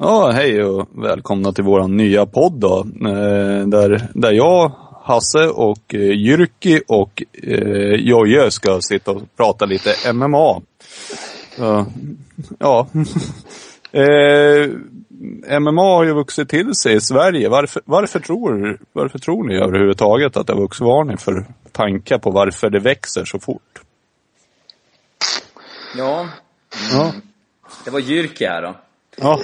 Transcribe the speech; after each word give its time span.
Ja, 0.00 0.30
hej 0.30 0.64
och 0.64 0.88
välkomna 0.92 1.52
till 1.52 1.64
våran 1.64 1.96
nya 1.96 2.26
podd 2.26 2.52
då. 2.52 2.78
Eh, 3.00 3.66
där, 3.66 4.08
där 4.14 4.32
jag, 4.32 4.72
Hasse 5.02 5.48
och 5.48 5.94
eh, 5.94 6.00
Jyrki 6.00 6.82
och 6.88 7.22
eh, 7.42 7.94
Jojje 7.94 8.50
ska 8.50 8.80
sitta 8.80 9.10
och 9.10 9.22
prata 9.36 9.66
lite 9.66 10.12
MMA. 10.12 10.60
Så, 11.56 11.86
ja. 12.58 12.86
eh, 13.92 14.70
MMA 15.60 15.82
har 15.82 16.04
ju 16.04 16.14
vuxit 16.14 16.48
till 16.48 16.74
sig 16.74 16.94
i 16.94 17.00
Sverige. 17.00 17.48
Varför, 17.48 17.82
varför, 17.84 18.20
tror, 18.20 18.78
varför 18.92 19.18
tror 19.18 19.48
ni 19.48 19.54
överhuvudtaget 19.54 20.36
att 20.36 20.46
det 20.46 20.52
har 20.52 20.60
vuxit? 20.60 20.80
Vad 20.80 20.96
har 20.96 21.04
ni 21.04 21.16
för 21.16 21.44
tankar 21.72 22.18
på 22.18 22.30
varför 22.30 22.70
det 22.70 22.80
växer 22.80 23.24
så 23.24 23.38
fort? 23.38 23.80
Ja, 25.96 26.28
Ja. 26.92 27.12
det 27.84 27.90
var 27.90 28.00
Jyrki 28.00 28.46
här 28.46 28.62
då. 28.62 28.74
Ja. 29.20 29.40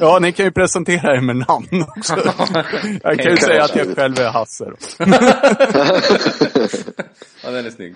ja, 0.00 0.18
ni 0.18 0.32
kan 0.32 0.44
ju 0.46 0.50
presentera 0.52 1.16
er 1.16 1.20
med 1.20 1.36
namn 1.36 1.84
också. 1.96 2.14
Jag 3.02 3.18
kan 3.18 3.30
ju 3.30 3.36
säga 3.36 3.64
att 3.64 3.76
jag 3.76 3.94
själv 3.96 4.18
är 4.18 4.30
Hasse. 4.30 4.64
Ja, 7.44 7.50
den 7.50 7.66
är 7.66 7.70
snygg. 7.70 7.94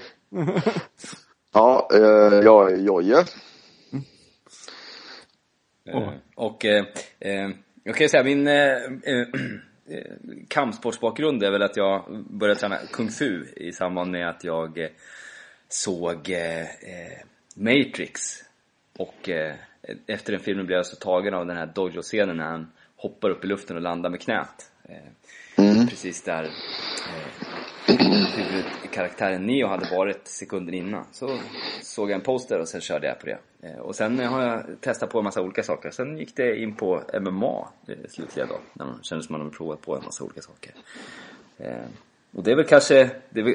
Ja, 1.52 1.88
eh, 1.94 2.00
jag 2.44 2.72
är 2.72 2.76
Jojje. 2.76 3.18
Eh, 5.88 6.08
Och 6.34 6.64
eh, 6.64 6.84
jag 7.84 7.96
kan 7.96 8.04
ju 8.04 8.08
säga 8.08 8.24
min 8.24 8.46
eh, 8.46 8.54
eh, 8.54 9.20
eh, 9.90 10.12
kampsportsbakgrund 10.48 11.42
är 11.42 11.50
väl 11.50 11.62
att 11.62 11.76
jag 11.76 12.24
började 12.30 12.60
träna 12.60 12.76
kung 12.92 13.08
fu 13.10 13.44
i 13.56 13.72
samband 13.72 14.10
med 14.10 14.28
att 14.28 14.44
jag 14.44 14.88
såg 15.68 16.34
Matrix. 17.54 18.20
Och 18.98 19.28
efter 20.06 20.32
den 20.32 20.40
filmen 20.40 20.66
blev 20.66 20.76
jag 20.76 20.86
så 20.86 20.96
tagen 20.96 21.34
av 21.34 21.46
den 21.46 21.56
här 21.56 21.66
dojo-scenen 21.66 22.36
när 22.36 22.44
han 22.44 22.72
hoppar 22.96 23.30
upp 23.30 23.44
i 23.44 23.46
luften 23.46 23.76
och 23.76 23.82
landar 23.82 24.10
med 24.10 24.20
knät. 24.20 24.70
Eh, 24.84 24.96
Precis 25.88 26.22
där 26.22 26.44
eh, 26.44 27.96
huvudkaraktären 28.36 29.46
Neo 29.46 29.66
hade 29.68 29.96
varit 29.96 30.28
sekunden 30.28 30.74
innan. 30.74 31.04
Så 31.12 31.38
såg 31.82 32.10
jag 32.10 32.14
en 32.14 32.20
poster 32.20 32.60
och 32.60 32.68
sen 32.68 32.80
körde 32.80 33.06
jag 33.06 33.18
på 33.20 33.26
det. 33.26 33.38
Eh, 33.68 33.78
Och 33.78 33.94
sen 33.96 34.18
har 34.18 34.42
jag 34.42 34.80
testat 34.80 35.10
på 35.10 35.18
en 35.18 35.24
massa 35.24 35.42
olika 35.42 35.62
saker. 35.62 35.90
Sen 35.90 36.18
gick 36.18 36.36
det 36.36 36.56
in 36.56 36.74
på 36.74 37.02
MMA 37.20 37.68
eh, 37.88 37.94
slutliga 38.08 38.46
då. 38.46 38.60
När 38.72 38.86
man 38.86 39.02
kände 39.02 39.24
som 39.24 39.32
man 39.32 39.40
hade 39.40 39.56
provat 39.56 39.80
på 39.82 39.96
en 39.96 40.04
massa 40.04 40.24
olika 40.24 40.40
saker. 40.42 40.72
Eh, 41.58 41.84
Och 42.32 42.42
det 42.42 42.50
är 42.50 42.56
väl 42.56 42.66
kanske, 42.66 43.10
det 43.30 43.40
är 43.40 43.44
väl, 43.44 43.54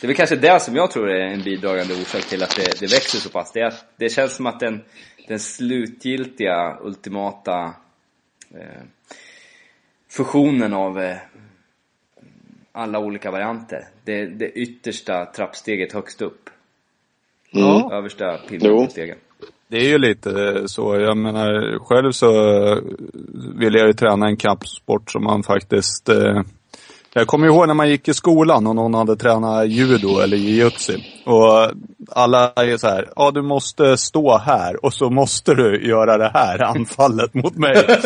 det 0.00 0.04
är 0.04 0.06
väl 0.06 0.16
kanske 0.16 0.36
det 0.36 0.62
som 0.62 0.76
jag 0.76 0.90
tror 0.90 1.10
är 1.10 1.26
en 1.26 1.42
bidragande 1.42 1.94
orsak 1.94 2.22
till 2.22 2.42
att 2.42 2.56
det, 2.56 2.80
det 2.80 2.92
växer 2.92 3.18
så 3.18 3.30
pass. 3.30 3.52
Det, 3.52 3.60
är 3.60 3.74
det 3.96 4.08
känns 4.08 4.36
som 4.36 4.46
att 4.46 4.60
den, 4.60 4.80
den 5.28 5.38
slutgiltiga, 5.38 6.78
ultimata 6.82 7.74
eh, 8.54 8.82
fusionen 10.08 10.72
av 10.74 11.00
eh, 11.00 11.16
alla 12.72 12.98
olika 12.98 13.30
varianter. 13.30 13.88
Det, 14.04 14.26
det 14.26 14.50
yttersta 14.50 15.26
trappsteget 15.26 15.92
högst 15.92 16.22
upp. 16.22 16.50
Ja. 17.50 17.90
Översta 17.92 18.38
pinstegen. 18.48 19.18
Det 19.68 19.76
är 19.76 19.88
ju 19.88 19.98
lite 19.98 20.62
så. 20.68 21.00
Jag 21.00 21.16
menar, 21.16 21.78
själv 21.78 22.12
så 22.12 22.30
vill 23.58 23.74
jag 23.74 23.86
ju 23.86 23.92
träna 23.92 24.26
en 24.26 24.36
kampsport 24.36 25.10
som 25.10 25.24
man 25.24 25.42
faktiskt... 25.42 26.08
Eh, 26.08 26.42
jag 27.18 27.26
kommer 27.26 27.46
ihåg 27.46 27.66
när 27.66 27.74
man 27.74 27.88
gick 27.88 28.08
i 28.08 28.14
skolan 28.14 28.66
och 28.66 28.74
någon 28.74 28.94
hade 28.94 29.16
tränat 29.16 29.68
judo 29.68 30.18
eller 30.18 30.36
jujutsu. 30.36 30.98
Och 31.24 31.70
alla 32.10 32.52
är 32.56 32.76
så 32.76 32.86
här, 32.86 33.08
ja 33.16 33.30
du 33.30 33.42
måste 33.42 33.96
stå 33.96 34.38
här 34.38 34.84
och 34.84 34.94
så 34.94 35.10
måste 35.10 35.54
du 35.54 35.88
göra 35.88 36.18
det 36.18 36.30
här 36.34 36.62
anfallet 36.62 37.34
mot 37.34 37.56
mig. 37.56 37.76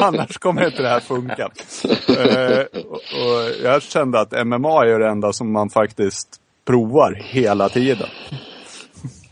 Annars 0.00 0.38
kommer 0.38 0.66
inte 0.66 0.82
det 0.82 0.88
här 0.88 1.00
funka. 1.00 1.48
Eh, 2.08 2.64
och, 2.90 3.64
jag 3.64 3.82
kände 3.82 4.20
att 4.20 4.46
MMA 4.46 4.84
är 4.84 4.98
det 4.98 5.08
enda 5.08 5.32
som 5.32 5.52
man 5.52 5.70
faktiskt 5.70 6.28
provar 6.66 7.18
hela 7.24 7.68
tiden. 7.68 8.08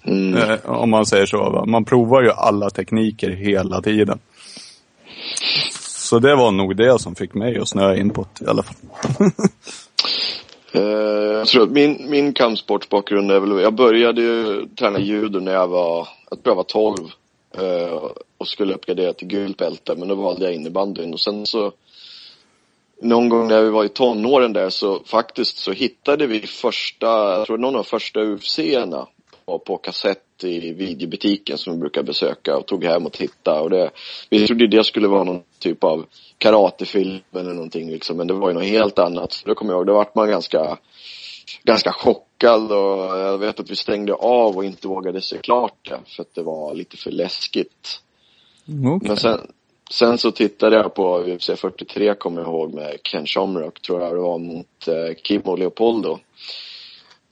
Eh, 0.05 0.71
om 0.71 0.91
man 0.91 1.07
säger 1.07 1.27
så. 1.27 1.51
Va? 1.51 1.65
Man 1.67 1.85
provar 1.85 2.23
ju 2.23 2.31
alla 2.31 2.71
tekniker 2.71 3.31
hela 3.31 3.83
tiden. 3.83 4.19
Så 6.11 6.19
det 6.19 6.37
var 6.37 6.51
nog 6.51 6.77
det 6.77 6.99
som 6.99 7.15
fick 7.15 7.35
mig 7.35 7.59
att 7.59 7.69
snöa 7.69 7.97
in 7.97 8.11
på 8.11 8.27
det 8.39 8.45
i 8.45 8.49
alla 8.49 8.63
fall. 8.63 8.77
Eh, 10.73 10.83
jag 10.83 11.47
tror 11.47 11.63
att 11.63 11.71
min, 11.71 12.11
min 12.11 12.33
kampsportsbakgrund 12.33 13.31
är 13.31 13.41
väl, 13.41 13.63
jag 13.63 13.75
började 13.75 14.21
ju 14.21 14.67
träna 14.79 14.99
judo 15.01 15.41
när 15.41 15.53
jag 15.53 15.69
var, 15.69 16.09
jag 16.31 16.43
tror 16.43 16.51
jag 16.51 16.57
var 16.57 16.63
12. 16.63 16.97
Eh, 17.59 18.11
och 18.39 18.49
skulle 18.49 18.75
uppgradera 18.75 19.13
till 19.13 19.29
gult 19.29 19.57
bälte, 19.57 19.95
men 19.97 20.09
då 20.09 20.15
valde 20.15 20.45
jag 20.45 20.55
innebandyn 20.55 21.13
och 21.13 21.21
sen 21.21 21.47
så 21.47 21.73
någon 23.03 23.29
gång 23.29 23.49
när 23.49 23.63
vi 23.63 23.71
var 23.71 23.85
i 23.85 23.89
tonåren 23.89 24.53
där 24.53 24.71
så 24.71 25.03
faktiskt 25.05 25.59
så 25.59 25.73
hittade 25.73 26.27
vi 26.27 26.41
första, 26.41 27.07
jag 27.07 27.47
tror 27.47 27.59
någon 27.59 27.77
av 27.77 27.83
de 27.83 27.89
första 27.89 28.21
UFC-erna 28.21 29.07
på, 29.51 29.59
på 29.59 29.77
kassett 29.77 30.45
i 30.45 30.73
videobutiken 30.73 31.59
som 31.59 31.73
vi 31.73 31.79
brukar 31.79 32.03
besöka 32.03 32.57
och 32.57 32.67
tog 32.67 32.85
hem 32.85 33.07
och 33.07 33.13
tittade 33.13 33.61
och 33.61 33.71
det, 33.71 33.91
vi 34.31 34.47
trodde 34.47 34.67
det 34.67 34.85
skulle 34.85 35.09
vara 35.09 35.25
någon 35.25 35.43
typ 35.59 35.85
av 35.85 36.07
karatefilm 36.39 37.21
eller 37.33 37.53
någonting 37.55 37.91
liksom, 37.91 38.17
men 38.17 38.27
det 38.27 38.35
var 38.35 38.49
ju 38.49 38.55
något 38.55 38.65
helt 38.65 38.99
annat. 38.99 39.33
Så 39.33 39.49
då 39.49 39.55
kommer 39.55 39.73
jag 39.73 39.79
ihåg, 39.79 39.87
då 39.87 39.95
vart 39.95 40.15
man 40.15 40.29
ganska, 40.29 40.79
ganska 41.63 41.93
chockad 41.93 42.73
och 42.73 43.19
jag 43.19 43.39
vet 43.39 43.61
att 43.61 43.71
vi 43.71 43.77
stängde 43.77 44.15
av 44.15 44.57
och 44.57 44.65
inte 44.65 44.89
vågade 44.89 45.21
se 45.21 45.39
klart 45.39 45.89
det 45.89 45.99
för 46.07 46.23
att 46.23 46.35
det 46.35 46.43
var 46.43 46.75
lite 46.75 46.97
för 46.97 47.11
läskigt. 47.11 48.01
Men 49.03 49.17
sen, 49.17 49.41
sen 49.91 50.19
så 50.19 50.31
tittade 50.31 50.77
jag 50.77 50.95
på 50.95 51.19
UFC 51.21 51.51
43 51.57 52.15
kommer 52.15 52.41
jag 52.41 52.49
ihåg 52.49 52.75
med 52.75 53.03
Ken 53.03 53.27
Shamrock 53.27 53.83
tror 53.83 54.03
jag 54.03 54.15
det 54.15 54.21
var 54.21 54.39
mot 54.39 54.89
eh, 54.89 55.17
Kimmo 55.23 55.57
Leopoldo. 55.57 56.19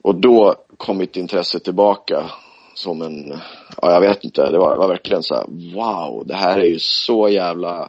Och 0.02 0.14
då 0.14 0.54
kom 0.76 0.98
mitt 0.98 1.16
intresse 1.16 1.58
tillbaka 1.58 2.30
som 2.74 3.02
en, 3.02 3.38
ja 3.82 3.92
jag 3.92 4.00
vet 4.00 4.24
inte, 4.24 4.50
det 4.50 4.58
var, 4.58 4.76
var 4.76 4.88
verkligen 4.88 5.22
så 5.22 5.34
här, 5.34 5.44
wow, 5.74 6.26
det 6.26 6.34
här 6.34 6.58
är 6.58 6.66
ju 6.66 6.78
så 6.78 7.28
jävla 7.28 7.88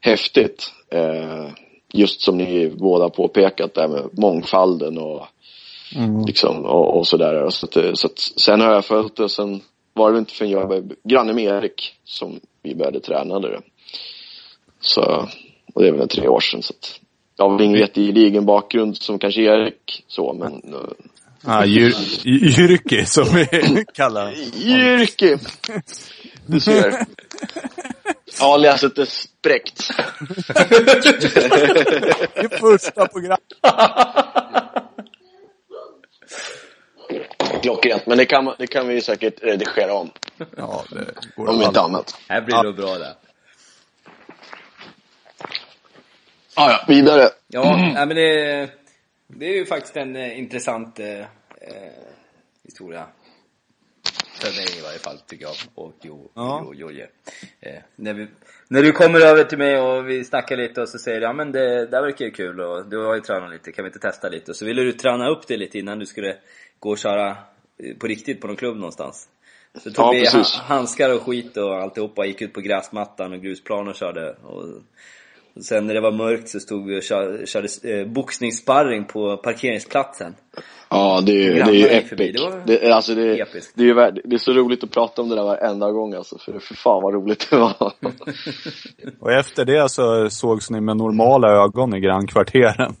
häftigt. 0.00 0.72
Eh, 0.90 1.48
just 1.92 2.20
som 2.20 2.38
ni 2.38 2.70
båda 2.70 3.08
påpekat 3.08 3.74
där 3.74 3.88
med 3.88 4.08
mångfalden 4.12 4.98
och 4.98 5.26
liksom 6.26 6.64
och, 6.64 6.98
och 6.98 7.06
sådär. 7.06 7.50
Så, 7.50 7.66
att, 7.66 7.98
så 7.98 8.06
att, 8.06 8.18
sen 8.18 8.60
har 8.60 8.72
jag 8.72 8.84
följt 8.84 9.16
det, 9.16 9.28
sen 9.28 9.60
var 9.92 10.12
det 10.12 10.18
inte 10.18 10.32
förrän 10.32 10.50
jag 10.50 10.66
var 10.66 10.84
granne 11.04 11.32
med 11.32 11.44
Erik 11.44 11.94
som 12.04 12.40
vi 12.62 12.74
började 12.74 13.00
träna 13.00 13.38
det. 13.38 13.60
Så, 14.80 15.28
och 15.74 15.82
det 15.82 15.88
är 15.88 15.92
väl 15.92 16.08
tre 16.08 16.28
år 16.28 16.40
sedan 16.40 16.62
så 16.62 16.72
att 16.72 17.00
jag 17.36 17.48
har 17.48 17.56
väl 17.56 17.66
ingen 17.66 17.80
jättegedigen 17.80 18.46
bakgrund 18.46 18.96
som 18.96 19.18
kanske 19.18 19.42
Erik 19.42 20.04
så 20.06 20.32
men 20.32 20.74
uh, 20.74 20.90
Ah, 21.44 21.64
Jyr, 21.64 21.94
Jyrki 22.24 23.06
som 23.06 23.24
vi 23.24 23.84
kallar. 23.94 24.32
Jyrki! 24.54 25.36
Du 26.46 26.60
ser. 26.60 27.06
Aliaset 28.40 28.98
är 28.98 29.04
spräckt. 29.04 29.90
Det 32.34 32.44
är 32.44 32.58
första 32.58 33.06
programmet. 33.06 33.40
Klockrent, 37.62 38.06
men 38.06 38.18
det 38.18 38.24
kan, 38.26 38.54
det 38.58 38.66
kan 38.66 38.88
vi 38.88 39.00
säkert 39.00 39.42
redigera 39.42 39.94
om. 39.94 40.10
Ja, 40.56 40.84
det 40.90 41.14
går 41.36 41.48
Om 41.48 41.62
inte 41.62 41.80
annat. 41.80 42.16
Här 42.28 42.40
blir 42.40 42.56
det 42.56 42.62
nog 42.62 42.76
bra 42.76 42.98
det. 42.98 43.16
Ah, 46.54 46.70
ja. 46.70 46.84
Vidare. 46.88 47.28
Ja, 47.48 47.76
nej, 47.76 48.06
men 48.06 48.16
det, 48.16 48.70
det 49.28 49.46
är 49.46 49.54
ju 49.54 49.66
faktiskt 49.66 49.96
en 49.96 50.16
eh, 50.16 50.38
intressant 50.38 50.98
eh, 51.00 51.20
eh, 51.20 51.26
historia. 52.64 53.06
För 54.40 54.46
mig 54.56 54.78
i 54.78 54.82
varje 54.82 54.98
fall, 54.98 55.18
tycker 55.26 55.44
jag. 55.44 55.54
Och 55.74 55.92
Jo, 56.02 56.30
Ja. 56.34 56.62
jo, 56.64 56.74
Jojje. 56.74 57.08
Eh, 57.60 57.74
när, 57.96 58.14
vi, 58.14 58.26
när 58.68 58.82
du 58.82 58.92
kommer 58.92 59.20
över 59.20 59.44
till 59.44 59.58
mig 59.58 59.80
och 59.80 60.08
vi 60.08 60.24
snackar 60.24 60.56
lite 60.56 60.80
och 60.82 60.88
så 60.88 60.98
säger 60.98 61.20
du 61.20 61.26
ja 61.26 61.32
men 61.32 61.52
det 61.52 61.86
där 61.86 62.02
verkar 62.02 62.24
ju 62.24 62.30
kul 62.30 62.60
och 62.60 62.86
du 62.88 62.98
har 62.98 63.14
ju 63.14 63.20
tränat 63.20 63.50
lite, 63.50 63.72
kan 63.72 63.84
vi 63.84 63.88
inte 63.88 63.98
testa 63.98 64.28
lite? 64.28 64.50
Och 64.50 64.56
så 64.56 64.64
ville 64.64 64.82
du 64.82 64.92
träna 64.92 65.28
upp 65.28 65.46
det 65.46 65.56
lite 65.56 65.78
innan 65.78 65.98
du 65.98 66.06
skulle 66.06 66.36
gå 66.78 66.90
och 66.90 66.98
köra 66.98 67.28
eh, 67.78 67.96
på 67.98 68.06
riktigt 68.06 68.40
på 68.40 68.46
någon 68.46 68.56
klubb 68.56 68.76
någonstans. 68.76 69.28
Så 69.74 69.90
tog 69.90 70.04
Ja, 70.06 70.10
vi 70.10 70.20
precis. 70.20 70.54
ha- 70.54 70.62
handskar 70.74 71.14
och 71.14 71.22
skit 71.22 71.56
och 71.56 71.76
alltihopa, 71.76 72.26
gick 72.26 72.42
ut 72.42 72.52
på 72.52 72.60
gräsmattan 72.60 73.32
och 73.32 73.40
grusplan 73.42 73.88
och 73.88 73.94
körde. 73.94 74.32
Och 74.32 74.82
sen 75.62 75.86
när 75.86 75.94
det 75.94 76.00
var 76.00 76.12
mörkt 76.12 76.48
så 76.48 76.60
stod 76.60 76.86
vi 76.86 76.98
och 76.98 77.02
körde, 77.02 77.46
körde 77.46 77.68
eh, 77.84 78.06
boxningssparring 78.06 79.04
på 79.04 79.36
parkeringsplatsen. 79.36 80.34
Ja, 80.90 81.22
det 81.26 81.32
är, 81.32 81.36
ju- 81.42 81.54
det 81.54 81.60
är 81.70 81.72
ju 81.72 81.86
epic. 81.86 82.08
förbi. 82.08 82.32
Det 82.32 82.40
var 82.40 82.62
Det, 82.66 82.86
är- 82.86 82.90
alltså 82.90 83.14
det, 83.14 83.22
är- 83.22 83.46
det, 83.74 83.82
är 83.82 83.86
ju 83.86 83.94
värd- 83.94 84.20
det 84.24 84.34
är 84.36 84.38
så 84.38 84.52
roligt 84.52 84.84
att 84.84 84.90
prata 84.90 85.22
om 85.22 85.28
det 85.28 85.34
där 85.36 85.42
varenda 85.42 85.90
gång 85.90 86.14
alltså, 86.14 86.38
för, 86.38 86.58
för 86.58 86.74
fan 86.74 87.02
vad 87.02 87.14
roligt 87.14 87.46
det 87.50 87.56
var. 87.56 87.74
Och 89.20 89.32
efter 89.32 89.64
det 89.64 89.88
så 89.90 90.30
sågs 90.30 90.70
ni 90.70 90.80
med 90.80 90.96
normala 90.96 91.48
ögon 91.64 91.94
i 91.96 92.00
grannkvarteren. 92.00 92.94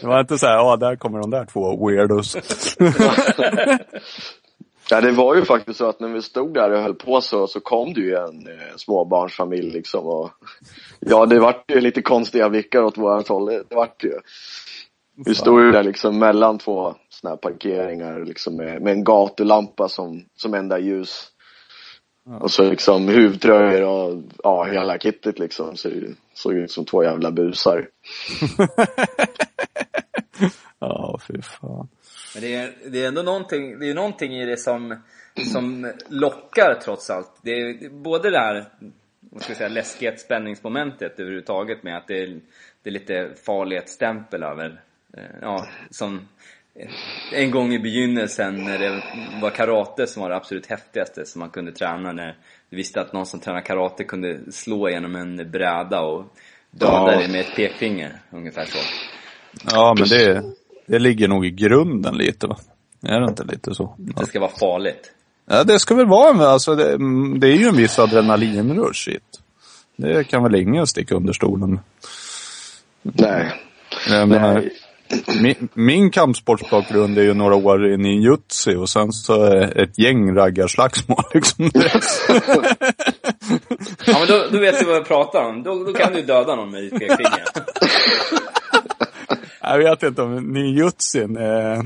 det 0.00 0.06
var 0.06 0.20
inte 0.20 0.38
så 0.38 0.46
här, 0.46 0.54
ja 0.56 0.76
där 0.76 0.96
kommer 0.96 1.18
de 1.20 1.30
där 1.30 1.44
två 1.44 1.86
weirdos. 1.88 2.36
Ja, 4.90 5.00
det 5.00 5.12
var 5.12 5.34
ju 5.34 5.44
faktiskt 5.44 5.78
så 5.78 5.88
att 5.88 6.00
när 6.00 6.08
vi 6.08 6.22
stod 6.22 6.54
där 6.54 6.70
och 6.70 6.82
höll 6.82 6.94
på 6.94 7.20
så, 7.20 7.46
så 7.46 7.60
kom 7.60 7.94
det 7.94 8.00
ju 8.00 8.14
en 8.14 8.46
eh, 8.46 8.76
småbarnsfamilj 8.76 9.70
liksom 9.70 10.06
och 10.06 10.30
ja, 11.00 11.26
det 11.26 11.40
vart 11.40 11.70
ju 11.70 11.80
lite 11.80 12.02
konstiga 12.02 12.48
blickar 12.48 12.82
åt 12.82 12.98
vårat 12.98 13.28
håll. 13.28 13.46
Det 13.46 13.74
vart 13.74 14.04
ju. 14.04 14.12
Vi 15.26 15.34
stod 15.34 15.62
ju 15.62 15.70
där 15.70 15.82
liksom 15.82 16.18
mellan 16.18 16.58
två 16.58 16.94
såna 17.08 17.30
här 17.30 17.36
parkeringar 17.36 18.24
liksom 18.24 18.56
med, 18.56 18.82
med 18.82 18.92
en 18.92 19.04
gatulampa 19.04 19.88
som, 19.88 20.24
som 20.36 20.54
enda 20.54 20.78
ljus. 20.78 21.32
Och 22.40 22.50
så 22.50 22.70
liksom 22.70 23.08
huvtröjor 23.08 23.82
och 23.82 24.22
ja, 24.42 24.64
hela 24.64 24.98
kittet 24.98 25.38
liksom. 25.38 25.76
Så 25.76 25.88
det 25.88 26.14
såg 26.34 26.52
ut 26.52 26.70
som 26.70 26.84
två 26.84 27.04
jävla 27.04 27.30
busar. 27.30 27.88
Ja, 30.78 31.18
fy 31.28 31.42
fan. 31.42 31.88
Men 32.34 32.42
det 32.42 32.54
är, 32.54 32.72
det 32.86 33.02
är 33.04 33.08
ändå 33.08 33.22
någonting, 33.22 33.78
det 33.78 33.90
är 33.90 33.94
någonting 33.94 34.36
i 34.36 34.46
det 34.46 34.56
som, 34.56 35.02
som 35.52 35.92
lockar 36.08 36.78
trots 36.84 37.10
allt. 37.10 37.30
Det 37.42 37.50
är 37.50 37.88
både 37.90 38.30
det 38.30 38.38
här, 38.38 38.64
vad 39.20 39.42
ska 39.42 39.50
jag 39.50 39.56
säga, 39.56 39.68
läskigt 39.68 40.20
spänningsmomentet 40.20 41.20
överhuvudtaget 41.20 41.82
med 41.82 41.96
att 41.96 42.06
det 42.06 42.22
är, 42.22 42.40
det 42.82 42.90
är 42.90 42.92
lite 42.92 43.30
farlighetsstämpel 43.46 44.42
över, 44.42 44.80
eh, 45.16 45.22
ja, 45.42 45.66
som 45.90 46.28
en 47.32 47.50
gång 47.50 47.72
i 47.72 47.78
begynnelsen 47.78 48.64
när 48.64 48.78
det 48.78 49.02
var 49.42 49.50
karate 49.50 50.06
som 50.06 50.22
var 50.22 50.30
det 50.30 50.36
absolut 50.36 50.66
häftigaste 50.66 51.26
som 51.26 51.38
man 51.40 51.50
kunde 51.50 51.72
träna 51.72 52.12
när 52.12 52.36
du 52.70 52.76
visste 52.76 53.00
att 53.00 53.12
någon 53.12 53.26
som 53.26 53.40
tränar 53.40 53.60
karate 53.60 54.04
kunde 54.04 54.52
slå 54.52 54.88
genom 54.90 55.16
en 55.16 55.50
bräda 55.50 56.00
och 56.00 56.24
döda 56.70 56.92
Ja. 56.92 57.18
dig 57.18 57.28
med 57.28 57.40
ett 57.40 57.56
pekfinger, 57.56 58.20
ungefär 58.30 58.64
så. 58.64 58.78
Ja, 59.72 59.94
men 59.98 60.08
det, 60.08 60.42
det 60.86 60.98
ligger 60.98 61.28
nog 61.28 61.46
i 61.46 61.50
grunden 61.50 62.16
lite 62.16 62.46
va? 62.46 62.56
Är 63.02 63.20
det 63.20 63.28
inte 63.28 63.44
lite 63.44 63.74
så? 63.74 63.94
Det 63.98 64.26
ska 64.26 64.40
vara 64.40 64.50
farligt. 64.50 65.12
Ja, 65.50 65.64
det 65.64 65.78
ska 65.78 65.94
väl 65.94 66.06
vara 66.06 66.30
en, 66.30 66.40
alltså 66.40 66.74
det, 66.74 66.92
mm, 66.92 67.40
det 67.40 67.48
är 67.48 67.56
ju 67.56 67.66
en 67.66 67.76
viss 67.76 67.98
adrenalinrush 67.98 69.08
i 69.08 69.12
det. 69.12 69.18
Det 69.96 70.24
kan 70.24 70.42
väl 70.42 70.54
ingen 70.54 70.86
sticka 70.86 71.14
under 71.14 71.32
stolen. 71.32 71.80
Nej. 73.02 73.52
Jag 74.08 74.28
menar, 74.28 74.54
Nej. 74.54 74.72
min, 75.40 75.68
min 75.74 76.10
kampsportsbakgrund 76.10 77.18
är 77.18 77.22
ju 77.22 77.34
några 77.34 77.54
år 77.54 77.86
i 77.92 77.96
ninjutsu 77.96 78.76
och 78.76 78.88
sen 78.88 79.12
så 79.12 79.44
är 79.44 79.82
ett 79.82 79.98
gäng 79.98 80.34
raggarslagsmål 80.34 81.24
liksom. 81.34 81.70
Ja 84.06 84.18
men 84.18 84.28
då, 84.28 84.46
då 84.52 84.58
vet 84.58 84.80
du 84.80 84.86
vad 84.86 84.96
jag 84.96 85.06
pratar 85.06 85.42
om. 85.42 85.62
Då, 85.62 85.84
då 85.84 85.92
kan 85.92 86.12
du 86.12 86.22
döda 86.22 86.56
någon 86.56 86.70
med 86.70 86.82
ditt 86.82 86.98
pekfinger. 86.98 87.44
Jag 89.68 89.78
vet 89.78 90.02
inte 90.02 90.22
om 90.22 90.52
ninjutsin 90.52 91.36
är, 91.36 91.82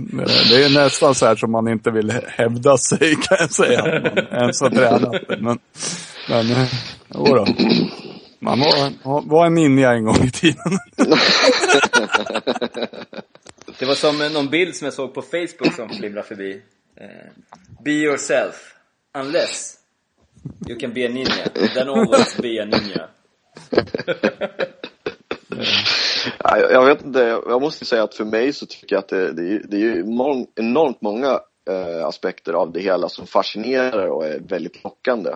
det 0.50 0.64
är 0.64 0.84
nästan 0.84 1.14
så 1.14 1.26
här 1.26 1.36
som 1.36 1.50
man 1.50 1.68
inte 1.68 1.90
vill 1.90 2.10
hävda 2.26 2.78
sig 2.78 3.16
kan 3.16 3.36
jag 3.40 3.50
säga. 3.50 3.82
Man 3.84 4.18
ens 4.40 4.60
har 4.60 4.70
tränat 4.70 5.12
det. 5.28 5.36
Men, 5.40 5.58
men 6.28 6.50
eh, 6.50 6.68
jodå. 7.14 7.46
Man 8.38 8.60
var, 8.60 8.92
var 9.28 9.46
en 9.46 9.54
ninja 9.54 9.92
en 9.92 10.04
gång 10.04 10.24
i 10.24 10.30
tiden. 10.30 10.78
Det 13.78 13.86
var 13.86 13.94
som 13.94 14.18
någon 14.32 14.48
bild 14.48 14.76
som 14.76 14.84
jag 14.84 14.94
såg 14.94 15.14
på 15.14 15.22
Facebook 15.22 15.74
som 15.76 15.88
flimrade 15.88 16.26
förbi. 16.26 16.62
Eh, 16.96 17.06
Be 17.84 17.90
yourself. 17.90 18.54
Unless 19.18 19.74
you 20.68 20.78
can 20.78 20.92
be 20.92 21.06
a 21.06 21.08
ninja. 21.08 21.48
Then 21.74 21.88
always 21.88 22.36
be 22.36 22.62
a 22.62 22.64
ninja. 22.64 23.06
Jag- 26.44 26.86
vet 26.86 27.04
inte, 27.04 27.40
jag 27.46 27.60
måste 27.62 27.84
säga 27.84 28.02
att 28.02 28.14
för 28.14 28.24
mig 28.24 28.52
så 28.52 28.66
tycker 28.66 28.96
jag 28.96 28.98
att 28.98 29.08
det, 29.08 29.32
det, 29.32 29.42
är- 29.54 29.62
det 29.68 29.76
är 29.76 29.80
ju 29.80 30.04
mång, 30.04 30.46
enormt 30.56 31.02
många 31.02 31.40
eh, 31.70 32.06
aspekter 32.06 32.52
av 32.52 32.72
det 32.72 32.80
hela 32.80 33.08
som 33.08 33.26
fascinerar 33.26 34.06
och 34.06 34.26
är 34.26 34.38
väldigt 34.40 34.84
lockande. 34.84 35.30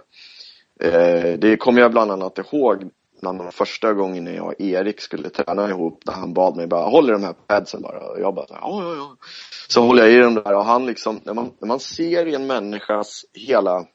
Eh, 0.81 1.33
det 1.39 1.57
kommer 1.61 1.81
jag 1.81 1.91
bland 1.91 2.11
annat 2.11 2.39
ihåg 2.39 2.91
bland 3.21 3.39
de 3.39 3.53
första 3.53 3.93
gången 3.93 4.35
jag 4.35 4.47
och 4.47 4.61
Erik 4.61 5.01
skulle 5.01 5.31
träna 5.31 5.69
ihop, 5.69 6.03
där 6.05 6.13
han 6.13 6.33
bad 6.35 6.57
mig 6.57 6.67
bara, 6.67 6.89
håll 6.91 7.09
i 7.09 7.13
de 7.13 7.25
här 7.25 7.33
padsen 7.47 7.83
bara. 7.83 7.99
Och 8.11 8.21
jag 8.21 8.35
bara, 8.35 8.47
ja, 8.51 8.83
ja, 8.83 8.95
ja. 8.97 9.17
Så 9.69 9.81
håller 9.83 10.03
jag 10.03 10.13
i 10.13 10.17
dem 10.19 10.35
där 10.35 10.55
och 10.55 10.65
han 10.65 10.87
liksom, 10.87 11.21
när 11.25 11.35
man, 11.35 11.51
när 11.61 11.69
man 11.69 11.81
ser 11.81 12.27
i 12.27 12.35
en 12.35 12.47
människas 12.47 13.25
hela 13.33 13.87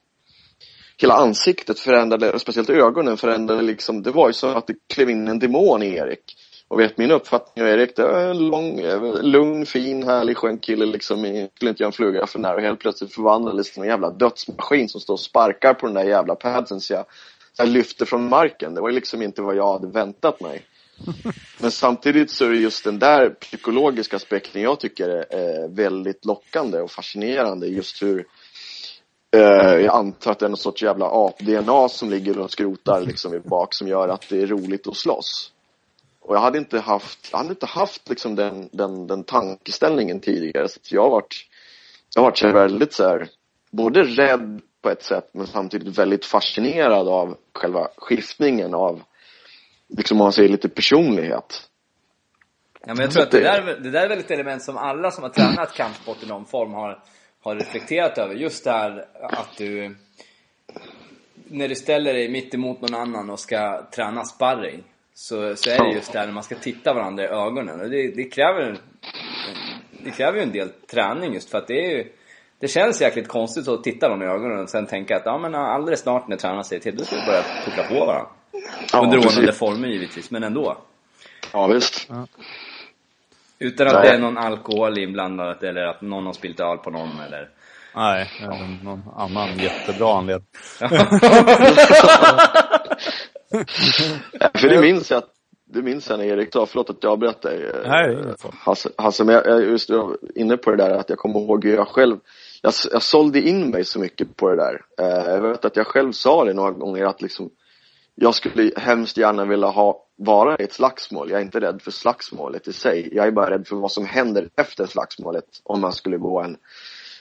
hela 1.02 1.14
ansiktet 1.14 1.80
förändrade, 1.80 2.40
speciellt 2.40 2.70
ögonen 2.70 3.18
förändrade 3.18 3.62
liksom, 3.62 4.04
det 4.04 4.12
var 4.12 4.28
ju 4.28 4.34
som 4.34 4.56
att 4.56 4.68
det 4.68 4.74
klev 4.94 5.10
in 5.10 5.28
en 5.28 5.40
demon 5.40 5.84
i 5.84 5.96
Erik. 5.96 6.36
Och 6.70 6.80
vet 6.80 6.98
min 6.98 7.12
uppfattning 7.12 7.66
av 7.66 7.72
Erik, 7.72 7.96
det 7.96 8.02
är 8.04 8.28
en 8.30 8.48
lång, 8.48 8.82
lugn, 9.22 9.66
fin, 9.66 10.04
härlig, 10.04 10.38
skön 10.38 10.58
kille 10.58 10.86
liksom, 10.86 11.26
i- 11.26 11.50
skulle 11.56 11.70
inte 11.70 11.84
göra 11.84 11.88
en 11.90 11.94
fluga 11.94 12.28
för 12.28 12.40
när 12.40 12.56
och 12.56 12.62
helt 12.62 12.80
plötsligt 12.80 13.14
förvandlades 13.14 13.72
till 13.72 13.82
en 13.82 13.88
jävla 13.90 14.10
dödsmaskin 14.10 14.90
som 14.90 15.02
står 15.02 15.14
och 15.14 15.20
sparkar 15.20 15.74
på 15.74 15.86
den 15.86 15.96
där 15.96 16.04
jävla 16.04 16.36
padsen 16.36 16.82
så 16.82 16.94
jag, 16.94 17.06
så 17.54 17.62
jag 17.62 17.70
lyfte 17.70 18.06
från 18.06 18.30
marken. 18.30 18.74
Det 18.74 18.82
var 18.82 18.92
liksom 18.92 19.22
inte 19.22 19.42
vad 19.42 19.56
jag 19.56 19.74
hade 19.74 19.88
väntat 19.88 20.42
mig. 20.42 20.62
Men 21.62 21.72
samtidigt 21.72 22.32
så 22.32 22.46
är 22.46 22.50
det 22.50 22.58
just 22.58 22.84
den 22.84 23.00
där 23.00 23.30
psykologiska 23.30 24.16
aspekten 24.16 24.62
jag 24.62 24.80
tycker 24.80 25.10
är 25.10 25.68
väldigt 25.76 26.26
lockande 26.26 26.80
och 26.82 26.92
fascinerande. 26.92 27.68
Just 27.68 28.02
hur 28.02 28.26
eh, 29.36 29.76
jag 29.76 29.96
antar 29.96 30.32
att 30.32 30.40
det 30.40 30.46
är 30.46 30.50
någon 30.50 30.58
sorts 30.58 30.84
jävla 30.84 31.06
ap-DNA 31.06 31.90
som 31.90 32.10
ligger 32.10 32.40
och 32.40 32.52
skrotar 32.52 33.02
liksom 33.02 33.34
i 33.34 33.40
bak 33.40 33.74
som 33.74 33.88
gör 33.88 34.08
att 34.10 34.30
det 34.30 34.42
är 34.42 34.48
roligt 34.48 34.88
att 34.88 34.96
slåss. 34.98 35.52
Och 36.30 36.36
jag 36.36 36.42
hade 36.42 36.58
inte 36.58 36.80
haft, 36.80 37.30
jag 37.32 37.38
hade 37.38 37.50
inte 37.50 37.66
haft 37.66 38.10
liksom 38.10 38.36
den, 38.36 38.70
den, 38.72 39.08
den 39.08 39.24
tankeställningen 39.24 40.20
tidigare. 40.20 40.68
Så 40.68 40.80
jag 40.96 41.02
har 41.02 41.10
varit, 41.10 41.36
jag 42.16 42.22
har 42.22 42.30
varit 42.30 42.38
så 42.38 42.52
väldigt 42.52 42.94
så 42.94 43.04
här, 43.04 43.30
både 43.72 44.04
rädd 44.04 44.62
på 44.82 44.90
ett 44.90 45.04
sätt 45.04 45.30
men 45.32 45.48
samtidigt 45.48 45.98
väldigt 45.98 46.26
fascinerad 46.26 47.08
av 47.08 47.38
själva 47.54 47.88
skiftningen 47.98 48.74
av, 48.74 49.02
liksom 49.88 50.18
om 50.22 50.26
man 50.26 50.34
säger 50.34 50.50
lite 50.50 50.70
personlighet. 50.70 51.70
Ja, 52.86 52.94
men 52.94 52.98
jag 52.98 53.12
tror 53.12 53.24
att 53.24 53.32
det 53.32 53.40
där, 53.40 53.80
det 53.80 53.92
där 53.92 54.06
är 54.06 54.10
väl 54.10 54.20
ett 54.20 54.32
element 54.32 54.64
som 54.64 54.78
alla 54.78 55.12
som 55.12 55.24
har 55.24 55.30
tränat 55.30 55.74
kampsport 55.74 56.24
i 56.24 56.28
någon 56.28 56.46
form 56.46 56.74
har, 56.74 57.04
har 57.42 57.56
reflekterat 57.56 58.18
över. 58.18 58.36
Just 58.36 58.64
det 58.64 58.72
här 58.72 59.08
att 59.22 59.58
du, 59.58 59.96
när 61.48 61.68
du 61.68 61.76
ställer 61.76 62.14
dig 62.14 62.32
mitt 62.32 62.54
emot 62.54 62.82
någon 62.82 62.96
annan 62.96 63.30
och 63.30 63.40
ska 63.40 63.88
träna 63.92 64.26
sparring, 64.26 64.84
så, 65.20 65.56
så 65.56 65.70
är 65.70 65.84
det 65.84 65.94
just 65.94 66.14
det 66.14 66.20
här 66.20 66.26
när 66.26 66.34
man 66.34 66.44
ska 66.44 66.56
titta 66.56 66.94
varandra 66.94 67.24
i 67.24 67.28
ögonen. 67.28 67.82
Och 67.82 67.90
det, 67.90 68.16
det 68.16 68.24
kräver, 68.24 68.78
det 70.04 70.12
kräver 70.12 70.38
ju 70.38 70.44
en 70.44 70.52
del 70.52 70.70
träning 70.70 71.34
just 71.34 71.50
för 71.50 71.58
att 71.58 71.68
det 71.68 71.86
är 71.86 71.98
ju, 71.98 72.12
det 72.60 72.68
känns 72.68 73.02
jäkligt 73.02 73.28
konstigt 73.28 73.68
att 73.68 73.84
titta 73.84 74.10
någon 74.10 74.22
i 74.22 74.26
ögonen 74.26 74.60
och 74.60 74.70
sen 74.70 74.86
tänka 74.86 75.16
att 75.16 75.22
ja 75.26 75.38
men 75.38 75.56
alldeles 75.56 76.00
snart 76.00 76.28
när 76.28 76.38
tränaren 76.38 76.64
säger 76.64 76.82
till, 76.82 76.98
då 76.98 77.04
ska 77.04 77.16
vi 77.16 77.26
börja 77.26 77.44
puckla 77.66 77.84
på 77.84 78.06
varandra. 78.06 78.30
Ja, 78.94 79.04
Under 79.04 79.18
ordnade 79.18 79.54
former 79.54 79.88
givetvis, 79.88 80.32
men 80.32 80.44
ändå. 80.44 80.78
Ja, 81.54 81.68
visst. 81.68 82.10
Utan 83.60 83.88
att 83.88 83.94
Nej. 83.94 84.04
det 84.04 84.16
är 84.16 84.20
någon 84.20 84.38
alkohol 84.38 84.98
inblandat 84.98 85.64
eller 85.64 85.86
att 85.86 86.02
någon 86.02 86.26
har 86.26 86.34
spillt 86.34 86.60
öl 86.60 86.78
på 86.78 86.90
någon 86.90 87.20
eller... 87.20 87.50
Nej, 87.96 88.30
eller 88.44 88.84
någon 88.84 89.04
annan 89.16 89.58
jättebra 89.58 90.18
anledning. 90.18 90.48
För 94.60 94.70
det 94.70 94.82
minns 94.82 95.12
jag, 95.12 95.18
att- 95.18 95.34
det 95.72 95.82
minns 95.82 96.10
jag 96.10 96.20
när 96.20 96.26
Erik 96.26 96.54
sa, 96.54 96.66
förlåt 96.66 96.90
att 96.90 97.04
jag 97.04 97.24
eh, 97.24 97.32
Nej, 97.44 98.06
är 98.06 98.24
inget 98.24 98.42
fara. 98.42 98.54
Hasse, 98.60 98.90
Hasse, 98.98 99.24
men 99.24 99.36
jag, 99.36 99.48
jag 99.48 99.62
just 99.62 99.90
jag 99.90 100.08
var 100.08 100.18
inne 100.36 100.58
på 100.58 100.72
det 100.72 100.78
där 100.78 100.90
att 100.90 101.10
jag 101.10 101.18
kommer 101.18 101.40
ihåg 101.40 101.66
hur 101.66 101.76
jag 101.76 101.88
själv, 101.88 102.18
jag, 102.62 102.74
jag 102.92 103.02
sålde 103.02 103.42
in 103.42 103.70
mig 103.70 103.86
så 103.86 104.00
mycket 104.00 104.36
på 104.36 104.50
det 104.50 104.56
där. 104.56 104.82
Eh, 105.02 105.32
jag 105.34 105.42
vet 105.42 105.66
att 105.66 105.76
jag 105.76 105.88
själv 105.88 106.12
sa 106.12 106.46
det 106.46 106.54
några 106.54 106.72
gånger 106.72 107.06
att 107.06 107.22
liksom, 107.22 107.50
jag 108.16 108.36
skulle 108.36 108.72
hemskt 108.78 109.18
gärna 109.18 109.46
vilja 109.46 109.68
ha, 109.68 110.06
vara 110.16 110.58
i 110.58 110.64
ett 110.64 110.74
slagsmål. 110.74 111.30
Jag 111.30 111.40
är 111.40 111.46
inte 111.46 111.60
rädd 111.60 111.82
för 111.82 111.92
slagsmålet 111.92 112.68
i 112.68 112.74
sig. 112.74 113.10
Jag 113.12 113.28
är 113.28 113.32
bara 113.32 113.50
rädd 113.50 113.68
för 113.68 113.76
vad 113.76 113.92
som 113.92 114.06
händer 114.06 114.50
efter 114.58 114.86
slagsmålet 114.86 115.46
om 115.64 115.82
man 115.82 115.94
skulle 115.94 116.18
gå 116.18 116.42
en 116.42 116.58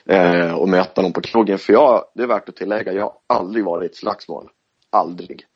eh, 0.07 0.55
och 0.55 0.69
möta 0.69 1.03
någon 1.03 1.13
på 1.13 1.21
krogen. 1.21 1.59
För 1.59 1.73
jag, 1.73 2.05
det 2.15 2.23
är 2.23 2.27
värt 2.27 2.49
att 2.49 2.57
tillägga, 2.57 2.93
jag 2.93 3.03
har 3.03 3.15
aldrig 3.27 3.65
varit 3.65 3.83
i 3.83 3.87
ett 3.87 3.97
slagsmål. 3.97 4.49
Aldrig. 4.91 5.47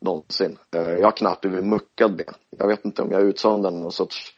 Någonsin. 0.00 0.58
Eh, 0.76 0.82
jag 0.82 1.04
har 1.04 1.16
knappt 1.16 1.40
blivit 1.40 1.64
muckad 1.64 2.16
ben. 2.16 2.34
Jag 2.58 2.68
vet 2.68 2.84
inte 2.84 3.02
om 3.02 3.10
jag 3.10 3.20
är 3.20 3.24
utsöndaren 3.24 3.80
någon 3.80 3.92
sorts, 3.92 4.34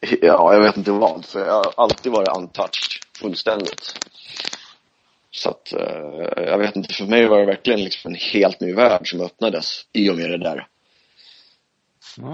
ja 0.00 0.54
jag 0.54 0.62
vet 0.62 0.76
inte 0.76 0.90
vad. 0.90 1.24
För 1.24 1.46
jag 1.46 1.52
har 1.52 1.72
alltid 1.76 2.12
varit 2.12 2.36
untouched. 2.36 3.02
Fullständigt. 3.20 4.08
Så 5.30 5.50
att, 5.50 5.72
eh, 5.72 6.44
jag 6.44 6.58
vet 6.58 6.76
inte, 6.76 6.94
för 6.94 7.04
mig 7.04 7.26
var 7.26 7.38
det 7.38 7.46
verkligen 7.46 7.84
liksom 7.84 8.10
en 8.10 8.18
helt 8.20 8.60
ny 8.60 8.74
värld 8.74 9.10
som 9.10 9.20
öppnades 9.20 9.86
i 9.92 10.10
och 10.10 10.16
med 10.16 10.30
det 10.30 10.38
där. 10.38 10.66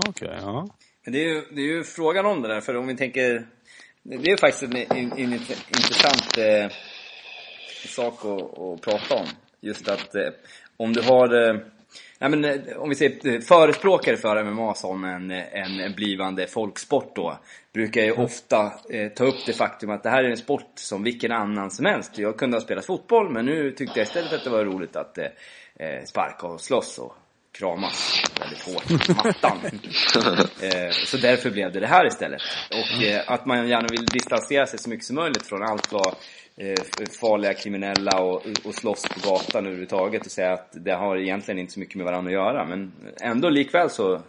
Okej, 0.09 0.39
ja. 0.41 0.69
Men 1.05 1.13
det 1.13 1.19
är, 1.19 1.29
ju, 1.29 1.43
det 1.51 1.61
är 1.61 1.67
ju 1.67 1.85
frågan 1.85 2.27
om 2.27 2.43
det 2.43 2.49
där, 2.49 2.61
för 2.61 2.77
om 2.77 2.87
vi 2.87 2.97
tänker... 2.97 3.47
Det 4.03 4.17
det 4.17 4.29
är 4.29 4.31
ju 4.31 4.37
faktiskt 4.37 4.63
en, 4.63 4.77
en, 4.77 5.13
en 5.13 5.33
intressant 5.33 6.39
eh, 6.39 6.71
sak 7.87 8.25
att, 8.25 8.59
att 8.59 8.81
prata 8.81 9.15
om. 9.15 9.27
Just 9.61 9.89
att 9.89 10.15
eh, 10.15 10.29
om 10.77 10.93
du 10.93 11.03
har... 11.03 11.49
Eh, 11.49 11.61
Nej, 12.19 12.31
men, 12.31 12.45
eh, 12.45 12.77
om 12.77 12.89
vi 12.89 12.95
säger 12.95 13.41
förespråkare 13.41 14.17
för 14.17 14.45
MMA 14.45 14.75
som 14.75 15.05
en, 15.05 15.31
en 15.31 15.95
blivande 15.95 16.47
folksport 16.47 17.17
då, 17.17 17.39
brukar 17.73 18.03
ju 18.03 18.13
ofta 18.13 18.73
eh, 18.91 19.09
ta 19.09 19.25
upp 19.25 19.47
det 19.47 19.53
faktum 19.53 19.91
att 19.91 20.03
det 20.03 20.11
här 20.11 20.25
är 20.25 20.31
en 20.31 20.37
sport 20.37 20.73
som 20.75 21.03
vilken 21.03 21.33
annan 21.33 21.71
som 21.71 21.87
helst. 21.87 22.19
Jag 22.19 22.37
kunde 22.37 22.57
ha 22.57 22.63
spelat 22.63 22.87
fotboll, 22.87 23.31
men 23.31 23.47
nu 23.47 23.71
tyckte 23.71 23.99
jag 24.01 24.07
istället 24.07 24.33
att 24.33 24.45
det 24.45 24.51
var 24.51 24.65
roligt 24.65 24.97
att 24.97 25.19
eh, 25.19 26.05
sparka 26.05 26.47
och 26.47 26.61
slåss 26.61 26.99
och 26.99 27.17
kramas 27.59 28.23
väldigt 28.41 28.63
hårt 28.63 29.07
på 29.07 29.27
mattan. 29.27 29.59
eh, 30.61 30.91
så 31.05 31.17
därför 31.17 31.51
blev 31.51 31.73
det 31.73 31.81
det 31.81 31.87
här 31.87 32.07
istället. 32.07 32.43
Och 32.71 33.03
eh, 33.03 33.23
att 33.27 33.47
man 33.47 33.69
gärna 33.69 33.89
vill 33.91 34.07
distansera 34.07 34.67
sig 34.67 34.79
så 34.79 34.91
mycket 34.91 35.07
som 35.07 35.17
möjligt 35.17 35.47
från 35.47 35.63
allt 35.63 35.93
vad 35.93 36.07
eh, 36.07 36.15
farliga 37.21 37.55
kriminella 37.55 38.21
och, 38.21 38.43
och 38.65 38.75
slåss 38.75 39.03
på 39.09 39.31
gatan 39.31 39.67
överhuvudtaget 39.67 40.27
och 40.27 40.33
säga 40.33 40.53
att 40.53 40.69
det 40.73 40.93
har 40.93 41.17
egentligen 41.17 41.59
inte 41.59 41.73
så 41.73 41.81
mycket 41.81 41.97
med 41.97 42.05
varandra 42.05 42.29
att 42.29 42.35
göra. 42.35 42.67
Men 42.67 42.93
ändå 43.21 43.49
likväl 43.49 43.91
så, 43.91 44.15
eh, 44.15 44.21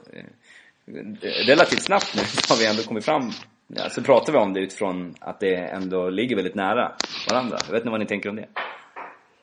relativt 1.48 1.82
snabbt 1.82 2.16
nu, 2.16 2.22
har 2.50 2.58
vi 2.60 2.66
ändå 2.66 2.84
kommit 2.84 3.06
fram 3.06 3.32
Ja, 3.68 3.90
så 3.90 4.02
pratar 4.02 4.34
vi 4.34 4.40
om 4.40 4.54
det 4.54 4.60
utifrån 4.60 5.16
att 5.20 5.40
det 5.40 5.56
ändå 5.56 6.10
ligger 6.10 6.36
väldigt 6.36 6.56
nära 6.56 6.92
varandra. 7.30 7.58
Jag 7.66 7.72
vet 7.72 7.82
inte 7.82 7.90
vad 7.90 8.00
ni 8.00 8.06
tänker 8.06 8.30
om 8.30 8.36
det? 8.36 8.48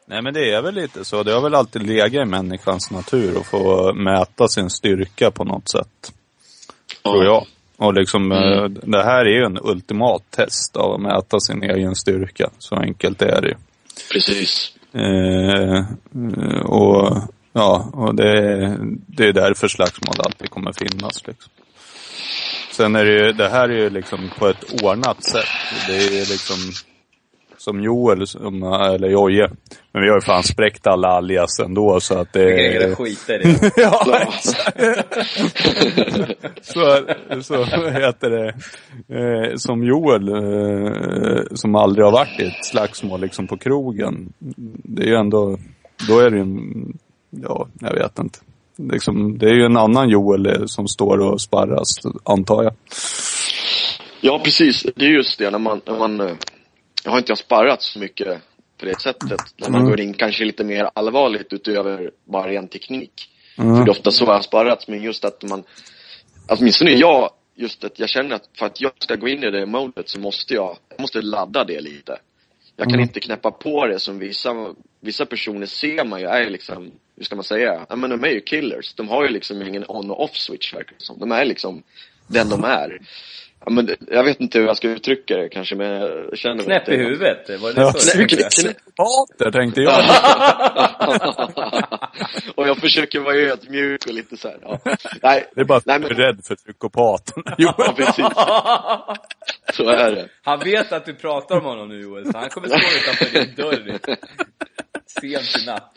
Nej 0.07 0.23
men 0.23 0.35
det 0.35 0.53
är 0.53 0.63
väl 0.63 0.75
lite 0.75 1.05
så. 1.05 1.23
Det 1.23 1.33
har 1.33 1.41
väl 1.41 1.55
alltid 1.55 1.83
legat 1.83 2.27
i 2.27 2.31
människans 2.31 2.91
natur 2.91 3.39
att 3.41 3.47
få 3.47 3.93
mäta 3.95 4.49
sin 4.49 4.71
styrka 4.71 5.31
på 5.31 5.45
något 5.45 5.69
sätt. 5.69 6.13
Tror 7.03 7.25
jag. 7.25 7.47
Och 7.77 7.95
liksom, 7.95 8.33
mm. 8.33 8.43
Eh, 8.43 8.65
det 8.69 9.03
här 9.03 9.25
är 9.25 9.39
ju 9.39 9.45
en 9.45 9.59
ultimat 9.63 10.23
test 10.31 10.77
av 10.77 10.93
att 10.93 11.01
mäta 11.01 11.41
sin 11.41 11.63
egen 11.63 11.95
styrka. 11.95 12.51
Så 12.59 12.77
enkelt 12.77 13.23
är 13.23 13.41
det 13.41 13.49
ju. 13.49 13.55
Precis. 14.13 14.73
Eh, 14.95 15.87
och 16.67 17.19
ja, 17.53 17.91
och 17.93 18.15
det, 18.15 18.27
det 19.07 19.25
är 19.25 19.33
därför 19.33 19.69
slagsmål 19.69 20.15
alltid 20.19 20.51
kommer 20.51 20.73
finnas 20.73 21.27
liksom. 21.27 21.53
Sen 22.73 22.97
är 22.97 23.05
det 23.05 23.13
ju, 23.13 23.33
det 23.33 23.49
här 23.49 23.69
är 23.69 23.79
ju 23.79 23.91
liksom 23.91 24.31
på 24.39 24.49
ett 24.49 24.83
ordnat 24.83 25.25
sätt. 25.25 25.49
Det 25.87 25.97
är 25.97 26.31
liksom 26.31 26.57
som 27.63 27.83
Joel, 27.83 28.27
som, 28.27 28.63
eller 28.63 29.09
Joje. 29.09 29.51
Men 29.93 30.03
vi 30.03 30.09
har 30.09 30.17
ju 30.17 30.21
fan 30.21 30.43
spräckt 30.43 30.87
alla 30.87 31.09
alias 31.09 31.61
ändå 31.61 32.01
så 32.01 32.19
att 32.19 32.33
det... 32.33 32.45
Vi 32.45 32.79
kan 32.81 32.97
skita 32.97 33.35
i 33.35 33.39
det. 33.39 33.73
ja, 33.77 34.33
så, 36.63 37.03
så 37.43 37.65
heter 37.91 38.31
det. 38.31 38.49
Eh, 39.09 39.57
som 39.57 39.85
Joel, 39.85 40.29
eh, 40.29 41.43
som 41.55 41.75
aldrig 41.75 42.05
har 42.05 42.13
varit 42.13 42.41
i 42.41 42.45
ett 42.45 42.65
slagsmål 42.65 43.21
liksom 43.21 43.47
på 43.47 43.57
krogen. 43.57 44.33
Det 44.85 45.03
är 45.03 45.09
ju 45.09 45.17
ändå, 45.17 45.59
då 46.09 46.19
är 46.19 46.31
det 46.31 46.37
ju 46.37 46.43
en, 46.43 46.99
ja, 47.31 47.69
jag 47.81 47.95
vet 47.95 48.19
inte. 48.19 48.39
Liksom, 48.77 49.39
det 49.39 49.47
är 49.47 49.55
ju 49.55 49.65
en 49.65 49.77
annan 49.77 50.09
Joel 50.09 50.47
eh, 50.47 50.65
som 50.67 50.89
står 50.89 51.19
och 51.19 51.41
sparras, 51.41 51.89
antar 52.25 52.63
jag. 52.63 52.73
Ja, 54.21 54.41
precis. 54.45 54.87
Det 54.97 55.05
är 55.05 55.11
just 55.11 55.39
det 55.39 55.51
när 55.51 55.59
man, 55.59 55.81
när 55.87 55.99
man 55.99 56.37
jag 57.05 57.11
har 57.11 57.19
inte 57.19 57.31
jag 57.31 57.39
sparrat 57.39 57.83
så 57.83 57.99
mycket 57.99 58.43
på 58.79 58.87
det 58.87 59.01
sättet. 59.01 59.41
När 59.57 59.71
man 59.71 59.81
mm. 59.81 59.91
går 59.91 60.01
in 60.01 60.15
kanske 60.15 60.45
lite 60.45 60.65
mer 60.65 60.91
allvarligt 60.95 61.53
utöver 61.53 62.11
bara 62.25 62.49
ren 62.49 62.69
teknik. 62.69 63.31
Mm. 63.59 63.77
För 63.77 63.85
det 63.85 63.89
är 63.89 63.91
ofta 63.91 64.11
så 64.11 64.25
jag 64.25 64.33
har 64.33 64.43
sparrat, 64.43 64.89
men 64.89 65.03
just 65.03 65.25
att 65.25 65.43
man, 65.43 65.65
åtminstone 66.49 66.91
jag, 66.91 67.31
just 67.55 67.85
att 67.85 67.99
jag 67.99 68.09
känner 68.09 68.37
att 68.37 68.49
för 68.59 68.67
att 68.67 68.81
jag 68.81 68.93
ska 68.99 69.17
gå 69.17 69.29
in 69.29 69.45
i 69.45 69.51
det 69.51 69.67
modet 69.67 70.09
så 70.09 70.21
måste 70.21 70.55
jag, 70.55 70.77
jag 70.89 71.01
måste 71.01 71.23
ladda 71.23 71.65
det 71.65 71.81
lite. 71.81 72.19
Jag 72.77 72.87
kan 72.87 72.95
mm. 72.95 73.03
inte 73.03 73.21
knäppa 73.21 73.51
på 73.51 73.87
det 73.87 73.99
som 73.99 74.19
vissa, 74.19 74.75
vissa 75.01 75.27
personer 75.27 75.67
ser 75.67 76.05
man 76.05 76.21
ju 76.21 76.27
är 76.27 76.51
liksom, 76.51 76.91
hur 77.17 77.25
ska 77.25 77.35
man 77.35 77.45
säga, 77.45 77.87
ja 77.89 77.97
men 77.97 78.11
de 78.11 78.25
är 78.25 78.31
ju 78.31 78.41
killers. 78.41 78.95
De 78.95 79.09
har 79.09 79.23
ju 79.23 79.29
liksom 79.29 79.63
ingen 79.63 79.85
on 79.89 80.11
och 80.11 80.25
off 80.25 80.37
switch 80.37 80.75
verkar 80.75 80.95
som. 80.99 81.19
De 81.19 81.33
är 81.33 81.45
liksom 81.45 81.83
den 82.27 82.49
de 82.49 82.65
är. 82.65 82.99
Ja, 83.65 83.73
men 83.73 83.97
jag 84.09 84.25
vet 84.25 84.41
inte 84.41 84.59
hur 84.59 84.67
jag 84.67 84.77
ska 84.77 84.89
uttrycka 84.89 85.37
det 85.37 85.49
kanske, 85.49 85.77
men 85.77 85.87
jag 85.91 86.39
känner 86.39 86.65
Knäpp 86.65 86.89
i 86.89 86.97
huvudet? 86.97 87.61
Var 87.61 87.73
det 87.73 87.81
ja, 87.81 87.93
så 87.93 88.19
Psykopater 88.51 89.51
tänkte 89.51 89.81
jag. 89.81 90.05
och 92.57 92.69
jag 92.69 92.77
försöker 92.77 93.21
vara 93.21 93.37
ödmjuk 93.37 94.07
och 94.07 94.15
lite 94.15 94.37
så 94.37 94.49
här, 94.49 94.59
ja. 94.63 94.81
Nej, 95.23 95.47
det 95.55 95.61
är 95.61 95.65
bara 95.65 95.79
att 95.79 95.87
nej, 95.87 96.01
du 96.01 96.07
är 96.07 96.15
rädd 96.15 96.41
för 96.45 96.55
psykopaterna. 96.57 97.55
ja, 97.59 97.95
precis. 97.97 98.27
Så 99.73 99.89
är 99.89 100.11
det. 100.15 100.29
Han 100.43 100.59
vet 100.59 100.93
att 100.93 101.07
du 101.07 101.15
pratar 101.15 101.57
om 101.57 101.65
honom 101.65 101.89
nu 101.89 102.01
Joel, 102.01 102.33
så 102.33 102.39
han 102.39 102.51
kommer 102.51 102.69
stå 102.69 102.77
utanför 102.77 103.41
din 103.41 103.55
dörr 103.55 103.99
sent 105.07 105.63
i 105.63 105.67
natt. 105.67 105.95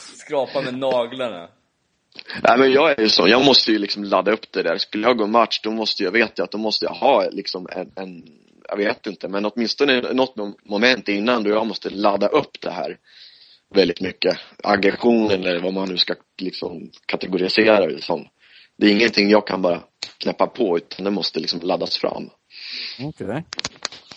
Skrapa 0.00 0.60
med 0.60 0.78
naglarna. 0.78 1.48
Nej 2.42 2.58
men 2.58 2.72
jag 2.72 2.90
är 2.90 3.02
ju 3.02 3.08
så, 3.08 3.28
jag 3.28 3.44
måste 3.44 3.72
ju 3.72 3.78
liksom 3.78 4.04
ladda 4.04 4.32
upp 4.32 4.52
det 4.52 4.62
där. 4.62 4.78
Skulle 4.78 5.06
jag 5.06 5.18
gå 5.18 5.26
match, 5.26 5.60
då 5.62 5.70
måste 5.70 6.02
jag 6.02 6.12
veta 6.12 6.42
att 6.42 6.50
då 6.50 6.58
måste 6.58 6.84
jag 6.84 6.92
ha 6.92 7.28
liksom 7.30 7.68
en, 7.70 7.92
en 7.96 8.22
jag 8.68 8.76
vet 8.76 9.06
inte, 9.06 9.28
men 9.28 9.44
åtminstone 9.44 10.12
något 10.12 10.36
moment 10.64 11.08
innan 11.08 11.42
då 11.42 11.50
jag 11.50 11.66
måste 11.66 11.90
ladda 11.90 12.26
upp 12.26 12.60
det 12.60 12.70
här 12.70 12.98
väldigt 13.74 14.00
mycket. 14.00 14.38
Aggressionen 14.62 15.44
eller 15.44 15.60
vad 15.60 15.72
man 15.72 15.88
nu 15.88 15.96
ska 15.96 16.14
liksom 16.40 16.90
kategorisera 17.06 17.86
det 17.86 18.02
som. 18.02 18.28
Det 18.76 18.86
är 18.86 18.90
ingenting 18.90 19.30
jag 19.30 19.46
kan 19.46 19.62
bara 19.62 19.82
knäppa 20.18 20.46
på 20.46 20.76
utan 20.76 21.04
det 21.04 21.10
måste 21.10 21.40
liksom 21.40 21.60
laddas 21.60 21.96
fram. 21.96 22.30
Okej. 23.00 23.26
Okay. 23.26 23.42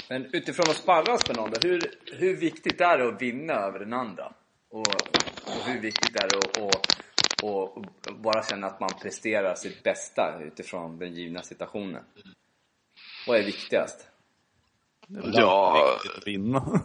Men 0.09 0.25
utifrån 0.33 0.69
att 0.69 0.75
sparras 0.75 1.27
med 1.27 1.37
någon 1.37 1.51
då, 1.51 1.67
hur, 1.67 1.81
hur 2.11 2.37
viktigt 2.37 2.81
är 2.81 2.97
det 2.97 3.07
att 3.07 3.21
vinna 3.21 3.53
över 3.53 3.79
den 3.79 3.93
andra? 3.93 4.33
Och, 4.71 4.87
och 5.45 5.65
hur 5.65 5.81
viktigt 5.81 6.15
är 6.15 6.27
det 6.27 6.37
att, 6.37 6.75
att 6.75 7.06
och 7.43 7.85
bara 8.23 8.43
känna 8.43 8.67
att 8.67 8.79
man 8.79 8.89
presterar 9.01 9.55
sitt 9.55 9.83
bästa 9.83 10.39
utifrån 10.43 10.99
den 10.99 11.13
givna 11.13 11.41
situationen. 11.41 12.03
Vad 13.27 13.39
är 13.39 13.43
viktigast? 13.43 14.07
Ja... 15.33 15.97
Att 16.17 16.27
vinna. 16.27 16.59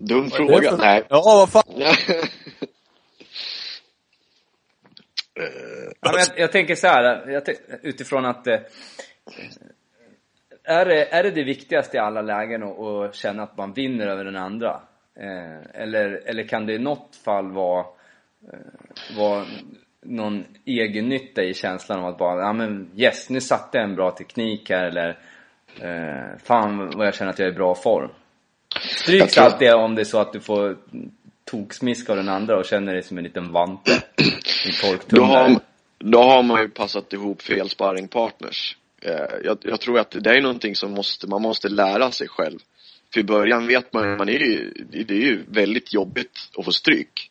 Dum 0.00 0.30
fråga. 0.30 0.76
Nej. 0.76 1.06
Ja, 1.08 1.22
vad 1.24 1.50
fan. 1.50 1.62
ja, 6.00 6.18
jag, 6.18 6.28
jag, 6.36 6.52
tänker 6.52 6.74
så 6.74 6.86
här, 6.86 7.30
jag, 7.30 7.42
utifrån 7.82 8.24
att 8.24 8.46
eh, 8.46 8.60
är 10.66 10.84
det, 10.84 11.14
är 11.14 11.22
det 11.22 11.30
det 11.30 11.44
viktigaste 11.44 11.96
i 11.96 12.00
alla 12.00 12.22
lägen 12.22 12.62
att, 12.62 13.14
känna 13.14 13.42
att 13.42 13.56
man 13.56 13.72
vinner 13.72 14.06
över 14.06 14.24
den 14.24 14.36
andra? 14.36 14.80
Eh, 15.20 15.82
eller, 15.82 16.22
eller 16.26 16.42
kan 16.42 16.66
det 16.66 16.72
i 16.72 16.78
något 16.78 17.16
fall 17.24 17.52
vara, 17.52 17.86
eh, 18.52 19.16
vara 19.16 19.44
någon 20.02 20.44
egennytta 20.64 21.42
i 21.42 21.54
känslan 21.54 22.00
av 22.00 22.06
att 22.06 22.18
bara, 22.18 22.40
ja 22.40 22.52
men 22.52 22.90
yes, 22.96 23.30
nu 23.30 23.40
satte 23.40 23.78
jag 23.78 23.84
en 23.84 23.96
bra 23.96 24.10
teknik 24.10 24.70
här 24.70 24.84
eller 24.84 25.18
eh, 25.80 26.38
fan 26.44 26.90
vad 26.96 27.06
jag 27.06 27.14
känner 27.14 27.30
att 27.30 27.38
jag 27.38 27.48
är 27.48 27.52
i 27.52 27.56
bra 27.56 27.74
form. 27.74 28.10
Stryks 28.80 29.34
tror... 29.34 29.44
allt 29.44 29.58
det 29.58 29.74
om 29.74 29.94
det 29.94 30.02
är 30.02 30.04
så 30.04 30.18
att 30.18 30.32
du 30.32 30.40
får 30.40 30.76
toksmiska 31.44 32.12
av 32.12 32.16
den 32.16 32.28
andra 32.28 32.58
och 32.58 32.64
känner 32.64 32.92
dig 32.92 33.02
som 33.02 33.18
en 33.18 33.24
liten 33.24 33.52
vante 33.52 33.92
i 34.68 34.72
torktumlare? 34.72 35.48
Då 35.48 35.54
har, 35.54 35.60
då 35.98 36.22
har 36.22 36.42
man 36.42 36.62
ju 36.62 36.68
passat 36.68 37.12
ihop 37.12 37.42
fel 37.42 37.68
sparringpartners. 37.68 38.76
Eh, 39.02 39.36
jag, 39.44 39.58
jag, 39.62 39.80
tror 39.80 39.98
att 39.98 40.10
det 40.10 40.30
är 40.30 40.42
någonting 40.42 40.76
som 40.76 40.92
måste, 40.92 41.26
man 41.26 41.42
måste 41.42 41.68
lära 41.68 42.10
sig 42.10 42.28
själv. 42.28 42.58
För 43.12 43.20
i 43.20 43.24
början 43.24 43.66
vet 43.66 43.92
man, 43.92 44.16
man 44.16 44.28
är 44.28 44.38
ju, 44.38 44.72
det 44.90 45.14
är 45.14 45.18
ju 45.18 45.44
väldigt 45.48 45.94
jobbigt 45.94 46.50
att 46.58 46.64
få 46.64 46.72
stryk. 46.72 47.30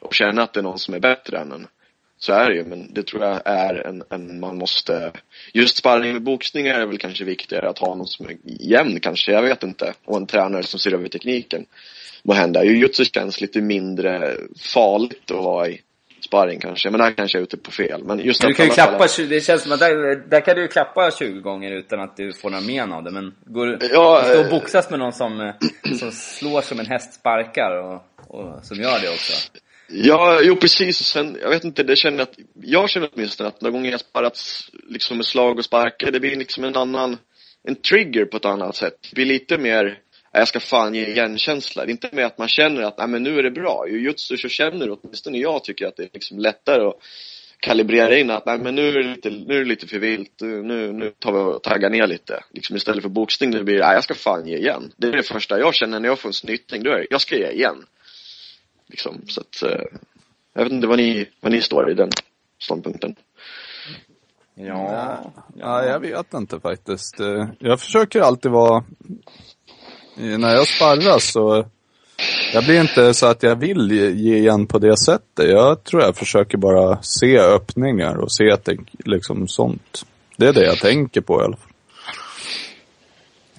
Och 0.00 0.14
känna 0.14 0.42
att 0.42 0.52
det 0.52 0.60
är 0.60 0.62
någon 0.62 0.78
som 0.78 0.94
är 0.94 1.00
bättre 1.00 1.38
än 1.38 1.52
en. 1.52 1.66
Så 2.20 2.32
är 2.32 2.50
det 2.50 2.56
ju, 2.56 2.64
men 2.64 2.94
det 2.94 3.02
tror 3.02 3.24
jag 3.24 3.42
är 3.44 3.86
en, 3.86 4.02
en 4.10 4.40
man 4.40 4.58
måste, 4.58 5.12
just 5.52 5.76
sparring 5.76 6.12
med 6.12 6.22
boxning 6.22 6.66
är 6.66 6.86
väl 6.86 6.98
kanske 6.98 7.24
viktigare 7.24 7.68
att 7.68 7.78
ha 7.78 7.94
någon 7.94 8.06
som 8.06 8.26
är 8.26 8.36
jämn 8.44 9.00
kanske, 9.00 9.32
jag 9.32 9.42
vet 9.42 9.62
inte. 9.62 9.94
Och 10.04 10.16
en 10.16 10.26
tränare 10.26 10.62
som 10.62 10.80
ser 10.80 10.94
över 10.94 11.08
tekniken. 11.08 11.66
Vad 12.22 12.36
händer? 12.36 12.62
Jujutsu 12.62 13.04
känns 13.04 13.40
lite 13.40 13.60
mindre 13.60 14.36
farligt 14.56 15.30
att 15.30 15.44
vara 15.44 15.68
i 15.68 15.80
sparring 16.28 16.60
kanske. 16.60 16.90
Men 16.90 17.00
där 17.00 17.10
kanske 17.10 17.38
jag 17.38 17.42
är 17.42 17.44
ute 17.44 17.56
på 17.56 17.70
fel. 17.70 18.04
Men 18.04 18.18
just 18.18 18.40
du 18.40 18.54
kan 18.54 18.66
ju 18.66 18.72
klappa, 18.72 19.08
fall... 19.08 19.28
det 19.28 19.40
känns 19.40 19.62
som 19.62 19.72
att 19.72 19.80
där, 19.80 20.28
där 20.30 20.40
kan 20.40 20.56
du 20.56 20.62
ju 20.62 20.68
klappa 20.68 21.10
20 21.10 21.40
gånger 21.40 21.70
utan 21.72 22.00
att 22.00 22.16
du 22.16 22.32
får 22.32 22.50
några 22.50 22.64
men 22.64 22.92
av 22.92 23.04
det. 23.04 23.10
Men 23.10 23.34
går 23.46 23.68
ja, 23.68 23.76
du 23.76 23.86
står 24.28 24.38
och 24.38 24.44
eh, 24.44 24.50
boxas 24.50 24.90
med 24.90 24.98
någon 24.98 25.12
som, 25.12 25.40
eh, 25.40 25.54
som 25.98 26.10
slår 26.12 26.60
som 26.60 26.80
en 26.80 26.86
häst 26.86 27.14
sparkar 27.14 27.82
och, 27.82 28.02
och 28.26 28.64
som 28.64 28.76
gör 28.76 29.00
det 29.00 29.08
också. 29.08 29.32
Ja, 29.90 30.40
jo 30.42 30.56
precis. 30.56 30.96
Sen, 30.96 31.38
jag 31.42 31.50
vet 31.50 31.64
inte, 31.64 31.82
det 31.82 31.96
känner 31.96 32.22
att, 32.22 32.34
jag 32.62 32.90
känner 32.90 33.08
åtminstone 33.14 33.48
att 33.48 33.60
några 33.60 33.72
gånger 33.72 33.90
jag 33.90 34.00
sparrat 34.00 34.38
liksom 34.88 35.16
med 35.16 35.26
slag 35.26 35.58
och 35.58 35.64
sparkar, 35.64 36.10
det 36.10 36.20
blir 36.20 36.36
liksom 36.36 36.64
en 36.64 36.76
annan, 36.76 37.16
en 37.64 37.74
trigger 37.74 38.24
på 38.24 38.36
ett 38.36 38.44
annat 38.44 38.76
sätt. 38.76 38.94
Det 39.10 39.14
blir 39.14 39.26
lite 39.26 39.58
mer 39.58 39.98
jag 40.32 40.48
ska 40.48 40.60
fan 40.60 40.94
ge 40.94 41.06
igen-känsla. 41.06 41.84
Det 41.84 41.90
är 41.90 41.92
inte 41.92 42.08
med 42.12 42.26
att 42.26 42.38
man 42.38 42.48
känner 42.48 42.82
att, 42.82 42.98
nej 42.98 43.08
men 43.08 43.22
nu 43.22 43.38
är 43.38 43.42
det 43.42 43.50
bra. 43.50 43.84
I 43.88 43.92
jujutsu 43.92 44.36
så 44.36 44.48
känner 44.48 44.86
du, 44.86 44.92
åtminstone 44.92 45.38
jag 45.38 45.64
tycker 45.64 45.86
att 45.86 45.96
det 45.96 46.02
är 46.02 46.10
liksom 46.12 46.38
lättare 46.38 46.86
att 46.86 46.96
kalibrera 47.60 48.18
in 48.18 48.30
att 48.30 48.46
nej 48.46 48.58
men 48.58 48.74
nu 48.74 48.88
är 48.88 48.92
det 48.92 49.02
lite, 49.14 49.30
nu 49.30 49.54
är 49.54 49.58
det 49.58 49.68
lite 49.68 49.86
för 49.86 49.98
vilt, 49.98 50.40
nu, 50.40 50.92
nu 50.92 51.10
tar 51.18 51.32
vi 51.32 51.38
och 51.38 51.62
taggar 51.62 51.90
ner 51.90 52.06
lite. 52.06 52.44
Liksom 52.50 52.76
istället 52.76 53.02
för 53.02 53.08
boxning, 53.08 53.50
nu 53.50 53.62
blir 53.64 53.74
det, 53.74 53.86
nej 53.86 53.94
jag 53.94 54.04
ska 54.04 54.14
fan 54.14 54.46
ge 54.48 54.56
igen. 54.56 54.92
Det 54.96 55.08
är 55.08 55.12
det 55.12 55.22
första 55.22 55.58
jag 55.58 55.74
känner 55.74 56.00
när 56.00 56.08
jag 56.08 56.18
får 56.18 56.28
en 56.28 56.32
snyting, 56.32 56.82
då 56.82 56.90
är 56.90 56.98
det, 56.98 57.06
jag 57.10 57.20
ska 57.20 57.36
ge 57.36 57.50
igen. 57.50 57.84
Liksom, 58.88 59.22
så 59.26 59.40
att, 59.40 59.62
eh, 59.62 59.82
jag 60.54 60.64
vet 60.64 60.72
inte 60.72 60.86
vad 60.86 60.98
ni, 60.98 61.28
vad 61.40 61.52
ni 61.52 61.60
står 61.60 61.90
i 61.90 61.94
den 61.94 62.10
ståndpunkten. 62.58 63.16
Ja. 64.54 65.32
Ja, 65.56 65.84
jag 65.84 66.00
vet 66.00 66.34
inte 66.34 66.60
faktiskt. 66.60 67.20
Eh, 67.20 67.48
Jag 67.58 67.80
försöker 67.80 68.20
alltid 68.20 68.50
vara, 68.50 68.84
när 70.18 70.54
jag 70.54 70.68
sparrar 70.68 71.18
så, 71.18 71.66
jag 72.52 72.64
blir 72.64 72.80
inte 72.80 73.14
så 73.14 73.26
att 73.26 73.42
jag 73.42 73.56
vill 73.56 73.90
ge 73.90 74.10
ge 74.10 74.36
igen 74.36 74.66
på 74.66 74.78
det 74.78 74.96
sättet. 74.98 75.50
Jag 75.50 75.84
tror 75.84 76.02
jag 76.02 76.16
försöker 76.16 76.58
bara 76.58 77.02
se 77.02 77.38
öppningar 77.38 78.16
och 78.16 78.32
se 78.32 78.50
att 78.50 78.64
det 78.64 78.76
liksom 79.04 79.48
sånt. 79.48 80.06
Det 80.36 80.46
är 80.46 80.52
det 80.52 80.64
jag 80.64 80.78
tänker 80.78 81.20
på 81.20 81.40
i 81.40 81.44
alla 81.44 81.56
fall. 81.56 81.72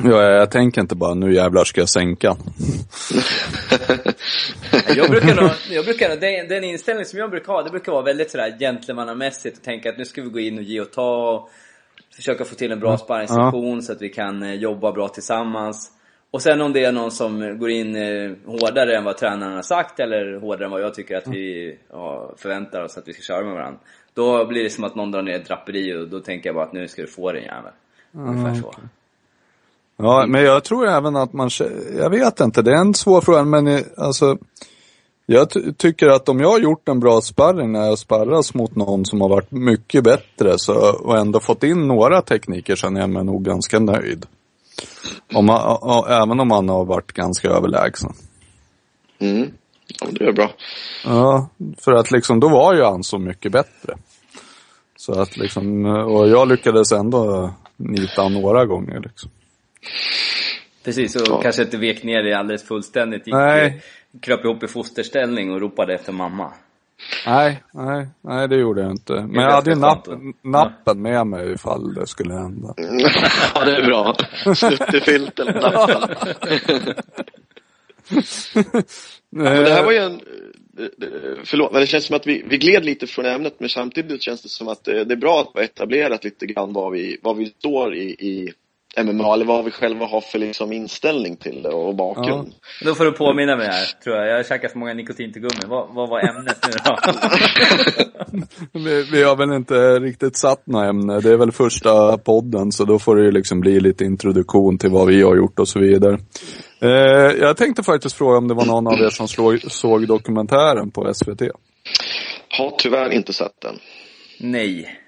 Ja, 0.03 0.23
jag 0.23 0.51
tänker 0.51 0.81
inte 0.81 0.95
bara 0.95 1.13
nu 1.13 1.33
jävlar 1.33 1.63
ska 1.63 1.81
jag 1.81 1.89
sänka. 1.89 2.37
Jag 4.95 5.09
brukar 5.09 5.35
nog, 5.35 5.49
jag 5.69 5.85
brukar, 5.85 6.09
den, 6.09 6.47
den 6.47 6.63
inställning 6.63 7.05
som 7.05 7.19
jag 7.19 7.29
brukar 7.29 7.53
ha, 7.53 7.63
det 7.63 7.69
brukar 7.69 7.91
vara 7.91 8.03
väldigt 8.03 8.31
sådär 8.31 8.57
gentlemannamässigt 8.59 9.57
och 9.57 9.63
tänka 9.63 9.89
att 9.89 9.97
nu 9.97 10.05
ska 10.05 10.21
vi 10.21 10.29
gå 10.29 10.39
in 10.39 10.57
och 10.57 10.63
ge 10.63 10.81
och 10.81 10.91
ta 10.91 11.31
och 11.31 11.49
försöka 12.15 12.45
få 12.45 12.55
till 12.55 12.71
en 12.71 12.79
bra 12.79 12.97
sparringssession 12.97 13.81
så 13.81 13.91
att 13.91 14.01
vi 14.01 14.09
kan 14.09 14.43
eh, 14.43 14.53
jobba 14.53 14.91
bra 14.91 15.07
tillsammans. 15.07 15.91
Och 16.31 16.41
sen 16.41 16.61
om 16.61 16.73
det 16.73 16.83
är 16.83 16.91
någon 16.91 17.11
som 17.11 17.59
går 17.59 17.69
in 17.69 17.95
eh, 17.95 18.31
hårdare 18.45 18.97
än 18.97 19.03
vad 19.03 19.17
tränaren 19.17 19.55
har 19.55 19.61
sagt 19.61 19.99
eller 19.99 20.39
hårdare 20.39 20.65
än 20.65 20.71
vad 20.71 20.81
jag 20.81 20.93
tycker 20.93 21.17
att 21.17 21.27
vi 21.27 21.77
ja, 21.91 22.33
förväntar 22.37 22.83
oss 22.83 22.97
att 22.97 23.07
vi 23.07 23.13
ska 23.13 23.21
köra 23.21 23.45
med 23.45 23.53
varandra. 23.53 23.79
Då 24.13 24.45
blir 24.45 24.63
det 24.63 24.69
som 24.69 24.83
att 24.83 24.95
någon 24.95 25.11
drar 25.11 25.21
ner 25.21 25.35
ett 25.35 25.47
draperi 25.47 25.95
och 25.95 26.07
då 26.07 26.19
tänker 26.19 26.49
jag 26.49 26.55
bara 26.55 26.65
att 26.65 26.73
nu 26.73 26.87
ska 26.87 27.01
du 27.01 27.07
få 27.07 27.31
den 27.31 27.43
jävel. 27.43 27.71
Ungefär 28.11 28.61
så. 28.61 28.73
Ja, 29.97 30.25
men 30.27 30.43
jag 30.43 30.63
tror 30.63 30.87
även 30.87 31.15
att 31.15 31.33
man, 31.33 31.49
jag 31.97 32.09
vet 32.09 32.39
inte, 32.39 32.61
det 32.61 32.71
är 32.71 32.81
en 32.81 32.93
svår 32.93 33.21
fråga, 33.21 33.43
men 33.43 33.67
eh, 33.67 33.81
alltså, 33.97 34.37
jag 35.25 35.49
ty- 35.49 35.73
tycker 35.73 36.07
att 36.07 36.29
om 36.29 36.39
jag 36.39 36.49
har 36.49 36.59
gjort 36.59 36.89
en 36.89 36.99
bra 36.99 37.21
sparring 37.21 37.71
när 37.71 37.85
jag 37.85 37.97
sparras 37.97 38.53
mot 38.53 38.75
någon 38.75 39.05
som 39.05 39.21
har 39.21 39.29
varit 39.29 39.51
mycket 39.51 40.03
bättre 40.03 40.57
så, 40.57 40.97
och 41.03 41.17
ändå 41.17 41.39
fått 41.39 41.63
in 41.63 41.87
några 41.87 42.21
tekniker 42.21 42.75
känner 42.75 43.01
jag 43.01 43.09
mig 43.09 43.23
nog 43.23 43.43
ganska 43.43 43.79
nöjd. 43.79 44.25
Om 45.33 45.45
man, 45.45 45.77
och, 45.81 46.09
även 46.11 46.39
om 46.39 46.47
man 46.47 46.69
har 46.69 46.85
varit 46.85 47.11
ganska 47.11 47.47
överlägsen. 47.49 48.13
Mm. 49.19 49.51
Ja, 50.01 50.07
det 50.11 50.25
är 50.25 50.31
bra. 50.31 50.51
Ja, 51.05 51.49
för 51.77 51.91
att 51.91 52.11
liksom, 52.11 52.39
då 52.39 52.49
var 52.49 52.73
ju 52.73 52.83
han 52.83 53.03
så 53.03 53.17
mycket 53.17 53.51
bättre. 53.51 53.97
Så 54.95 55.21
att 55.21 55.37
liksom, 55.37 55.85
och 55.85 56.29
jag 56.29 56.47
lyckades 56.47 56.91
ändå 56.91 57.53
nita 57.77 58.29
några 58.29 58.65
gånger 58.65 58.99
liksom. 58.99 59.31
Precis, 60.83 61.15
och 61.15 61.27
Ja. 61.27 61.41
kanske 61.41 61.61
inte 61.63 61.77
vek 61.77 62.03
ner 62.03 62.23
det 62.23 62.33
alldeles 62.33 62.63
fullständigt. 62.63 63.27
Gick, 63.27 63.35
Nej. 63.35 63.81
Kröp 64.21 64.45
ihop 64.45 64.63
i 64.63 64.67
fosterställning 64.67 65.51
och 65.51 65.61
ropade 65.61 65.93
efter 65.93 66.11
mamma. 66.13 66.51
Nej, 67.25 67.63
nej, 67.73 68.07
nej 68.21 68.47
det 68.47 68.55
gjorde 68.55 68.81
jag 68.81 68.91
inte. 68.91 69.13
Men 69.13 69.43
jag 69.43 69.51
hade 69.51 69.71
ju 69.71 69.75
napp, 69.75 70.07
nappen 70.41 71.01
med 71.01 71.27
mig 71.27 71.53
ifall 71.53 71.93
det 71.93 72.07
skulle 72.07 72.33
hända. 72.33 72.73
ja, 73.55 73.65
det 73.65 73.75
är 73.75 73.85
bra. 73.85 74.15
Snuttefilt 74.55 75.39
eller 75.39 75.53
nappen. 75.61 76.95
Ja, 79.31 79.43
men 79.43 79.63
det 79.63 79.73
här 79.73 79.83
var 79.83 79.91
ju 79.91 79.97
en, 79.97 80.21
eh, 80.79 80.85
eh, 80.85 81.37
förlåt, 81.43 81.71
men 81.71 81.81
det 81.81 81.87
känns 81.87 82.05
som 82.05 82.15
att 82.15 82.27
vi, 82.27 82.43
vi 82.47 82.57
gled 82.57 82.85
lite 82.85 83.07
från 83.07 83.25
ämnet 83.25 83.59
men 83.59 83.69
samtidigt 83.69 84.21
känns 84.21 84.41
det 84.41 84.49
som 84.49 84.67
att 84.67 84.87
eh, 84.87 84.93
det 84.93 85.13
är 85.13 85.15
bra 85.15 85.41
att 85.41 85.53
har 85.53 85.61
etablerat 85.61 86.23
lite 86.23 86.45
grann 86.45 86.73
vad 86.73 86.91
vi, 86.91 87.17
vad 87.21 87.37
vi 87.37 87.45
står 87.45 87.95
i, 87.95 88.09
i 88.09 88.53
MMA 88.97 89.33
eller 89.33 89.45
vad 89.45 89.65
vi 89.65 89.71
själva 89.71 90.05
har 90.05 90.21
för 90.21 90.39
liksom 90.39 90.73
inställning 90.73 91.37
till 91.37 91.61
det 91.63 91.69
och 91.69 91.95
bakgrund. 91.95 92.53
Då 92.85 92.95
får 92.95 93.05
du 93.05 93.11
påminna 93.11 93.55
mig 93.55 93.67
här, 93.67 93.85
tror 94.03 94.15
jag. 94.15 94.27
Jag 94.27 94.35
har 94.35 94.43
käkat 94.43 94.71
för 94.71 94.79
många 94.79 94.93
nikotintuggummi. 94.93 95.61
Vad, 95.67 95.93
vad 95.93 96.09
var 96.09 96.29
ämnet 96.29 96.57
nu 96.67 96.73
då? 96.85 96.97
Vi, 98.79 99.03
vi 99.11 99.23
har 99.23 99.35
väl 99.35 99.53
inte 99.53 99.99
riktigt 99.99 100.37
satt 100.37 100.67
något 100.67 100.89
ämne. 100.89 101.19
Det 101.19 101.29
är 101.29 101.37
väl 101.37 101.51
första 101.51 102.17
podden 102.17 102.71
så 102.71 102.85
då 102.85 102.99
får 102.99 103.15
det 103.15 103.23
ju 103.23 103.31
liksom 103.31 103.59
bli 103.59 103.79
lite 103.79 104.05
introduktion 104.05 104.77
till 104.77 104.89
vad 104.89 105.07
vi 105.07 105.21
har 105.21 105.35
gjort 105.35 105.59
och 105.59 105.67
så 105.67 105.79
vidare. 105.79 106.17
Eh, 106.81 106.89
jag 107.39 107.57
tänkte 107.57 107.83
faktiskt 107.83 108.15
fråga 108.15 108.37
om 108.37 108.47
det 108.47 108.53
var 108.53 108.65
någon 108.65 108.87
av 108.87 108.93
er 108.93 109.09
som 109.09 109.27
slog, 109.27 109.71
såg 109.71 110.07
dokumentären 110.07 110.91
på 110.91 111.13
SVT? 111.13 111.41
Har 112.49 112.71
tyvärr 112.77 113.09
inte 113.09 113.33
sett 113.33 113.61
den. 113.61 113.75
Nej. 114.39 114.98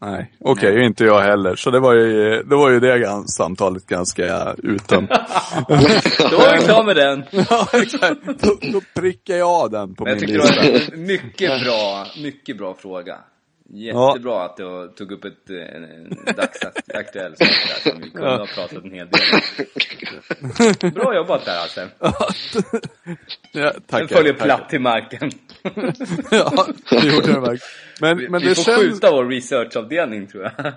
Nej, 0.00 0.32
okej, 0.40 0.84
inte 0.84 1.04
jag 1.04 1.20
heller. 1.20 1.56
Så 1.56 1.70
det 1.70 1.80
var 1.80 1.94
ju, 1.94 2.42
det 2.42 2.56
var 2.56 2.70
ju 2.70 2.80
det 2.80 3.24
samtalet 3.28 3.86
ganska 3.86 4.54
uttömt. 4.62 5.10
Då 6.30 6.38
var 6.38 6.56
vi 6.58 6.64
klara 6.64 6.82
med 6.82 6.96
den. 6.96 7.24
ja, 7.50 7.68
exakt. 7.72 8.20
Då, 8.24 8.58
då 8.72 8.80
prickar 8.94 9.36
jag 9.36 9.48
av 9.48 9.70
den 9.70 9.94
på 9.94 10.04
Men 10.04 10.12
jag 10.12 10.20
min 10.20 10.28
tycker 10.28 10.42
det 10.42 10.62
lista. 10.62 10.90
var 10.92 10.94
en 10.98 11.06
mycket 11.06 11.64
bra, 11.64 12.06
mycket 12.22 12.58
bra 12.58 12.74
fråga. 12.74 13.18
Jättebra 13.70 14.44
att 14.44 14.56
du 14.56 14.92
tog 14.96 15.12
upp 15.12 15.24
ett, 15.24 15.50
en, 15.50 15.84
en 15.84 16.16
dagsaktuell 16.36 17.36
sak 17.36 17.48
där 17.48 17.90
som 17.90 18.00
vi 18.00 18.10
kunde 18.10 18.30
ha 18.30 18.46
pratat 18.54 18.84
en 18.84 18.90
hel 18.92 19.08
del. 19.08 20.92
Bra 20.92 21.14
jobbat 21.16 21.44
där 21.44 21.58
alltså. 21.58 21.80
Ja, 22.00 22.28
Den 23.52 23.72
tackar, 23.86 24.06
följer 24.06 24.32
tackar. 24.32 24.44
platt 24.44 24.68
till 24.68 24.80
marken. 24.80 25.30
ja, 26.30 26.66
det 26.90 27.06
gjorde 27.06 27.32
den 27.32 27.42
verkligen. 27.42 27.58
Men, 28.00 28.18
Vi, 28.18 28.28
men 28.28 28.40
vi 28.40 28.48
det 28.48 28.54
får 28.54 28.62
känns... 28.62 28.78
skjuta 28.78 29.12
vår 29.12 29.24
researchavdelning 29.24 30.26
tror 30.26 30.42
jag. 30.42 30.52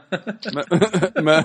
Men, 0.53 0.63
men, 1.23 1.43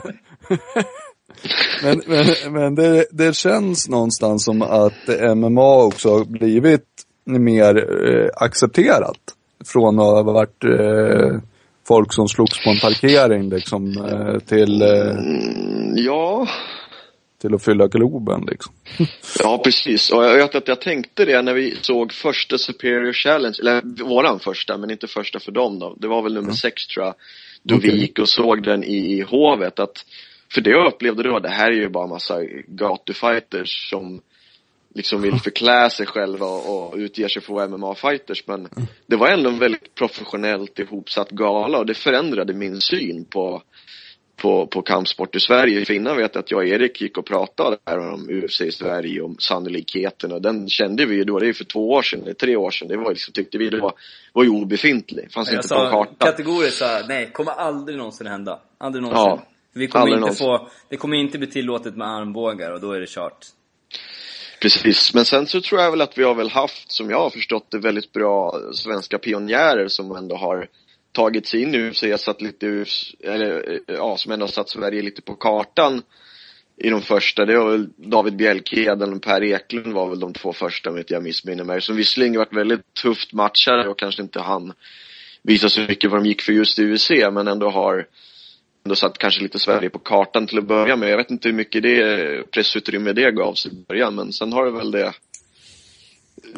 men, 1.83 2.01
men, 2.07 2.53
men 2.53 2.75
det, 2.75 3.07
det 3.11 3.37
känns 3.37 3.89
någonstans 3.89 4.45
som 4.45 4.63
att 4.63 5.37
MMA 5.37 5.85
också 5.85 6.09
har 6.11 6.25
blivit 6.25 6.85
mer 7.25 7.77
eh, 8.09 8.29
accepterat. 8.35 9.19
Från 9.65 9.99
att 9.99 10.05
ha 10.05 10.23
varit 10.23 10.65
eh, 10.65 11.41
folk 11.89 12.13
som 12.13 12.29
slogs 12.29 12.65
på 12.65 12.71
en 12.71 12.81
parkering 12.81 13.49
liksom, 13.49 13.97
eh, 13.99 14.39
till, 14.39 14.83
eh, 14.83 15.17
ja, 15.95 16.47
till 17.39 17.55
att 17.55 17.65
fylla 17.65 17.87
Globen 17.87 18.47
liksom. 18.51 18.75
ja 19.39 19.61
precis. 19.65 20.13
Och 20.13 20.25
jag 20.25 20.35
vet 20.35 20.55
att 20.55 20.69
jag 20.69 20.81
tänkte 20.81 21.25
det 21.25 21.43
när 21.43 21.55
vi 21.55 21.77
såg 21.83 22.13
första 22.13 22.59
Superior 22.59 23.13
Challenge, 23.13 23.57
eller 23.61 24.05
våran 24.05 24.41
första, 24.41 24.79
men 24.79 24.91
inte 24.91 25.07
första 25.07 25.41
för 25.41 25.53
dem 25.53 25.79
då. 25.79 25.97
Det 25.99 26.09
var 26.09 26.23
väl 26.23 26.35
nummer 26.35 26.53
sex 26.53 26.87
tror 26.87 27.07
jag. 27.07 27.15
Då 27.63 27.77
Okej. 27.77 27.91
vi 27.91 28.01
gick 28.01 28.19
och 28.19 28.29
såg 28.29 28.63
den 28.63 28.85
i, 28.85 28.97
i 28.97 29.21
hovet. 29.21 29.79
Att, 29.79 30.05
för 30.53 30.61
det 30.61 30.71
jag 30.71 30.87
upplevde 30.87 31.23
då, 31.23 31.39
det 31.39 31.49
här 31.49 31.71
är 31.71 31.77
ju 31.77 31.89
bara 31.89 32.07
massa 32.07 32.43
gatufighters 32.67 33.91
som 33.91 34.21
liksom 34.95 35.23
vill 35.23 35.41
förklä 35.45 35.91
sig 35.91 36.07
själva 36.07 36.47
och, 36.47 36.93
och 36.93 36.97
utger 36.97 37.29
sig 37.29 37.43
för 37.43 37.53
att 37.53 37.71
vara 37.71 37.79
MMA-fighters. 37.79 38.43
Men 38.47 38.69
det 39.07 39.17
var 39.17 39.29
ändå 39.29 39.51
en 39.51 39.59
väldigt 39.59 39.95
professionellt 39.95 40.79
ihopsatt 40.79 41.31
gala 41.31 41.79
och 41.79 41.87
det 41.87 41.95
förändrade 41.95 42.55
min 42.55 42.81
syn 42.81 43.25
på 43.25 43.63
på, 44.37 44.67
på 44.67 44.83
kampsport 44.83 45.37
i 45.37 45.41
Sverige. 45.41 45.85
För 45.85 45.95
innan 45.95 46.17
vet 46.17 46.35
jag 46.35 46.43
att 46.43 46.51
jag 46.51 46.59
och 46.59 46.67
Erik 46.67 47.01
gick 47.01 47.19
och 47.19 47.27
pratade 47.27 47.79
där 47.85 47.99
om 47.99 48.29
UFC 48.31 48.61
i 48.61 48.73
Sverige, 48.73 49.21
om 49.21 49.37
sannolikheten 49.39 50.33
och 50.33 50.43
den 50.43 50.69
kände 50.69 51.07
vi 51.07 51.15
ju 51.15 51.25
då, 51.25 51.39
det 51.39 51.49
är 51.49 51.53
för 51.53 51.65
två 51.65 51.91
år 51.91 52.03
sedan, 52.03 52.23
eller 52.23 52.35
tre 52.35 52.57
år 52.57 52.71
sedan, 52.71 52.89
det 52.89 52.97
var 52.97 53.11
liksom, 53.11 53.33
tyckte 53.33 53.59
vi 53.59 53.71
det 53.71 53.81
var, 53.81 53.93
var 54.33 54.45
ju 54.45 54.51
obefintlig. 54.51 55.33
Fanns 55.33 55.49
Jag 55.49 55.59
inte 55.59 55.69
på 55.69 55.75
sa 55.75 55.91
karta. 55.91 56.27
kategoriskt 56.27 56.79
så 56.79 56.85
här, 56.85 57.05
nej, 57.09 57.31
kommer 57.33 57.53
aldrig 57.53 57.99
någonsin 57.99 58.27
hända. 58.27 58.61
Aldrig 58.79 59.03
någonsin. 59.03 59.25
Ja, 59.25 59.47
vi 59.73 59.89
kommer 59.89 60.03
aldrig 60.03 60.17
inte 60.17 60.21
någonsin. 60.21 60.47
få, 60.47 60.69
det 60.89 60.97
kommer 60.97 61.17
inte 61.17 61.39
bli 61.39 61.47
tillåtet 61.47 61.97
med 61.97 62.09
armbågar 62.09 62.71
och 62.73 62.81
då 62.81 62.93
är 62.93 63.01
det 63.01 63.09
kört. 63.09 63.47
Precis, 64.61 65.15
men 65.15 65.25
sen 65.25 65.47
så 65.47 65.61
tror 65.61 65.81
jag 65.81 65.91
väl 65.91 66.01
att 66.01 66.19
vi 66.19 66.23
har 66.23 66.35
väl 66.35 66.51
haft, 66.51 66.93
som 66.93 67.11
jag 67.11 67.19
har 67.19 67.31
förstått 67.31 67.67
det, 67.71 67.79
väldigt 67.79 68.13
bra 68.13 68.59
svenska 68.73 69.19
pionjärer 69.19 69.89
som 69.89 70.17
ändå 70.17 70.37
har 70.37 70.69
tagit 71.17 71.47
sig 71.47 71.63
in 71.63 71.75
i 71.75 71.79
UFC, 71.79 72.05
satt 72.19 72.43
lite, 72.43 72.85
eller 73.21 73.73
eh, 73.73 73.79
ja, 73.87 74.17
som 74.17 74.33
ändå 74.33 74.47
satt 74.47 74.69
Sverige 74.69 75.03
lite 75.03 75.23
på 75.23 75.35
kartan 75.35 76.03
i 76.77 76.91
de 76.91 77.03
första. 77.03 77.45
Det 77.45 77.59
var 77.59 77.71
väl 77.71 77.89
David 77.97 78.37
Bjälkheden 78.37 79.13
och 79.13 79.23
Per 79.23 79.45
Eklund 79.45 79.93
var 79.93 80.09
väl 80.09 80.21
de 80.21 80.33
två 80.33 80.53
första 80.53 80.91
om 80.91 80.99
inte 80.99 81.15
jag 81.15 81.23
missminner 81.23 81.65
mig. 81.65 81.81
Som 81.81 81.97
visserligen 81.97 82.39
varit 82.39 82.57
väldigt 82.57 82.95
tufft 83.03 83.33
matchare 83.33 83.89
och 83.89 83.99
kanske 83.99 84.23
inte 84.23 84.41
han 84.41 84.73
visa 85.43 85.69
så 85.69 85.81
mycket 85.81 86.11
vad 86.11 86.21
de 86.21 86.29
gick 86.29 86.43
för 86.43 86.53
just 86.53 86.79
i 86.79 86.93
UFC, 86.93 87.11
men 87.11 87.49
ändå 87.49 87.71
har 87.71 88.07
ändå 88.85 88.97
satt 88.97 89.19
kanske 89.19 89.43
lite 89.43 89.59
Sverige 89.59 89.91
på 89.91 89.99
kartan 89.99 90.47
till 90.47 90.59
att 90.59 90.65
börja 90.65 90.97
med. 90.97 91.11
Jag 91.11 91.17
vet 91.17 91.31
inte 91.31 91.49
hur 91.49 91.57
mycket 91.57 91.83
det 91.83 92.03
eh, 92.03 92.43
pressutrymme 92.43 93.13
det 93.13 93.31
gavs 93.31 93.67
i 93.67 93.71
början, 93.89 94.15
men 94.15 94.33
sen 94.33 94.53
har 94.53 94.65
det 94.65 94.71
väl 94.71 94.91
det 94.91 95.13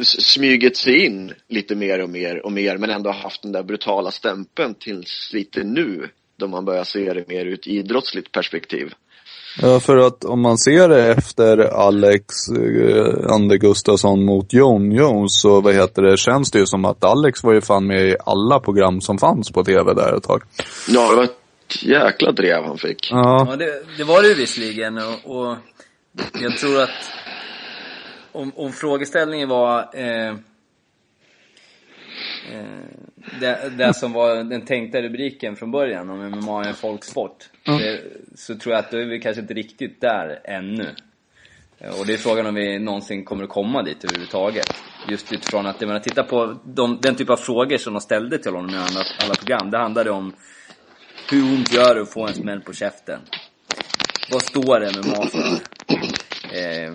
smugit 0.04 0.76
sig 0.76 1.06
in 1.06 1.32
lite 1.48 1.74
mer 1.74 2.02
och 2.02 2.10
mer 2.10 2.46
och 2.46 2.52
mer, 2.52 2.76
men 2.76 2.90
ändå 2.90 3.10
haft 3.10 3.42
den 3.42 3.52
där 3.52 3.62
brutala 3.62 4.10
stämpeln 4.10 4.74
tills 4.74 5.30
lite 5.32 5.64
nu, 5.64 6.08
då 6.36 6.48
man 6.48 6.64
börjar 6.64 6.84
se 6.84 7.12
det 7.12 7.28
mer 7.28 7.46
ur 7.46 7.54
ett 7.54 7.66
idrottsligt 7.66 8.32
perspektiv. 8.32 8.92
Ja, 9.62 9.80
för 9.80 9.96
att 9.96 10.24
om 10.24 10.42
man 10.42 10.58
ser 10.58 10.88
det 10.88 11.06
efter 11.06 11.58
Alex 11.58 12.24
eh, 12.48 13.34
Ander 13.34 13.56
Gustafsson 13.56 14.24
mot 14.24 14.52
Jon 14.52 14.92
Jones 14.92 15.40
så 15.40 15.60
vad 15.60 15.74
heter 15.74 16.02
det, 16.02 16.16
känns 16.16 16.50
det 16.50 16.58
ju 16.58 16.66
som 16.66 16.84
att 16.84 17.04
Alex 17.04 17.42
var 17.42 17.54
ju 17.54 17.60
fan 17.60 17.86
med 17.86 18.08
i 18.08 18.16
alla 18.26 18.60
program 18.60 19.00
som 19.00 19.18
fanns 19.18 19.50
på 19.50 19.64
tv 19.64 19.94
där 19.94 20.16
ett 20.16 20.22
tag. 20.22 20.42
Ja, 20.88 21.10
det 21.10 21.16
var 21.16 21.24
ett 21.24 21.82
jäkla 21.82 22.32
drev 22.32 22.64
han 22.64 22.78
fick. 22.78 23.10
Ja, 23.10 23.46
Ja, 23.50 23.56
det, 23.56 23.82
det 23.96 24.04
var 24.04 24.22
det 24.22 24.28
ju 24.28 24.34
visserligen 24.34 24.98
och, 24.98 25.38
och 25.38 25.56
jag 26.42 26.56
tror 26.56 26.82
att 26.82 26.90
om, 28.38 28.52
om 28.56 28.72
frågeställningen 28.72 29.48
var 29.48 29.88
eh, 29.94 30.28
eh, 30.28 30.34
det, 33.40 33.72
det 33.78 33.94
som 33.94 34.12
var 34.12 34.44
den 34.44 34.64
tänkta 34.64 35.02
rubriken 35.02 35.56
från 35.56 35.70
början, 35.70 36.10
om 36.10 36.30
MMA 36.30 36.64
är 36.64 36.68
en 36.68 36.74
folksport. 36.74 37.50
Det, 37.64 38.00
så 38.34 38.54
tror 38.58 38.74
jag 38.74 38.84
att 38.84 38.90
då 38.90 38.96
är 38.98 39.04
vi 39.04 39.20
kanske 39.20 39.40
inte 39.42 39.54
riktigt 39.54 40.00
där 40.00 40.40
ännu. 40.44 40.94
Eh, 41.78 42.00
Och 42.00 42.06
det 42.06 42.12
är 42.12 42.16
frågan 42.16 42.46
om 42.46 42.54
vi 42.54 42.78
någonsin 42.78 43.24
kommer 43.24 43.44
att 43.44 43.50
komma 43.50 43.82
dit 43.82 44.04
överhuvudtaget. 44.04 44.66
Just 45.08 45.32
utifrån 45.32 45.66
att, 45.66 45.80
jag 45.80 45.88
menar, 45.88 46.00
titta 46.00 46.22
på 46.22 46.56
de, 46.64 46.98
den 47.02 47.14
typ 47.14 47.30
av 47.30 47.36
frågor 47.36 47.76
som 47.76 47.92
de 47.92 48.00
ställde 48.00 48.38
till 48.38 48.52
honom 48.54 48.70
i 48.74 48.78
alla, 48.78 49.00
alla 49.24 49.34
program. 49.34 49.70
Det 49.70 49.78
handlade 49.78 50.10
om 50.10 50.32
hur 51.30 51.42
ont 51.42 51.74
gör 51.74 51.94
det 51.94 52.00
att 52.02 52.12
få 52.12 52.26
en 52.26 52.34
smäll 52.34 52.60
på 52.60 52.72
käften? 52.72 53.20
Vad 54.32 54.42
står 54.42 54.80
MMA 54.80 55.26
för? 55.26 55.38
Eh, 56.58 56.92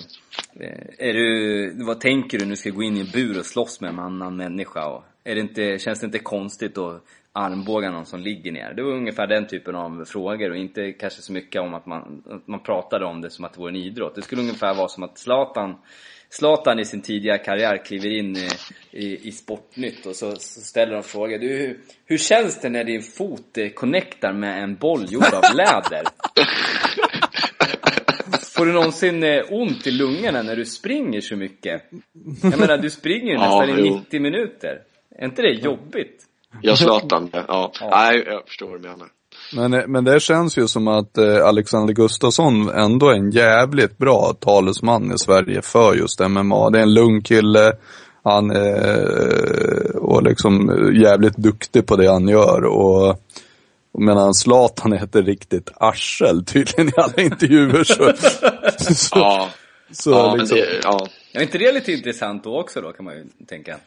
Eh, 0.59 1.07
är 1.09 1.13
du, 1.13 1.83
vad 1.85 1.99
tänker 1.99 2.39
du 2.39 2.45
när 2.45 2.49
du 2.49 2.55
ska 2.55 2.69
gå 2.69 2.83
in 2.83 2.97
i 2.97 2.99
en 2.99 3.11
bur 3.13 3.39
och 3.39 3.45
slåss 3.45 3.81
med 3.81 3.89
en 3.89 3.99
annan 3.99 4.37
människa? 4.37 4.85
Och 4.85 5.03
är 5.23 5.35
det 5.35 5.41
inte, 5.41 5.79
känns 5.79 5.99
det 5.99 6.05
inte 6.05 6.19
konstigt 6.19 6.77
att 6.77 7.03
armbåga 7.31 7.91
någon 7.91 8.05
som 8.05 8.19
ligger 8.19 8.51
ner? 8.51 8.73
Det 8.73 8.83
var 8.83 8.91
ungefär 8.91 9.27
den 9.27 9.47
typen 9.47 9.75
av 9.75 10.05
frågor 10.05 10.49
och 10.49 10.57
inte 10.57 10.91
kanske 10.91 11.21
så 11.21 11.33
mycket 11.33 11.61
om 11.61 11.73
att 11.73 11.85
man, 11.85 12.23
att 12.29 12.47
man 12.47 12.59
pratade 12.59 13.05
om 13.05 13.21
det 13.21 13.29
som 13.29 13.45
att 13.45 13.53
det 13.53 13.59
vore 13.59 13.71
en 13.71 13.75
idrott. 13.75 14.15
Det 14.15 14.21
skulle 14.21 14.41
ungefär 14.41 14.73
vara 14.73 14.87
som 14.87 15.03
att 15.03 15.17
Zlatan 15.17 15.75
Zlatan 16.29 16.79
i 16.79 16.85
sin 16.85 17.01
tidiga 17.01 17.37
karriär 17.37 17.85
kliver 17.85 18.09
in 18.09 18.37
i, 18.37 18.49
i, 18.91 19.27
i 19.27 19.31
Sportnytt 19.31 20.05
och 20.05 20.15
så, 20.15 20.35
så 20.35 20.61
ställer 20.61 20.93
de 20.93 21.03
frågan 21.03 21.39
Du, 21.39 21.47
hur, 21.47 21.79
hur 22.05 22.17
känns 22.17 22.61
det 22.61 22.69
när 22.69 22.83
din 22.83 23.01
fot 23.01 23.57
eh, 23.57 23.69
connectar 23.69 24.33
med 24.33 24.63
en 24.63 24.75
boll 24.75 25.05
gjord 25.09 25.33
av 25.33 25.55
läder? 25.55 26.03
Får 28.63 28.67
du 28.67 28.73
någonsin 28.73 29.23
eh, 29.23 29.41
ont 29.49 29.87
i 29.87 29.91
lungorna 29.91 30.41
när 30.41 30.55
du 30.55 30.65
springer 30.65 31.21
så 31.21 31.35
mycket? 31.35 31.81
Jag 32.43 32.59
menar, 32.59 32.77
du 32.77 32.89
springer 32.89 33.27
ju 33.27 33.33
Ja, 33.33 33.59
nästan 33.59 33.79
i 33.79 33.87
jo. 33.87 33.95
90 33.95 34.21
minuter. 34.21 34.81
Är 35.19 35.25
inte 35.25 35.41
det 35.41 35.53
jobbigt? 35.53 36.23
Jag 36.61 36.77
Zlatan, 36.77 37.29
ja. 37.33 37.43
Ja. 37.47 37.89
Nej, 37.91 38.23
jag 38.27 38.47
förstår 38.47 38.67
vad 38.67 38.81
du 38.81 38.89
menar. 38.89 39.07
men, 39.69 39.91
men 39.91 40.03
det 40.03 40.21
känns 40.21 40.57
ju 40.57 40.67
som 40.67 40.87
att 40.87 41.17
eh, 41.17 41.45
Alexander 41.45 41.93
Gustafsson 41.93 42.69
ändå 42.69 43.09
är 43.09 43.13
en 43.15 43.31
jävligt 43.31 43.97
bra 43.97 44.33
talesman 44.39 45.11
i 45.13 45.17
Sverige 45.17 45.61
för 45.61 45.95
just 45.95 46.19
MMA. 46.19 46.69
Det 46.69 46.79
är 46.79 46.83
en 46.83 46.93
lugn 46.93 47.21
kille. 47.21 47.73
Han 48.23 48.51
är 48.51 49.95
och 49.95 50.23
liksom 50.23 50.69
jävligt 51.03 51.37
duktig 51.37 51.85
på 51.85 51.95
det 51.95 52.07
han 52.07 52.27
gör 52.27 52.65
och 52.65 53.09
och 53.09 53.19
medan 53.99 54.33
Zlatan 54.33 54.93
är 54.93 55.03
ett 55.03 55.15
riktigt 55.15 55.71
arsel 55.75 56.45
tydligen 56.45 56.89
i 56.89 56.93
alla 56.97 57.23
intervjuer 57.23 57.83
så, 57.83 58.13
så, 58.93 59.19
Ja, 59.19 59.49
så 59.91 60.11
ja, 60.11 60.35
liksom, 60.35 60.57
det, 60.57 60.79
ja. 60.83 61.07
Är 61.33 61.41
inte 61.41 61.57
det 61.57 61.71
lite 61.71 61.91
intressant 61.91 62.43
då 62.43 62.59
också 62.59 62.81
då, 62.81 62.91
kan 62.91 63.05
man 63.05 63.15
ju 63.15 63.25
tänka. 63.47 63.77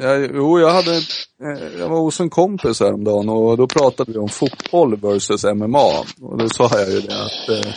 Ja, 0.00 0.16
jo, 0.16 0.60
jag 0.60 0.70
hade, 0.70 0.96
eh, 0.96 1.78
jag 1.78 1.88
var 1.88 1.98
hos 1.98 2.20
en 2.20 2.30
kompis 2.30 2.80
häromdagen 2.80 3.28
och 3.28 3.56
då 3.56 3.66
pratade 3.66 4.12
vi 4.12 4.18
om 4.18 4.28
fotboll 4.28 4.96
versus 4.96 5.44
MMA. 5.44 6.04
Och 6.20 6.38
då 6.38 6.48
sa 6.48 6.70
jag 6.72 6.90
ju 6.90 7.00
det 7.00 7.24
att 7.24 7.48
eh, 7.48 7.72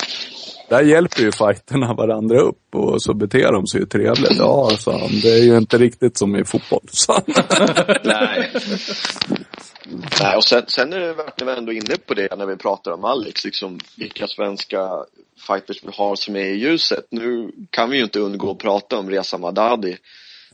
där 0.70 0.82
hjälper 0.82 1.22
ju 1.22 1.32
fighterna 1.32 1.94
varandra 1.94 2.40
upp 2.42 2.76
och 2.76 3.02
så 3.02 3.14
beter 3.14 3.52
de 3.52 3.68
sig 3.68 3.80
ju 3.80 3.86
trevligt. 3.86 4.38
Ja, 4.38 4.72
sa 4.78 4.92
han, 4.92 5.20
det 5.22 5.30
är 5.30 5.44
ju 5.44 5.58
inte 5.58 5.78
riktigt 5.78 6.18
som 6.18 6.36
i 6.36 6.46
fotboll, 6.46 6.88
sa 6.92 7.14
han. 7.14 7.44
Nej. 8.04 8.52
Nej, 10.22 10.38
och 10.38 10.44
sen, 10.44 10.64
sen 10.68 10.94
är 10.94 11.00
det 11.00 11.46
vi 11.46 11.52
ändå 11.52 11.72
inne 11.72 11.98
på 12.06 12.14
det 12.14 12.38
när 12.38 12.46
vi 12.46 12.56
pratar 12.56 12.92
om 12.92 13.06
Alex, 13.06 13.46
liksom 13.46 13.80
vilka 13.98 14.28
svenska 14.28 14.90
fighters 15.48 15.84
vi 15.84 15.90
har 15.94 16.16
som 16.16 16.36
är 16.36 16.46
i 16.46 16.58
ljuset. 16.58 17.08
Nu 17.12 17.52
kan 17.70 17.90
vi 17.90 17.98
ju 17.98 18.04
inte 18.04 18.20
undgå 18.20 18.52
att 18.52 18.58
prata 18.58 18.98
om 18.98 19.10
Reza 19.10 19.38
Madadi. 19.38 19.98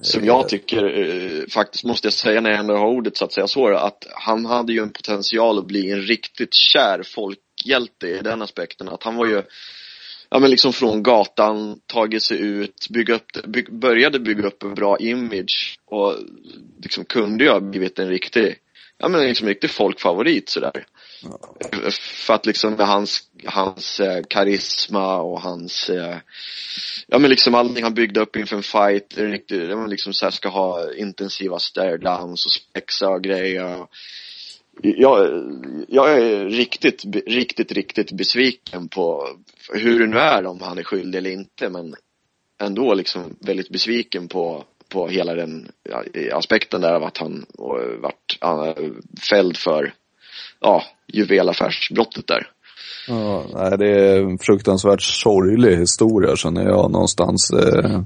Som 0.01 0.25
jag 0.25 0.49
tycker, 0.49 0.83
eh, 0.83 1.47
faktiskt 1.47 1.83
måste 1.83 2.05
jag 2.05 2.13
säga 2.13 2.41
när 2.41 2.49
jag 2.49 2.59
ändå 2.59 2.77
har 2.77 2.87
ordet 2.87 3.17
så 3.17 3.25
att 3.25 3.33
säga 3.33 3.47
så, 3.47 3.75
att 3.75 4.07
han 4.11 4.45
hade 4.45 4.73
ju 4.73 4.79
en 4.79 4.91
potential 4.91 5.59
att 5.59 5.67
bli 5.67 5.91
en 5.91 6.01
riktigt 6.01 6.53
kär 6.53 7.03
folkhjälte 7.03 8.07
i 8.07 8.19
den 8.21 8.41
aspekten. 8.41 8.89
Att 8.89 9.03
han 9.03 9.15
var 9.15 9.25
ju, 9.25 9.41
ja 10.29 10.39
men 10.39 10.49
liksom 10.49 10.73
från 10.73 11.03
gatan, 11.03 11.79
tagit 11.85 12.23
sig 12.23 12.41
ut, 12.41 12.87
bygga 12.89 13.15
upp, 13.15 13.31
bygg, 13.47 13.79
började 13.79 14.19
bygga 14.19 14.47
upp 14.47 14.63
en 14.63 14.75
bra 14.75 14.99
image 14.99 15.79
och 15.85 16.15
liksom 16.83 17.05
kunde 17.05 17.43
ju 17.43 17.49
ha 17.49 17.59
blivit 17.59 17.99
en 17.99 18.09
riktig, 18.09 18.55
ja 18.97 19.07
men 19.07 19.21
liksom 19.21 19.47
en 19.47 19.53
riktig 19.53 19.69
folkfavorit 19.69 20.49
sådär. 20.49 20.85
För 21.99 22.33
att 22.33 22.45
liksom 22.45 22.73
med 22.73 22.87
hans, 22.87 23.21
hans 23.45 23.99
eh, 23.99 24.23
karisma 24.29 25.21
och 25.21 25.41
hans, 25.41 25.89
eh, 25.89 26.17
ja 27.07 27.19
men 27.19 27.29
liksom 27.29 27.55
allting 27.55 27.83
han 27.83 27.93
byggde 27.93 28.19
upp 28.19 28.35
inför 28.35 28.55
en 28.55 28.63
fight, 28.63 29.17
är 29.17 29.27
riktigt, 29.27 29.69
ja, 29.69 29.75
men 29.75 29.89
liksom 29.89 30.13
så 30.13 30.31
ska 30.31 30.49
ha 30.49 30.93
intensiva 30.93 31.59
stare 31.59 31.97
downs 31.97 32.45
och 32.45 32.51
spexa 32.51 33.09
och 33.09 33.23
grejer. 33.23 33.87
Jag, 34.81 35.43
jag 35.87 36.11
är 36.11 36.45
riktigt, 36.45 37.05
riktigt, 37.27 37.71
riktigt 37.71 38.11
besviken 38.11 38.89
på 38.89 39.27
hur 39.73 39.99
det 39.99 40.07
nu 40.07 40.17
är 40.17 40.45
om 40.45 40.61
han 40.61 40.77
är 40.77 40.83
skyldig 40.83 41.17
eller 41.17 41.31
inte 41.31 41.69
men 41.69 41.95
ändå 42.61 42.93
liksom 42.93 43.37
väldigt 43.39 43.69
besviken 43.69 44.27
på, 44.27 44.65
på 44.95 45.07
hela 45.07 45.33
den 45.33 45.67
aspekten 46.33 46.81
där 46.81 46.93
av 46.93 47.03
att 47.03 47.17
han 47.17 47.45
vart 48.01 48.37
uh, 48.45 48.91
fälld 49.29 49.57
för 49.57 49.93
ja, 50.61 50.83
juvelaffärsbrottet 51.07 52.27
där. 52.27 52.47
Ja, 53.07 53.45
nej, 53.53 53.77
det 53.77 53.89
är 53.89 54.21
en 54.21 54.37
fruktansvärt 54.37 55.01
sorglig 55.01 55.77
historia 55.77 56.35
känner 56.35 56.63
jag 56.63 56.91
någonstans. 56.91 57.51
Eh, 57.51 58.01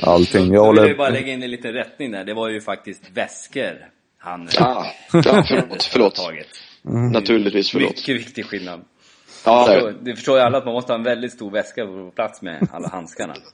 allting. 0.00 0.46
Jag 0.46 0.54
Jag 0.54 0.72
vill 0.72 0.78
håller... 0.78 0.88
ju 0.88 0.96
bara 0.96 1.08
lägga 1.08 1.32
in 1.32 1.42
en 1.42 1.50
liten 1.50 1.72
rättning 1.72 2.10
där. 2.10 2.24
Det 2.24 2.34
var 2.34 2.48
ju 2.48 2.60
faktiskt 2.60 3.10
väskor 3.14 3.88
han 4.18 4.48
Ja, 4.58 4.86
ja 5.12 5.44
förlåt, 5.48 5.82
förlåt. 5.92 6.14
tagit. 6.14 6.48
Naturligtvis 7.12 7.70
förlåt. 7.70 7.90
Mycket 7.90 8.16
viktig 8.16 8.44
skillnad. 8.46 8.80
Ja, 9.44 9.66
Så, 9.66 9.90
det 9.90 10.14
förstår 10.14 10.38
ju 10.38 10.42
alla 10.42 10.58
att 10.58 10.64
man 10.64 10.74
måste 10.74 10.92
ha 10.92 10.98
en 10.98 11.04
väldigt 11.04 11.32
stor 11.32 11.50
väska 11.50 11.86
på 11.86 12.10
plats 12.14 12.42
med 12.42 12.68
alla 12.72 12.88
handskarna. 12.88 13.34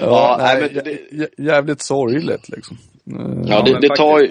Ja, 0.00 0.36
nej, 0.40 0.60
nej, 0.60 0.70
men 0.74 0.84
det- 0.84 0.90
jä- 0.90 1.08
jä- 1.10 1.42
jävligt 1.46 1.82
sorgligt 1.82 2.48
liksom. 2.48 2.78
Ja, 3.46 3.62
det, 3.62 3.80
det, 3.80 3.96
tar 3.96 4.20
ju, 4.20 4.30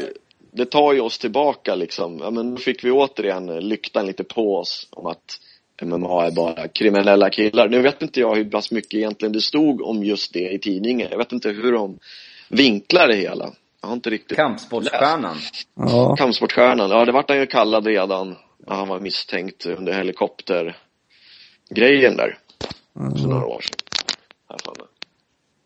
det 0.52 0.66
tar 0.66 0.94
ju 0.94 1.00
oss 1.02 1.18
tillbaka 1.18 1.76
liksom. 1.76 2.20
Ja, 2.24 2.32
men 2.32 2.56
då 2.56 2.62
fick 2.62 2.84
vi 2.84 2.92
återigen 2.92 3.46
lyktan 3.46 4.06
lite 4.06 4.24
på 4.24 4.58
oss 4.58 4.88
om 4.92 5.06
att 5.06 5.40
MMA 5.82 6.26
är 6.26 6.32
bara 6.32 6.68
kriminella 6.68 7.30
killar. 7.30 7.70
Nu 7.70 7.82
vet 7.82 8.02
inte 8.02 8.20
jag 8.20 8.36
hur 8.36 8.46
pass 8.46 8.72
mycket 8.72 8.94
egentligen 8.94 9.32
det 9.34 9.42
stod 9.42 9.82
om 9.82 10.04
just 10.04 10.34
det 10.34 10.54
i 10.54 10.60
tidningen. 10.60 11.08
Jag 11.12 11.18
vet 11.18 11.32
inte 11.32 11.50
hur 11.50 11.72
de 11.72 12.00
vinklar 12.50 13.08
det 13.08 13.16
hela. 13.16 13.52
Jag 13.82 13.88
har 13.88 13.94
inte 13.94 14.10
riktigt 14.10 14.38
Kampsportsstjärnan. 14.38 15.38
Ja, 15.76 16.16
Kampsportstjärnan, 16.16 16.90
ja 16.90 17.06
det 17.06 17.12
vart 17.12 17.30
han 17.30 17.40
ju 17.40 17.46
kallad 17.46 17.88
redan 17.88 18.36
när 18.68 18.76
han 18.76 18.88
var 18.88 19.00
misstänkt 19.00 19.66
under 19.66 19.94
helikoptergrejen 19.94 22.18
där. 22.18 22.38
För 22.94 23.28
några 23.28 23.46
år 23.46 23.62
sedan. 23.62 23.80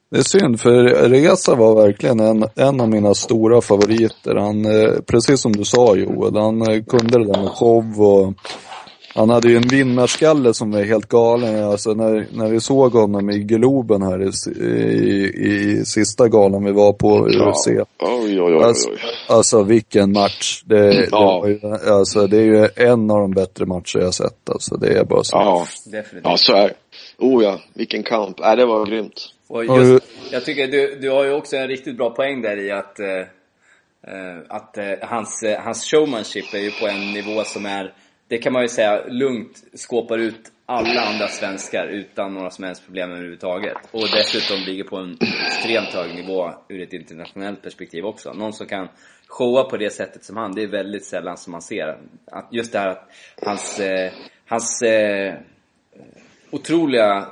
Det 0.09 0.17
är 0.17 0.21
synd 0.23 0.59
för 0.61 0.83
Reza 1.09 1.55
var 1.55 1.75
verkligen 1.75 2.19
en, 2.19 2.45
en 2.55 2.81
av 2.81 2.89
mina 2.89 3.13
stora 3.13 3.61
favoriter. 3.61 4.35
Han, 4.35 4.65
eh, 4.65 4.91
precis 5.07 5.41
som 5.41 5.51
du 5.51 5.65
sa 5.65 5.95
Joel, 5.95 6.35
han 6.35 6.61
eh, 6.61 6.83
kunde 6.83 7.19
det 7.19 7.25
där 7.33 7.41
med 7.41 7.49
show 7.51 8.01
och 8.01 8.33
han 9.15 9.29
hade 9.29 9.49
ju 9.49 9.55
en 9.57 9.67
vinnarskalle 9.67 10.53
som 10.53 10.71
var 10.71 10.81
helt 10.83 11.07
galen. 11.07 11.63
Alltså 11.63 11.93
när, 11.93 12.27
när 12.33 12.49
vi 12.49 12.59
såg 12.59 12.91
honom 12.93 13.29
i 13.29 13.39
Globen 13.39 14.01
här 14.01 14.23
i, 14.23 14.49
i, 14.65 15.25
i 15.47 15.85
sista 15.85 16.27
galan 16.27 16.63
vi 16.65 16.71
var 16.71 16.93
på 16.93 17.27
Ja. 17.31 17.49
UFC. 17.49 17.67
Oj, 17.67 18.41
oj, 18.41 18.41
oj, 18.41 18.63
Alltså, 18.63 18.89
alltså 19.29 19.63
vilken 19.63 20.11
match. 20.11 20.61
Det, 20.65 20.75
det, 20.89 21.07
Ja. 21.11 21.47
ju, 21.47 21.59
alltså, 21.91 22.27
det 22.27 22.37
är 22.37 22.41
ju 22.45 22.67
en 22.75 23.11
av 23.11 23.17
de 23.21 23.31
bättre 23.31 23.65
matcher 23.65 23.99
jag 23.99 24.13
sett. 24.13 24.49
Alltså, 24.49 24.75
det 24.77 24.87
är 24.99 25.03
bara 25.05 25.23
så. 25.23 25.35
Ja, 25.37 25.65
Definitivt. 25.85 26.21
ja 26.23 26.37
så 26.37 26.53
är 26.53 26.67
det. 26.67 26.73
Oh 27.25 27.43
ja, 27.43 27.59
vilken 27.73 28.03
kamp. 28.03 28.39
Äh, 28.39 28.55
det 28.55 28.65
var 28.65 28.85
grymt. 28.85 29.33
Och 29.47 29.65
just, 29.65 30.05
jag 30.31 30.45
tycker 30.45 30.67
du, 30.67 30.95
du 30.95 31.09
har 31.09 31.23
ju 31.23 31.31
också 31.31 31.57
en 31.57 31.67
riktigt 31.67 31.97
bra 31.97 32.09
poäng 32.09 32.41
där 32.41 32.57
i 32.57 32.71
att, 32.71 32.99
eh, 32.99 33.19
eh, 34.07 34.37
att 34.47 34.77
eh, 34.77 34.93
hans, 35.01 35.43
eh, 35.43 35.61
hans 35.61 35.91
showmanship 35.91 36.53
är 36.53 36.59
ju 36.59 36.71
på 36.71 36.87
en 36.87 37.13
nivå 37.13 37.43
som 37.43 37.65
är 37.65 37.93
det 38.27 38.37
kan 38.37 38.53
man 38.53 38.61
ju 38.61 38.67
säga 38.67 39.07
lugnt 39.07 39.63
skåpar 39.73 40.17
ut 40.17 40.51
alla 40.65 41.01
andra 41.01 41.27
svenskar 41.27 41.87
utan 41.87 42.33
några 42.33 42.49
som 42.49 42.63
helst 42.63 42.85
problem 42.85 43.11
överhuvudtaget. 43.11 43.77
Och 43.91 44.07
dessutom 44.17 44.57
ligger 44.65 44.83
på 44.83 44.97
en 44.97 45.17
extremt 45.47 45.87
hög 45.87 46.15
nivå 46.15 46.53
ur 46.67 46.81
ett 46.81 46.93
internationellt 46.93 47.61
perspektiv 47.61 48.05
också. 48.05 48.33
Någon 48.33 48.53
som 48.53 48.67
kan 48.67 48.87
showa 49.27 49.63
på 49.63 49.77
det 49.77 49.89
sättet 49.89 50.23
som 50.23 50.37
han, 50.37 50.55
det 50.55 50.63
är 50.63 50.67
väldigt 50.67 51.05
sällan 51.05 51.37
som 51.37 51.51
man 51.51 51.61
ser. 51.61 51.97
Att 52.25 52.47
just 52.51 52.71
det 52.71 52.79
här 52.79 52.87
att 52.87 53.09
hans, 53.41 53.79
eh, 53.79 54.11
hans 54.45 54.81
eh, 54.81 55.35
otroliga, 56.51 57.27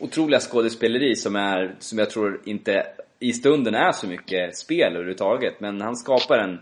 otroliga 0.00 0.40
skådespeleri 0.40 1.14
som, 1.16 1.36
är, 1.36 1.74
som 1.78 1.98
jag 1.98 2.10
tror 2.10 2.40
inte 2.44 2.86
i 3.20 3.32
stunden 3.32 3.74
är 3.74 3.92
så 3.92 4.06
mycket 4.06 4.56
spel 4.56 4.92
överhuvudtaget. 4.92 5.60
Men 5.60 5.80
han 5.80 5.96
skapar 5.96 6.38
en, 6.38 6.58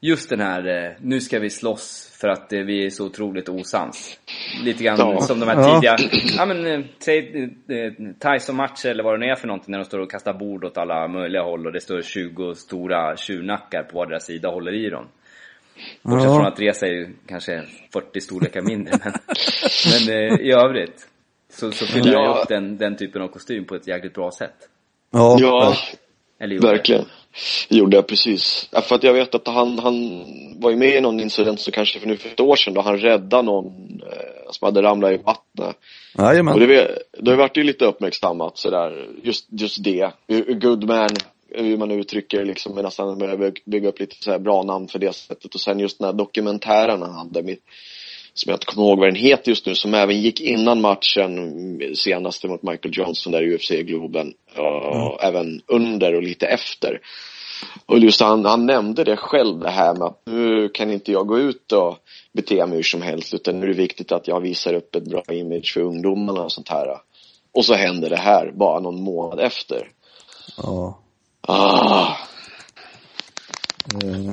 just 0.00 0.30
den 0.30 0.40
här, 0.40 0.84
eh, 0.84 0.92
nu 1.00 1.20
ska 1.20 1.38
vi 1.38 1.50
slåss 1.50 2.16
för 2.20 2.28
att 2.28 2.46
vi 2.50 2.86
är 2.86 2.90
så 2.90 3.06
otroligt 3.06 3.48
osams. 3.48 4.18
Lite 4.64 4.84
grann 4.84 4.96
Ja. 4.98 5.20
som 5.20 5.40
de 5.40 5.48
här 5.48 5.56
Ja. 5.60 5.80
tidiga, 5.80 5.96
ja 6.38 6.46
men 6.46 6.66
eh, 6.66 6.80
säg 6.98 7.44
eh, 7.68 7.92
Tyson-matcher 8.20 8.88
eller 8.88 9.04
vad 9.04 9.14
det 9.14 9.18
nu 9.26 9.32
är 9.32 9.34
för 9.36 9.46
någonting 9.46 9.72
när 9.72 9.78
de 9.78 9.84
står 9.84 9.98
och 9.98 10.10
kastar 10.10 10.32
bord 10.34 10.64
åt 10.64 10.78
alla 10.78 11.08
möjliga 11.08 11.42
håll 11.42 11.66
och 11.66 11.72
det 11.72 11.80
står 11.80 12.02
20 12.02 12.54
stora 12.54 13.16
tjurnackar 13.16 13.82
på 13.82 13.98
vardera 13.98 14.20
sida 14.20 14.48
och 14.48 14.54
håller 14.54 14.74
i 14.86 14.90
dem. 14.90 15.06
Bortsett 16.02 16.24
Ja. 16.30 16.36
från 16.36 16.46
att 16.46 16.60
Reza 16.60 16.86
är 16.86 16.90
ju 16.92 17.08
kanske 17.26 17.62
40 17.92 18.20
storlekar 18.20 18.62
mindre. 18.62 18.92
Men, 19.02 19.12
men 20.06 20.40
i 20.40 20.52
övrigt 20.52 21.08
så, 21.54 21.72
så 21.72 21.86
fyller 21.86 22.12
Ja. 22.12 22.38
upp 22.42 22.48
den, 22.48 22.76
den 22.76 22.96
typen 22.96 23.22
av 23.22 23.28
kostym 23.28 23.64
på 23.64 23.74
ett 23.74 23.86
jäkligt 23.86 24.14
bra 24.14 24.30
sätt. 24.30 24.54
Ja, 25.12 25.36
Ja, 25.40 25.74
Eller 26.40 26.54
gjorde. 26.54 26.66
verkligen. 26.68 27.04
Gjorde 27.68 27.96
jag 27.96 28.06
precis. 28.06 28.68
Ja, 28.72 28.80
för 28.80 28.94
att 28.94 29.02
jag 29.02 29.12
vet 29.12 29.34
att 29.34 29.46
han, 29.48 29.78
han 29.78 30.24
var 30.60 30.70
ju 30.70 30.76
med 30.76 30.94
i 30.96 31.00
någon 31.00 31.20
incident 31.20 31.60
så 31.60 31.70
kanske 31.70 32.00
för 32.00 32.06
nu 32.06 32.16
för 32.16 32.28
ett 32.28 32.40
år 32.40 32.56
sedan 32.56 32.74
då 32.74 32.80
han 32.80 32.98
räddade 32.98 33.42
någon 33.42 33.66
eh, 34.02 34.50
som 34.50 34.66
hade 34.66 34.82
ramlat 34.82 35.12
i 35.12 35.16
vattnet. 35.16 35.76
Och 36.18 36.22
Jajamän. 36.24 36.58
det, 36.58 36.98
det 37.18 37.36
vart 37.36 37.56
ju 37.56 37.62
lite 37.64 37.84
uppmärksammat 37.84 38.58
sådär, 38.58 39.08
just, 39.22 39.46
just 39.50 39.84
det. 39.84 40.10
Hur- 40.28 40.54
Goodman, 40.54 41.08
hur 41.50 41.76
man 41.76 41.90
uttrycker 41.90 42.38
det, 42.38 42.44
liksom, 42.44 42.74
men 42.74 42.84
nästan 42.84 43.18
börja 43.18 43.52
bygga 43.64 43.88
upp 43.88 44.00
lite 44.00 44.16
så 44.20 44.30
här 44.30 44.38
bra 44.38 44.62
namn 44.62 44.88
för 44.88 44.98
det 44.98 45.14
sättet. 45.14 45.54
Och 45.54 45.60
sen 45.60 45.78
just 45.78 45.98
den 45.98 46.06
här 46.06 46.12
dokumentären 46.12 47.02
han 47.02 47.12
hade, 47.14 47.42
med, 47.42 47.56
som 48.34 48.50
jag 48.50 48.56
inte 48.56 48.66
kommer 48.66 48.88
ihåg 48.88 48.98
vad 48.98 49.08
den 49.08 49.14
heter 49.14 49.50
just 49.50 49.66
nu, 49.66 49.74
som 49.74 49.94
även 49.94 50.20
gick 50.20 50.40
innan 50.40 50.80
matchen 50.80 51.96
senaste 51.96 52.48
mot 52.48 52.62
Michael 52.62 52.98
Johnson 52.98 53.32
där 53.32 53.42
i 53.42 53.56
UFC-Globen. 53.56 54.32
Och 54.56 55.24
även 55.24 55.60
under 55.66 56.14
och 56.14 56.22
lite 56.22 56.46
efter. 56.46 57.00
Och 57.86 57.98
just 57.98 58.20
han, 58.20 58.44
han 58.44 58.66
nämnde 58.66 59.04
det 59.04 59.16
själv 59.16 59.58
det 59.58 59.70
här 59.70 59.94
med 59.94 60.06
att 60.06 60.22
nu 60.26 60.68
kan 60.68 60.90
inte 60.90 61.12
jag 61.12 61.26
gå 61.26 61.38
ut 61.38 61.72
och 61.72 61.98
bete 62.32 62.66
mig 62.66 62.76
hur 62.76 62.82
som 62.82 63.02
helst 63.02 63.34
utan 63.34 63.60
nu 63.60 63.66
är 63.66 63.68
det 63.68 63.74
viktigt 63.74 64.12
att 64.12 64.28
jag 64.28 64.40
visar 64.40 64.74
upp 64.74 64.94
ett 64.94 65.10
bra 65.10 65.22
image 65.28 65.72
för 65.74 65.80
ungdomarna 65.80 66.42
och 66.42 66.52
sånt 66.52 66.68
här. 66.68 66.86
Och 67.52 67.64
så 67.64 67.74
händer 67.74 68.10
det 68.10 68.16
här 68.16 68.52
bara 68.54 68.80
någon 68.80 69.02
månad 69.02 69.40
efter. 69.40 69.90
Ja. 70.56 70.98
Ah, 71.40 72.16
Eh, 74.02 74.30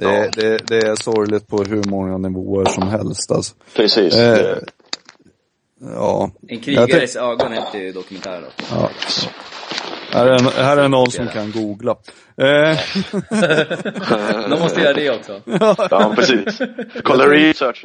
Det, 0.00 0.30
det, 0.34 0.58
det 0.66 0.76
är 0.76 1.02
sorgligt 1.02 1.46
på 1.46 1.62
hur 1.62 1.90
många 1.90 2.18
nivåer 2.18 2.64
som 2.64 2.88
helst 2.88 3.32
alltså. 3.32 3.54
precis. 3.74 4.16
Eh, 4.16 4.56
Ja. 5.82 6.30
En 6.48 6.60
krigares 6.60 7.16
ögon 7.16 7.52
heter 7.52 7.78
ju 7.78 7.92
dokumentären. 7.92 8.44
Ja. 8.70 8.90
Här 10.12 10.26
är, 10.26 10.38
här 10.62 10.76
är 10.76 10.88
någon 10.88 11.10
som 11.10 11.28
kan 11.28 11.50
googla. 11.52 11.90
Eh, 12.36 12.78
De 14.50 14.60
måste 14.60 14.80
göra 14.80 14.92
det 14.92 15.10
också. 15.10 15.40
ja, 15.90 16.12
precis. 16.16 16.58
Kolla 17.04 17.26
research. 17.28 17.84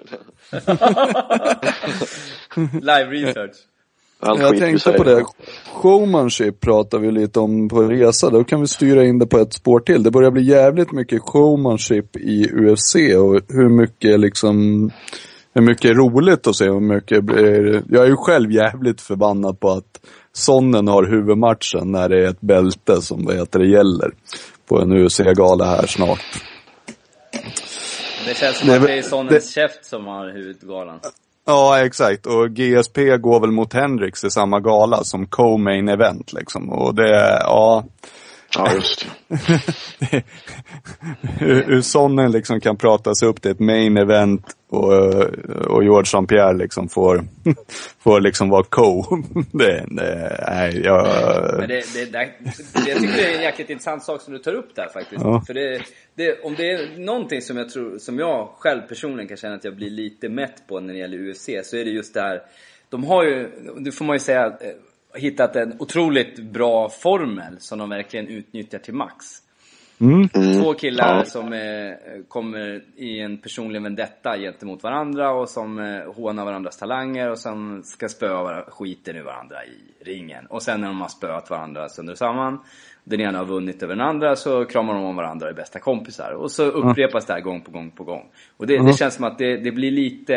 Live 2.82 3.10
research. 3.10 3.56
Allt 4.20 4.42
jag 4.42 4.58
tänkte 4.58 4.92
på 4.92 5.04
det. 5.04 5.26
Showmanship 5.74 6.60
pratar 6.60 7.00
vi 7.00 7.12
lite 7.12 7.40
om 7.40 7.70
på 7.70 7.82
resa. 7.82 8.30
Då 8.30 8.44
kan 8.44 8.62
vi 8.62 8.68
styra 8.68 9.06
in 9.06 9.20
det 9.20 9.28
på 9.28 9.38
ett 9.38 9.54
spår 9.54 9.80
till. 9.80 10.04
Det 10.04 10.12
börjar 10.12 10.32
bli 10.32 10.44
jävligt 10.44 10.92
mycket 10.92 11.22
showmanship 11.22 12.16
i 12.16 12.50
UFC 12.54 12.96
och 12.96 13.42
hur 13.50 13.70
mycket 13.70 14.20
liksom 14.20 14.92
hur 15.54 15.62
mycket 15.62 15.92
är 15.92 15.94
roligt 15.94 16.48
att 16.48 16.56
se 16.56 16.66
hur 16.66 16.80
mycket 16.80 17.24
blir... 17.24 17.84
Jag 17.90 18.04
är 18.04 18.10
ju 18.10 18.16
själv 18.16 18.52
jävligt 18.52 19.02
förbannad 19.02 19.60
på 19.60 19.70
att 19.70 20.02
Sonnen 20.34 20.88
har 20.88 21.04
huvudmatchen 21.04 21.92
när 21.92 22.10
det 22.10 22.26
är 22.26 22.30
ett 22.30 22.42
bälte 22.42 23.02
som 23.02 23.26
vad 23.26 23.36
heter 23.36 23.60
det 23.60 23.68
gäller. 23.68 24.12
På 24.66 24.82
en 24.82 24.92
UFC-gala 24.92 25.66
här 25.66 25.88
snart. 25.88 26.20
Det 28.28 28.38
känns 28.38 28.58
som 28.58 28.68
Det 28.68 28.74
är 28.74 28.80
att 28.80 28.86
det 28.86 28.98
är 28.98 29.02
Sonnens 29.02 29.54
käft 29.54 29.86
som 29.86 30.06
har 30.06 30.34
huvudgalan. 30.34 31.00
Ja, 31.46 31.86
exakt. 31.86 32.26
Och 32.26 32.50
GSP 32.50 33.18
går 33.18 33.40
väl 33.40 33.52
mot 33.52 33.74
Hendrix 33.74 34.24
i 34.24 34.30
samma 34.30 34.60
gala 34.60 35.04
som 35.04 35.28
co-main 35.28 35.90
event 35.90 36.34
liksom. 36.34 36.70
Och 36.70 36.96
det, 36.96 37.40
ja. 37.44 37.84
Ja, 38.56 38.74
just 38.74 39.06
det. 39.28 40.24
hur, 41.40 41.64
hur 41.64 41.82
Sonnen 41.82 42.32
liksom 42.32 42.60
kan 42.60 42.78
prata 42.78 43.16
sig 43.16 43.28
upp 43.28 43.42
till 43.42 43.52
ett 43.52 43.60
main 43.60 43.98
event 43.98 44.46
och, 44.70 44.94
och 45.68 45.84
George 45.84 46.04
St. 46.04 46.26
Pierre 46.28 46.58
liksom 46.58 46.90
får, 46.90 47.26
får 48.00 48.22
liksom 48.22 48.50
vara 48.50 48.64
co. 48.64 49.04
det, 49.52 49.86
det, 49.88 50.46
nej, 50.48 50.82
jag... 50.84 51.08
Men 51.60 51.70
det, 51.70 51.94
det, 51.94 52.06
det, 52.06 52.12
det, 52.12 52.90
jag 52.90 53.00
tycker 53.00 53.18
det 53.18 53.34
är 53.34 53.38
en 53.38 53.44
jäkligt 53.44 53.70
intressant 53.70 54.04
sak 54.04 54.22
som 54.22 54.34
du 54.34 54.40
tar 54.40 54.54
upp 54.54 54.76
där 54.76 54.88
faktiskt. 54.94 55.22
Ja. 55.24 55.44
För 55.48 55.54
det, 55.54 55.82
det, 56.16 56.44
om 56.44 56.56
det 56.56 56.72
är 56.72 56.98
någonting 56.98 57.42
som 57.42 57.58
jag 57.58 57.70
tror, 57.70 57.98
som 57.98 58.20
jag 58.20 58.50
själv 58.58 58.82
personligen 58.82 59.28
kan 59.28 59.38
känna 59.38 59.56
att 59.56 59.64
jag 59.64 59.76
blir 59.76 59.90
lite 59.90 60.30
mätt 60.30 60.68
på 60.68 60.80
när 60.80 60.94
det 60.94 61.00
gäller 61.00 61.30
UFC, 61.30 61.50
så 61.64 61.78
är 61.78 61.86
det 61.86 61.92
just 61.92 62.14
det 62.14 62.22
här. 62.22 62.42
De 62.90 63.04
har 63.04 63.24
ju, 63.24 63.52
det 63.78 63.92
får 63.92 64.06
man 64.06 64.16
ju 64.16 64.20
säga, 64.20 64.46
eh, 64.46 64.52
hittat 65.16 65.56
en 65.56 65.76
otroligt 65.80 66.40
bra 66.40 66.90
formel 66.90 67.56
som 67.60 67.80
de 67.80 67.90
verkligen 67.90 68.28
utnyttjar 68.28 68.80
till 68.80 68.94
max. 68.94 69.26
Mm. 70.02 70.30
Två 70.30 70.74
killar 70.74 71.18
Ja. 71.18 71.26
som 71.26 71.54
eh, 71.54 72.22
kommer 72.28 72.82
i 72.96 73.20
en 73.20 73.38
personlig 73.38 73.82
vendetta 73.82 74.38
gentemot 74.38 74.84
varandra 74.84 75.32
och 75.32 75.50
som 75.50 75.80
eh, 75.80 76.14
hånar 76.14 76.46
varandras 76.46 76.78
talanger 76.78 77.30
och 77.32 77.40
som 77.40 77.84
ska 77.84 78.10
spöa 78.10 78.44
var- 78.44 78.66
skiten 78.72 79.16
ur 79.16 79.24
varandra 79.24 79.56
i 79.66 80.04
ringen. 80.04 80.46
Och 80.46 80.62
sen 80.64 80.82
när 80.82 80.88
de 80.88 81.02
har 81.02 81.08
spöat 81.08 81.50
varandra 81.50 81.90
sönder 81.90 82.14
och 82.14 82.18
samman, 82.18 82.60
den 83.04 83.22
ena 83.22 83.38
har 83.38 83.46
vunnit 83.46 83.84
över 83.84 83.96
den 83.96 84.06
andra, 84.08 84.36
så 84.36 84.66
kramar 84.66 84.94
de 84.94 85.04
om 85.04 85.16
varandra 85.16 85.46
och 85.46 85.52
är 85.52 85.56
bästa 85.56 85.80
kompisar. 85.80 86.32
Och 86.32 86.52
så 86.52 86.64
upprepas 86.64 87.26
det 87.26 87.34
här 87.34 87.42
gång 87.42 87.62
på 87.62 87.72
gång 87.72 87.92
på 87.92 88.04
gång. 88.04 88.26
Och 88.58 88.68
det, 88.68 88.78
det 88.88 88.94
känns 88.98 89.14
som 89.16 89.26
att 89.26 89.38
det, 89.38 89.58
det 89.58 89.72
blir 89.72 89.92
lite... 89.92 90.36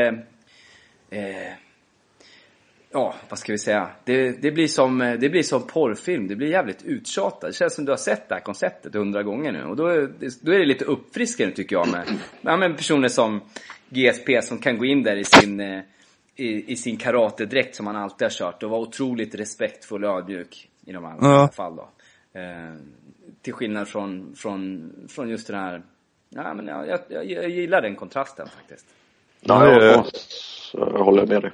Eh, 1.10 1.52
Ja, 2.92 3.14
vad 3.28 3.38
ska 3.38 3.52
vi 3.52 3.58
säga? 3.58 3.90
Det, 4.04 4.42
det, 4.42 4.50
blir 4.50 4.68
som, 4.68 4.98
det 5.20 5.28
blir 5.28 5.42
som 5.42 5.66
porrfilm. 5.66 6.28
Det 6.28 6.36
blir 6.36 6.48
jävligt 6.48 6.82
uttjatat. 6.82 7.40
Det 7.40 7.52
känns 7.56 7.74
som 7.74 7.84
du 7.84 7.92
har 7.92 7.96
sett 7.96 8.28
det 8.28 8.34
här 8.34 8.42
konceptet 8.42 8.94
hundra 8.94 9.22
gånger 9.22 9.52
nu. 9.52 9.64
Och 9.64 9.76
då 9.76 9.86
är, 9.86 10.00
det, 10.18 10.42
då 10.42 10.52
är 10.52 10.58
det 10.58 10.64
lite 10.66 10.84
uppfriskande 10.84 11.54
tycker 11.54 11.76
jag 11.76 11.88
med, 11.92 12.08
ja, 12.40 12.56
men 12.56 12.76
personer 12.76 13.08
som 13.08 13.40
GSP 13.88 14.42
som 14.42 14.58
kan 14.58 14.78
gå 14.78 14.84
in 14.84 15.02
där 15.02 15.16
i 15.16 15.24
sin, 15.24 15.60
eh, 15.60 15.80
i, 16.36 16.72
i 16.72 16.76
sin 16.76 16.96
karatedräkt 16.96 17.74
som 17.76 17.86
han 17.86 17.96
alltid 17.96 18.24
har 18.24 18.30
kört 18.30 18.62
och 18.62 18.70
vara 18.70 18.80
otroligt 18.80 19.34
respektfull 19.34 20.04
och 20.04 20.18
ödmjuk 20.18 20.68
i 20.86 20.92
de 20.92 21.04
allra 21.04 21.18
Ja. 21.28 21.48
fall 21.56 21.76
då. 21.76 21.88
Eh, 22.40 22.74
till 23.42 23.52
skillnad 23.52 23.88
från, 23.88 24.34
från, 24.36 24.90
från 25.08 25.28
just 25.28 25.46
den 25.46 25.56
här, 25.56 25.82
ja 26.28 26.54
men 26.54 26.66
jag, 26.66 26.88
jag, 26.88 27.00
jag, 27.08 27.26
jag 27.30 27.50
gillar 27.50 27.82
den 27.82 27.96
kontrasten 27.96 28.48
faktiskt. 28.56 28.86
Ja, 29.40 29.66
Ja, 29.66 29.82
jag, 29.82 29.94
ja. 29.94 30.04
jag 30.72 31.04
håller 31.04 31.26
med 31.26 31.42
dig. 31.42 31.52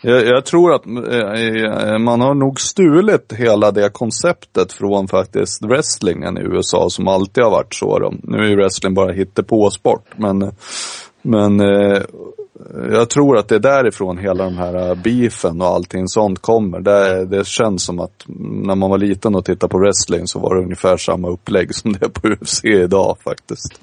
Jag, 0.00 0.26
jag 0.26 0.44
tror 0.44 0.74
att 0.74 0.86
eh, 0.86 1.98
man 1.98 2.20
har 2.20 2.34
nog 2.34 2.60
stulit 2.60 3.32
hela 3.36 3.70
det 3.70 3.92
konceptet 3.92 4.72
från 4.72 5.08
faktiskt 5.08 5.62
wrestlingen 5.64 6.38
i 6.38 6.40
USA 6.40 6.90
som 6.90 7.08
alltid 7.08 7.44
har 7.44 7.50
varit 7.50 7.74
så. 7.74 7.98
Då. 7.98 8.14
Nu 8.22 8.38
är 8.38 8.48
ju 8.48 8.56
wrestling 8.56 8.94
bara 8.94 9.12
hittepåsport 9.12 10.06
men, 10.16 10.52
men 11.22 11.60
eh, 11.60 12.02
jag 12.90 13.10
tror 13.10 13.38
att 13.38 13.48
det 13.48 13.54
är 13.54 13.58
därifrån 13.58 14.18
hela 14.18 14.44
de 14.44 14.56
här 14.56 14.88
eh, 14.88 14.94
beefen 14.94 15.60
och 15.60 15.66
allting 15.66 16.08
sånt 16.08 16.42
kommer. 16.42 16.80
Det, 16.80 17.24
det 17.24 17.46
känns 17.46 17.84
som 17.84 18.00
att 18.00 18.24
när 18.64 18.74
man 18.74 18.90
var 18.90 18.98
liten 18.98 19.34
och 19.34 19.44
tittade 19.44 19.70
på 19.70 19.78
wrestling 19.78 20.26
så 20.26 20.38
var 20.38 20.54
det 20.54 20.62
ungefär 20.62 20.96
samma 20.96 21.28
upplägg 21.28 21.74
som 21.74 21.92
det 21.92 22.04
är 22.04 22.08
på 22.08 22.28
UFC 22.28 22.64
idag 22.64 23.16
faktiskt. 23.24 23.80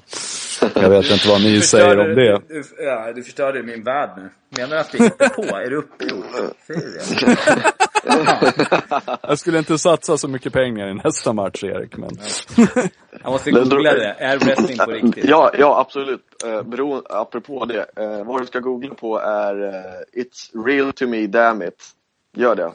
Jag 0.74 0.90
vet 0.90 1.10
inte 1.10 1.28
vad 1.28 1.42
ni 1.42 1.60
säger 1.60 1.98
om 1.98 2.14
det. 2.14 2.40
Du, 2.48 2.62
ja, 2.78 3.12
du 3.14 3.22
förstörde 3.22 3.62
min 3.62 3.82
värld 3.84 4.10
nu. 4.16 4.30
Menar 4.56 4.68
du 4.68 4.78
att 4.78 4.92
det 4.92 4.98
hittar 4.98 5.28
på? 5.28 5.42
är 5.42 5.70
du 5.70 5.76
uppgjord? 5.76 6.24
Säger 6.66 6.80
du 6.80 6.92
det? 6.92 7.72
Jag 9.22 9.38
skulle 9.38 9.58
inte 9.58 9.78
satsa 9.78 10.16
så 10.18 10.28
mycket 10.28 10.52
pengar 10.52 10.88
i 10.88 10.94
nästa 10.94 11.32
match 11.32 11.64
Erik 11.64 11.96
men. 11.96 12.10
Jag 13.22 13.32
måste 13.32 13.50
googla 13.50 13.92
det. 13.92 14.16
Är 14.18 14.38
wrestling 14.38 14.78
på 14.78 14.90
riktigt? 14.90 15.24
Ja, 15.24 15.50
ja 15.58 15.80
absolut. 15.80 16.44
Eh, 16.44 16.62
bero, 16.62 17.02
apropå 17.10 17.64
det. 17.64 17.86
Eh, 17.96 18.24
vad 18.24 18.42
du 18.42 18.46
ska 18.46 18.60
googla 18.60 18.94
på 18.94 19.18
är 19.18 19.64
eh, 19.64 20.22
It's 20.22 20.66
real 20.66 20.92
to 20.92 21.06
me, 21.06 21.26
damn 21.26 21.62
it. 21.62 21.90
Gör 22.36 22.54
det. 22.54 22.72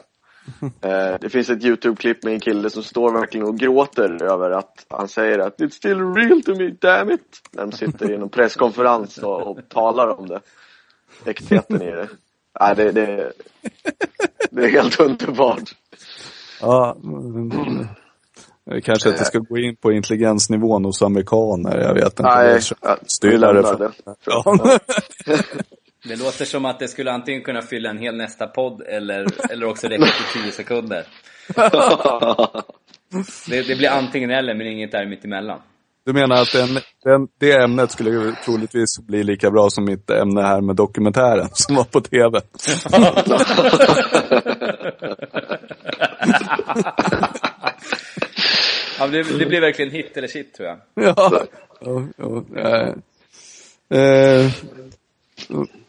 Eh, 0.80 1.18
det 1.20 1.28
finns 1.28 1.50
ett 1.50 1.64
YouTube-klipp 1.64 2.24
med 2.24 2.34
en 2.34 2.40
kille 2.40 2.70
som 2.70 2.82
står 2.82 3.12
verkligen 3.12 3.46
och 3.46 3.58
gråter 3.58 4.22
över 4.22 4.50
att 4.50 4.86
han 4.90 5.08
säger 5.08 5.38
att 5.38 5.60
It's 5.60 5.70
still 5.70 6.14
real 6.14 6.42
to 6.42 6.54
me, 6.54 6.70
damn 6.80 7.10
it! 7.10 7.40
När 7.52 7.62
de 7.62 7.72
sitter 7.72 8.12
i 8.12 8.18
någon 8.18 8.28
presskonferens 8.28 9.18
och, 9.18 9.46
och 9.46 9.68
talar 9.68 10.20
om 10.20 10.28
det. 10.28 10.40
Äktheten 11.24 11.82
i 11.82 11.90
det. 11.90 12.08
Nej, 12.60 12.76
det, 12.76 12.92
det, 12.92 13.32
det 14.50 14.64
är 14.64 14.68
helt 14.68 15.00
underbart. 15.00 15.74
Ja, 16.60 16.96
jag 18.64 18.84
kanske 18.84 19.08
inte 19.08 19.24
ska 19.24 19.38
gå 19.38 19.58
in 19.58 19.76
på 19.76 19.92
intelligensnivån 19.92 20.84
hos 20.84 21.02
amerikaner. 21.02 21.78
Jag 21.78 21.94
vet 21.94 22.04
inte. 22.04 22.22
Nej, 22.22 22.60
för... 22.60 23.78
det. 23.78 23.92
Ja. 24.24 24.78
Det 26.08 26.16
låter 26.16 26.44
som 26.44 26.64
att 26.64 26.78
det 26.78 26.88
skulle 26.88 27.12
antingen 27.12 27.42
kunna 27.42 27.62
fylla 27.62 27.90
en 27.90 27.98
hel 27.98 28.16
nästa 28.16 28.46
podd 28.46 28.82
eller, 28.82 29.26
eller 29.50 29.66
också 29.66 29.88
räcka 29.88 30.04
till 30.04 30.42
10 30.42 30.52
sekunder. 30.52 31.06
Det, 33.48 33.62
det 33.62 33.76
blir 33.76 33.88
antingen 33.88 34.30
eller, 34.30 34.54
men 34.54 34.66
inget 34.66 34.92
där 34.92 35.06
mitt 35.06 35.24
emellan. 35.24 35.60
Du 36.06 36.12
menar 36.12 36.36
att 36.36 36.52
den, 36.52 36.68
den, 37.04 37.28
det 37.38 37.52
ämnet 37.52 37.90
skulle 37.90 38.32
troligtvis 38.44 38.98
bli 38.98 39.24
lika 39.24 39.50
bra 39.50 39.70
som 39.70 39.84
mitt 39.84 40.10
ämne 40.10 40.42
här 40.42 40.60
med 40.60 40.76
dokumentären 40.76 41.48
som 41.52 41.76
var 41.76 41.84
på 41.84 42.00
TV? 42.00 42.40
ja, 48.98 49.06
det, 49.06 49.38
det 49.38 49.46
blir 49.46 49.60
verkligen 49.60 49.90
hit 49.90 50.16
eller 50.16 50.28
shit 50.28 50.54
tror 50.54 50.68
jag. 50.68 50.78
Ja. 50.94 51.14
ja, 51.80 52.02
ja, 52.16 52.44
ja. 52.54 52.94
Eh, 53.96 54.50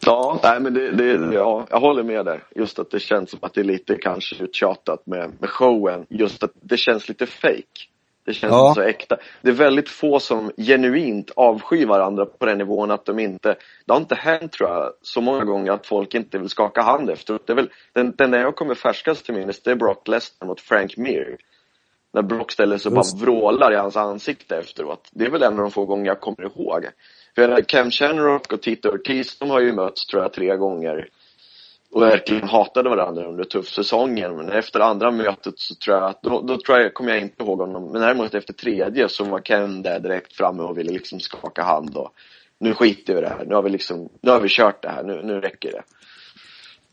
Ja, 0.06 0.40
nej 0.44 0.60
men 0.60 0.74
det, 0.74 0.92
det, 0.92 1.34
ja, 1.34 1.68
jag 1.70 1.80
håller 1.80 2.04
med 2.04 2.26
där. 2.26 2.44
Just 2.56 2.80
att 2.80 2.92
det 2.92 3.00
känns 3.00 3.30
som 3.30 3.40
att 3.42 3.54
det 3.54 3.62
är 3.62 3.66
lite 3.66 3.96
kanske 3.96 4.44
uttjatat 4.44 5.08
med, 5.08 5.32
med 5.40 5.50
showen. 5.50 6.06
Just 6.10 6.44
att 6.44 6.52
det 6.62 6.78
känns 6.78 7.10
lite 7.10 7.26
fake. 7.26 7.88
Det 8.28 8.34
känns 8.34 8.52
Ja. 8.52 8.74
så 8.76 8.82
äkta. 8.82 9.18
Det 9.42 9.50
är 9.50 9.54
väldigt 9.54 9.90
få 9.90 10.20
som 10.20 10.52
genuint 10.58 11.32
avskyr 11.36 11.86
varandra 11.86 12.26
på 12.26 12.46
den 12.46 12.58
nivån 12.58 12.92
att 12.92 13.06
de 13.06 13.20
inte, 13.20 13.56
det 13.86 13.94
har 13.94 14.00
inte 14.00 14.16
hänt 14.16 14.52
tror 14.52 14.70
jag 14.70 14.94
så 15.02 15.22
många 15.22 15.44
gånger 15.44 15.72
att 15.72 15.86
folk 15.86 16.14
inte 16.14 16.38
vill 16.38 16.50
skaka 16.50 16.82
hand 16.82 17.10
efteråt. 17.10 17.48
Det 17.48 17.54
är 17.54 17.56
väl, 17.56 17.70
den, 17.94 18.14
den 18.18 18.32
där 18.32 18.40
jag 18.40 18.56
kommer 18.56 18.76
färskast 18.76 19.26
till 19.26 19.36
minnes 19.36 19.64
det 19.64 19.72
är 19.72 19.76
Brock 19.76 20.08
Lesnar 20.08 20.48
mot 20.48 20.62
Frank 20.62 20.98
Mir. 20.98 21.38
När 22.14 22.22
Brock 22.22 22.52
ställer 22.52 22.78
sig 22.78 22.90
och 22.90 22.96
bara 22.96 23.26
vrålar 23.26 23.72
i 23.72 23.76
hans 23.76 23.98
ansikte 23.98 24.58
efteråt. 24.58 25.10
Det 25.12 25.26
är 25.26 25.30
väl 25.30 25.44
en 25.44 25.54
av 25.54 25.60
de 25.60 25.72
få 25.72 25.86
gånger 25.86 26.06
jag 26.06 26.20
kommer 26.20 26.44
ihåg. 26.44 26.86
För 27.36 27.62
Cam 27.62 27.92
Shamrock 27.92 28.54
och 28.54 28.62
Tito 28.62 28.90
Ortiz, 28.90 29.40
de 29.40 29.50
har 29.50 29.60
ju 29.60 29.74
mötts 29.74 30.08
tror 30.08 30.24
jag 30.24 30.34
tre 30.34 30.56
gånger. 30.56 31.10
Och 31.92 32.02
verkligen 32.02 32.48
hatade 32.48 32.90
varandra 32.90 33.26
under 33.26 33.44
tuffsäsongen. 33.44 34.36
Men 34.36 34.50
efter 34.50 34.80
andra 34.80 35.12
mötet 35.12 35.60
så 35.60 35.76
tror 35.76 35.98
jag 35.98 36.10
att, 36.10 36.22
då, 36.22 36.42
då 36.42 36.58
tror 36.58 36.80
jag, 36.80 36.94
kommer 36.94 37.12
jag 37.12 37.22
inte 37.22 37.44
ihåg 37.44 37.60
honom. 37.60 37.92
Men 37.92 38.02
däremot 38.02 38.36
efter 38.36 38.54
tredje 38.54 39.10
så 39.10 39.24
var 39.24 39.40
Ken 39.40 39.82
där 39.82 40.00
direkt 40.00 40.34
framme 40.34 40.64
och 40.64 40.78
ville 40.78 40.92
liksom 40.92 41.20
skaka 41.20 41.64
hand 41.64 41.98
och 41.98 42.14
nu 42.60 42.74
skiter 42.74 43.14
vi 43.14 43.20
i 43.20 43.22
det 43.22 43.30
här. 43.30 43.46
Nu 43.46 43.56
har 43.56 43.62
vi 43.62 43.70
liksom, 43.70 44.10
nu 44.22 44.32
har 44.32 44.40
vi 44.40 44.50
kört 44.50 44.82
det 44.82 44.90
här. 44.90 45.04
Nu, 45.04 45.22
nu 45.24 45.42
räcker 45.42 45.72
det 45.72 45.84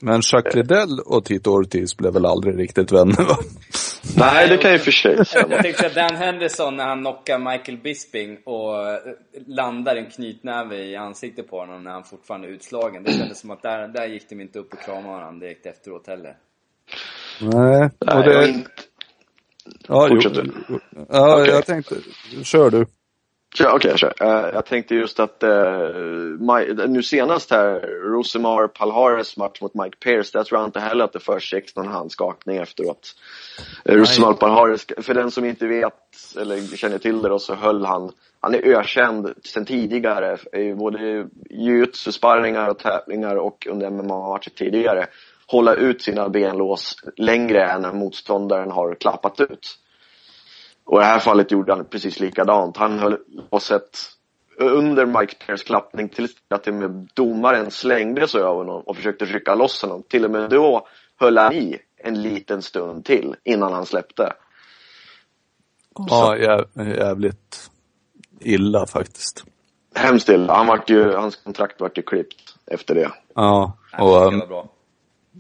men 0.04 0.20
Jacques 0.32 0.54
Liddell 0.54 1.00
och 1.06 1.24
Tito 1.24 1.50
Ortiz 1.50 1.96
blev 1.96 2.12
väl 2.12 2.26
aldrig 2.26 2.58
riktigt 2.58 2.92
vänner 2.92 3.24
va? 3.28 3.36
Nej, 4.16 4.48
det 4.48 4.56
kan 4.56 4.70
jag 4.70 4.78
och 4.78 4.84
för 4.84 4.90
sig. 4.90 5.16
Jag 5.32 5.62
tänkte 5.62 5.86
att 5.86 5.94
Dan 5.94 6.16
Henderson 6.16 6.76
när 6.76 6.84
han 6.84 7.00
knockar 7.00 7.38
Michael 7.38 7.78
Bisping 7.78 8.38
och 8.44 8.88
eh, 8.90 8.98
landar 9.46 9.96
en 9.96 10.10
knytnäve 10.10 10.76
i 10.76 10.96
ansiktet 10.96 11.50
på 11.50 11.58
honom 11.58 11.84
när 11.84 11.90
han 11.90 12.04
fortfarande 12.04 12.48
är 12.48 12.52
utslagen. 12.52 13.04
Det 13.04 13.12
kändes 13.12 13.40
som 13.40 13.50
att 13.50 13.62
där, 13.62 13.88
där 13.88 14.06
gick 14.06 14.28
de 14.28 14.40
inte 14.40 14.58
upp 14.58 14.72
och 14.72 14.80
kramade 14.80 15.08
varandra 15.08 15.46
direkt 15.46 15.66
efteråt 15.66 16.06
heller. 16.06 16.36
Nej. 17.40 17.90
Nej, 18.00 18.16
Och 18.16 18.24
jag 18.24 18.24
det, 18.24 18.48
inte, 18.48 18.70
ja, 19.88 20.08
jo, 20.10 20.20
ja, 21.08 21.42
Okej. 21.42 21.54
jag 21.54 21.66
tänkte, 21.66 21.94
kör 22.42 22.70
du. 22.70 22.86
Okej, 23.60 23.90
jag 23.90 23.98
kör. 23.98 24.14
Eh, 24.20 24.54
jag 24.54 24.66
tänkte 24.66 24.94
just 24.94 25.20
att 25.20 25.42
uh, 25.42 25.50
my, 26.38 26.86
nu 26.88 27.02
senast 27.02 27.50
här, 27.50 27.80
Rosemar 28.02 28.68
Palhares 28.68 29.36
match 29.36 29.60
mot 29.60 29.74
Mike 29.74 29.96
Pierce, 29.96 30.30
där 30.32 30.44
tror 30.44 30.60
jag 30.60 30.68
inte 30.68 30.80
heller 30.80 31.04
att 31.04 31.12
det 31.12 31.20
försiggick 31.20 31.76
någon 31.76 31.88
handskakning 31.88 32.56
efteråt. 32.56 33.14
Uh, 33.88 33.94
Rosemar 33.94 34.32
Palhares, 34.32 34.86
för 34.98 35.14
den 35.14 35.30
som 35.30 35.44
inte 35.44 35.66
vet 35.66 35.92
eller 36.40 36.76
känner 36.76 36.98
till 36.98 37.22
det 37.22 37.28
då, 37.28 37.38
så 37.38 37.54
höll 37.54 37.84
han, 37.84 38.12
han 38.40 38.54
är 38.54 38.66
ökänd 38.78 39.34
sedan 39.44 39.64
tidigare 39.64 40.38
både 40.76 41.28
jiu-jitsu-sparringar 41.50 42.68
och 42.68 42.78
tävlingar 42.78 43.36
och 43.36 43.66
under 43.70 43.90
MMA-matcher 43.90 44.50
tidigare. 44.50 45.06
Hålla 45.46 45.74
ut 45.74 46.02
sina 46.02 46.28
benlås 46.28 46.96
längre 47.16 47.64
än 47.64 47.98
motståndaren 47.98 48.70
har 48.70 48.94
klappat 48.94 49.40
ut. 49.40 49.78
Och 50.84 50.98
i 50.98 51.00
det 51.00 51.06
här 51.06 51.18
fallet 51.18 51.50
gjorde 51.50 51.72
han 51.74 51.84
precis 51.84 52.20
likadant. 52.20 52.76
Han 52.76 52.98
höll 52.98 53.18
låset 53.50 53.98
under 54.58 55.06
Mike 55.06 55.34
Pierce 55.46 55.64
klappning 55.64 56.08
till 56.08 56.28
att 56.48 56.62
till 56.64 56.72
och 56.72 56.78
med 56.78 57.08
domaren 57.14 57.70
slängde 57.70 58.28
sig 58.28 58.40
över 58.40 58.54
honom 58.54 58.82
och 58.86 58.96
försökte 58.96 59.24
rycka 59.24 59.54
loss 59.54 59.82
honom. 59.82 60.02
Till 60.08 60.24
och 60.24 60.30
med 60.30 60.50
då 60.50 60.86
höll 61.20 61.38
han 61.38 61.52
i 61.52 61.78
en 61.96 62.22
liten 62.22 62.62
stund 62.62 63.04
till 63.04 63.36
innan 63.44 63.72
han 63.72 63.86
släppte. 63.86 64.32
Ja, 65.94 66.34
jä- 66.36 66.96
jävligt 66.98 67.70
illa 68.40 68.86
faktiskt. 68.86 69.44
Hemskt 69.94 70.28
illa. 70.28 70.54
Han 70.54 70.66
vart 70.66 70.90
ju, 70.90 71.12
hans 71.12 71.36
kontrakt 71.36 71.80
vart 71.80 71.98
ju 71.98 72.02
klippt 72.02 72.54
efter 72.66 72.94
det. 72.94 73.10
Ja, 73.34 73.78
Det 73.96 74.02
och, 74.02 74.32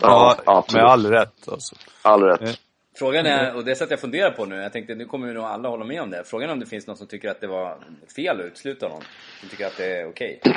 ja, 0.00 0.36
absolut. 0.46 0.82
med 0.82 0.92
all 0.92 1.06
rätt 1.06 1.48
alltså. 1.48 1.76
All 2.02 2.22
rätt. 2.22 2.60
Frågan 2.96 3.26
är, 3.26 3.56
och 3.56 3.64
det 3.64 3.76
satt 3.76 3.90
jag 3.90 4.00
funderar 4.00 4.30
på 4.30 4.44
nu, 4.44 4.56
jag 4.56 4.72
tänkte 4.72 4.94
nu 4.94 5.04
kommer 5.04 5.26
ju 5.26 5.34
nog 5.34 5.44
alla 5.44 5.68
hålla 5.68 5.84
med 5.84 6.02
om 6.02 6.10
det. 6.10 6.24
Frågan 6.24 6.48
är 6.48 6.52
om 6.52 6.60
det 6.60 6.66
finns 6.66 6.86
någon 6.86 6.96
som 6.96 7.06
tycker 7.06 7.30
att 7.30 7.40
det 7.40 7.46
var 7.46 7.78
fel 8.16 8.40
att 8.40 8.46
utesluta 8.46 8.86
honom. 8.86 9.02
Som 9.40 9.48
tycker 9.48 9.66
att 9.66 9.76
det 9.76 10.00
är 10.00 10.08
okej. 10.08 10.40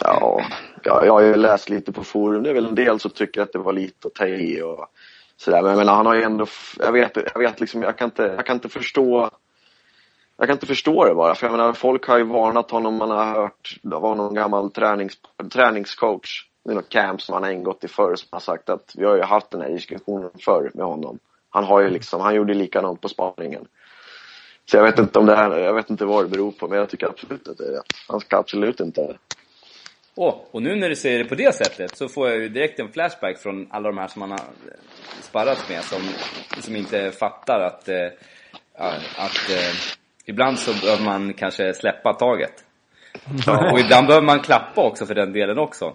Ja, 0.00 0.44
ja, 0.84 1.04
jag 1.04 1.12
har 1.12 1.20
ju 1.20 1.34
läst 1.34 1.68
lite 1.68 1.92
på 1.92 2.04
forum. 2.04 2.42
Det 2.42 2.50
är 2.50 2.54
väl 2.54 2.66
en 2.66 2.74
del 2.74 3.00
som 3.00 3.10
tycker 3.10 3.42
att 3.42 3.52
det 3.52 3.58
var 3.58 3.72
lite 3.72 4.08
att 4.08 4.14
ta 4.14 4.26
i 4.26 4.62
och 4.62 4.86
sådär. 5.36 5.62
Men 5.62 5.70
jag 5.70 5.78
menar, 5.78 5.94
han 5.94 6.06
har 6.06 6.14
ju 6.14 6.22
ändå, 6.22 6.46
jag 6.78 6.92
vet, 6.92 7.16
jag 7.34 7.38
vet 7.38 7.60
liksom, 7.60 7.82
jag 7.82 7.98
kan 7.98 8.04
inte, 8.04 8.22
jag 8.22 8.46
kan 8.46 8.56
inte 8.56 8.68
förstå 8.68 9.30
jag 10.36 10.48
kan 10.48 10.54
inte 10.56 10.66
förstå 10.66 11.04
det 11.04 11.14
bara, 11.14 11.34
för 11.34 11.46
jag 11.46 11.56
menar 11.56 11.72
folk 11.72 12.06
har 12.06 12.18
ju 12.18 12.24
varnat 12.24 12.70
honom, 12.70 12.96
man 12.96 13.10
har 13.10 13.24
hört, 13.24 13.78
det 13.82 13.96
var 13.96 14.14
någon 14.14 14.34
gammal 14.34 14.70
tränings, 14.70 15.18
träningscoach 15.52 16.49
i 16.68 16.74
något 16.74 16.88
camp 16.88 17.22
som 17.22 17.32
han 17.32 17.42
har 17.42 17.50
ingått 17.50 17.84
i 17.84 17.88
förr 17.88 18.16
som 18.16 18.28
har 18.30 18.40
sagt 18.40 18.68
att 18.68 18.94
vi 18.96 19.04
har 19.04 19.16
ju 19.16 19.22
haft 19.22 19.50
den 19.50 19.60
här 19.60 19.68
diskussionen 19.68 20.30
förr 20.44 20.70
med 20.74 20.86
honom. 20.86 21.18
Han 21.50 21.64
har 21.64 21.80
ju 21.80 21.90
liksom, 21.90 22.20
han 22.20 22.34
gjorde 22.34 22.54
likadant 22.54 23.00
på 23.00 23.08
spaningen. 23.08 23.68
Så 24.70 24.76
jag 24.76 24.84
vet 24.84 24.98
inte 24.98 25.18
om 25.18 25.26
det 25.26 25.36
här, 25.36 25.58
jag 25.58 25.74
vet 25.74 25.90
inte 25.90 26.04
vad 26.04 26.24
det 26.24 26.28
beror 26.28 26.52
på, 26.52 26.68
men 26.68 26.78
jag 26.78 26.88
tycker 26.88 27.06
absolut 27.06 27.48
att 27.48 27.58
det 27.58 27.64
är 27.64 27.72
rätt. 27.72 27.92
Han 28.08 28.20
ska 28.20 28.36
absolut 28.36 28.80
inte 28.80 29.16
Åh, 30.14 30.34
och 30.50 30.62
nu 30.62 30.76
när 30.76 30.88
du 30.88 30.96
säger 30.96 31.18
det 31.18 31.24
på 31.24 31.34
det 31.34 31.54
sättet 31.54 31.96
så 31.96 32.08
får 32.08 32.28
jag 32.28 32.38
ju 32.38 32.48
direkt 32.48 32.80
en 32.80 32.92
flashback 32.92 33.38
från 33.38 33.66
alla 33.70 33.88
de 33.88 33.98
här 33.98 34.08
som 34.08 34.20
man 34.20 34.30
har 34.30 34.40
sparrat 35.22 35.68
med 35.68 35.84
som, 35.84 36.02
som 36.60 36.76
inte 36.76 37.10
fattar 37.10 37.60
att, 37.60 37.88
eh, 37.88 37.96
ja, 38.78 38.92
att 39.16 39.50
eh, 39.50 39.74
ibland 40.26 40.58
så 40.58 40.72
behöver 40.72 41.04
man 41.04 41.32
kanske 41.32 41.74
släppa 41.74 42.12
taget. 42.12 42.64
Och 43.72 43.80
ibland 43.80 44.06
behöver 44.06 44.26
man 44.26 44.40
klappa 44.40 44.82
också 44.82 45.06
för 45.06 45.14
den 45.14 45.32
delen 45.32 45.58
också. 45.58 45.94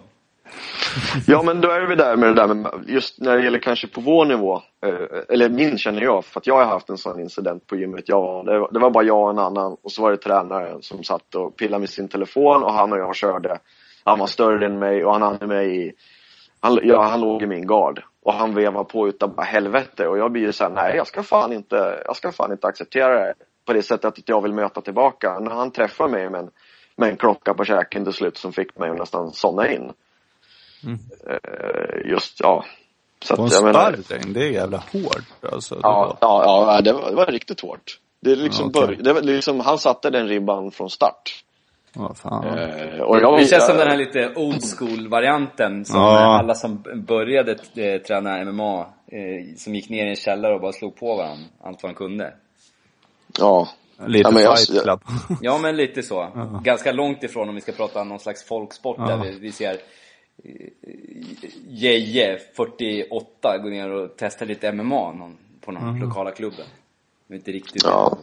Ja 1.26 1.42
men 1.42 1.60
då 1.60 1.70
är 1.70 1.86
vi 1.86 1.94
där 1.94 2.16
med 2.16 2.28
det 2.28 2.34
där 2.34 2.54
med, 2.54 2.84
just 2.86 3.20
när 3.20 3.36
det 3.36 3.44
gäller 3.44 3.58
kanske 3.58 3.86
på 3.86 4.00
vår 4.00 4.24
nivå, 4.24 4.62
eh, 4.86 5.20
eller 5.28 5.48
min 5.48 5.78
känner 5.78 6.02
jag, 6.02 6.24
för 6.24 6.40
att 6.40 6.46
jag 6.46 6.56
har 6.56 6.64
haft 6.64 6.90
en 6.90 6.98
sån 6.98 7.20
incident 7.20 7.66
på 7.66 7.76
gymmet. 7.76 8.08
Jag, 8.08 8.46
det, 8.46 8.78
var, 8.78 8.90
bara 8.90 9.04
jag 9.04 9.22
och 9.22 9.30
en 9.30 9.38
annan 9.38 9.76
och 9.82 9.92
så 9.92 10.02
var 10.02 10.10
det 10.10 10.16
tränaren 10.16 10.82
som 10.82 11.04
satt 11.04 11.34
och 11.34 11.56
pillade 11.56 11.80
med 11.80 11.90
sin 11.90 12.08
telefon 12.08 12.62
och 12.62 12.72
han 12.72 12.92
och 12.92 12.98
jag 12.98 13.16
körde. 13.16 13.58
Han 14.04 14.18
var 14.18 14.26
större 14.26 14.66
än 14.66 14.78
mig 14.78 15.04
och 15.04 15.12
han 15.12 15.22
hade 15.22 15.46
mig 15.46 15.86
i, 15.86 15.92
han, 16.60 16.78
ja, 16.82 17.02
han 17.02 17.20
låg 17.20 17.42
i 17.42 17.46
min 17.46 17.66
gard. 17.66 18.02
Och 18.22 18.34
han 18.34 18.54
vevade 18.54 18.84
på 18.84 19.08
utav 19.08 19.34
bara 19.34 19.46
helvete 19.46 20.08
och 20.08 20.18
jag 20.18 20.32
blir 20.32 20.42
ju 20.42 20.52
såhär, 20.52 20.70
nej 20.70 20.96
jag 20.96 21.06
ska 21.06 21.22
fan 21.22 21.52
inte, 21.52 22.02
jag 22.04 22.16
ska 22.16 22.32
fan 22.32 22.52
inte 22.52 22.66
acceptera 22.66 23.26
det 23.26 23.34
på 23.66 23.72
det 23.72 23.82
sättet 23.82 24.04
att 24.04 24.28
jag 24.28 24.42
vill 24.42 24.52
möta 24.52 24.80
tillbaka. 24.80 25.38
När 25.38 25.50
han 25.50 25.70
träffar 25.70 26.08
mig 26.08 26.30
med 26.30 26.40
en, 26.40 26.50
med 26.96 27.08
en 27.08 27.16
klocka 27.16 27.54
på 27.54 27.64
käken 27.64 28.04
till 28.04 28.12
slut 28.12 28.36
som 28.36 28.52
fick 28.52 28.78
mig 28.78 28.90
att 28.90 28.98
nästan 28.98 29.32
somna 29.32 29.72
in. 29.72 29.92
Eh, 30.84 32.10
just, 32.10 32.40
ja. 32.40 32.64
Så 33.24 33.36
På 33.36 33.42
en 33.42 33.46
att, 33.46 33.52
jag 33.52 33.64
menar, 33.64 33.96
sparring, 34.04 34.32
det 34.32 34.40
är 34.42 34.50
jävla 34.50 34.76
hårt 34.92 35.52
alltså. 35.52 35.74
Det 35.74 35.80
ja, 35.82 36.04
var- 36.06 36.16
ja, 36.20 36.74
ja 36.74 36.80
det, 36.80 36.92
var, 36.92 37.10
det 37.10 37.16
var 37.16 37.26
riktigt 37.26 37.60
hårt. 37.60 37.98
Det 38.20 38.32
är 38.32 38.36
liksom, 38.36 38.70
Ja, 38.74 38.80
bör, 38.86 38.96
det 39.00 39.12
var 39.12 39.20
liksom, 39.22 39.60
han 39.60 39.78
satte 39.78 40.10
den 40.10 40.28
ribban 40.28 40.70
från 40.70 40.90
start. 40.90 41.44
Ja, 41.94 42.14
fan. 42.14 42.44
Eh, 42.58 43.00
och 43.00 43.20
jag, 43.20 43.38
Det 43.40 43.46
känns 43.46 43.66
som 43.66 43.76
den 43.76 43.88
här 43.88 43.96
lite 43.96 44.32
old 44.36 44.62
school 44.78 45.08
varianten 45.08 45.84
som 45.84 46.00
Ja. 46.00 46.38
alla 46.38 46.54
som 46.54 46.82
började 47.06 47.52
eh, 47.74 48.00
träna 48.02 48.44
MMA, 48.44 48.80
eh, 49.06 49.56
som 49.56 49.74
gick 49.74 49.88
ner 49.88 50.06
i 50.06 50.10
en 50.10 50.16
källare 50.16 50.54
och 50.54 50.60
bara 50.60 50.72
slog 50.72 50.96
på 50.96 51.16
varandra 51.16 51.44
allt 51.62 51.82
vad 51.82 51.90
han 51.90 51.94
kunde. 51.96 52.34
Ja. 53.38 53.68
Lite 54.06 54.28
Ja, 54.28 54.30
men 54.30 54.42
jag- 54.42 54.58
fight 54.58 54.82
club. 54.82 55.00
Ja 55.40 55.58
men 55.58 55.76
lite 55.76 56.02
så. 56.02 56.28
Ganska 56.64 56.92
långt 56.92 57.22
ifrån 57.22 57.48
om 57.48 57.54
vi 57.54 57.60
ska 57.60 57.72
prata 57.72 58.00
om 58.00 58.08
någon 58.08 58.18
slags 58.20 58.44
folksport 58.44 58.96
Ja. 58.98 59.06
där 59.06 59.16
vi, 59.16 59.38
vi 59.38 59.52
ser 59.52 59.76
Jeje, 61.68 62.38
48, 62.56 63.58
går 63.58 63.70
ner 63.70 63.90
och 63.90 64.10
testar 64.16 64.46
lite 64.46 64.72
MMA 64.72 65.12
någon, 65.12 65.36
på 65.60 65.72
någon 65.72 65.98
lokala 65.98 66.30
klubben. 66.30 66.66
Men 67.26 67.38
inte 67.38 67.52
riktigt. 67.52 67.82
Ja. 67.84 68.18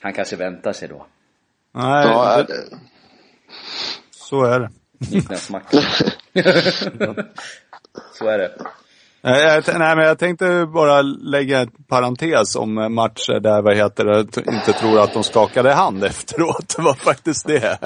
Han 0.00 0.12
kanske 0.12 0.36
väntar 0.36 0.72
sig 0.72 0.88
då. 0.88 1.06
Nej, 1.72 2.06
Ja, 2.06 2.42
det, 2.42 2.52
är 2.54 2.56
det. 2.70 2.78
så 4.10 4.44
är 4.44 4.60
det. 4.60 4.70
Knäsmacka. 5.26 5.78
Så 8.12 8.26
är 8.26 8.38
det. 8.38 8.52
Nej, 9.22 9.62
t- 9.62 9.78
nej, 9.78 9.96
men 9.96 10.04
jag 10.06 10.18
tänkte 10.18 10.66
bara 10.74 11.02
lägga 11.02 11.58
en 11.60 11.70
parentes 11.88 12.56
om 12.56 12.74
matcher 12.94 13.40
där, 13.40 13.62
vad 13.62 13.76
heter 13.76 14.04
det, 14.04 14.20
inte 14.52 14.72
tror 14.80 15.00
att 15.00 15.12
de 15.14 15.22
skakade 15.24 15.72
hand 15.72 16.04
efteråt. 16.04 16.74
Det 16.76 16.82
var 16.82 16.94
faktiskt 16.94 17.46
det. 17.46 17.78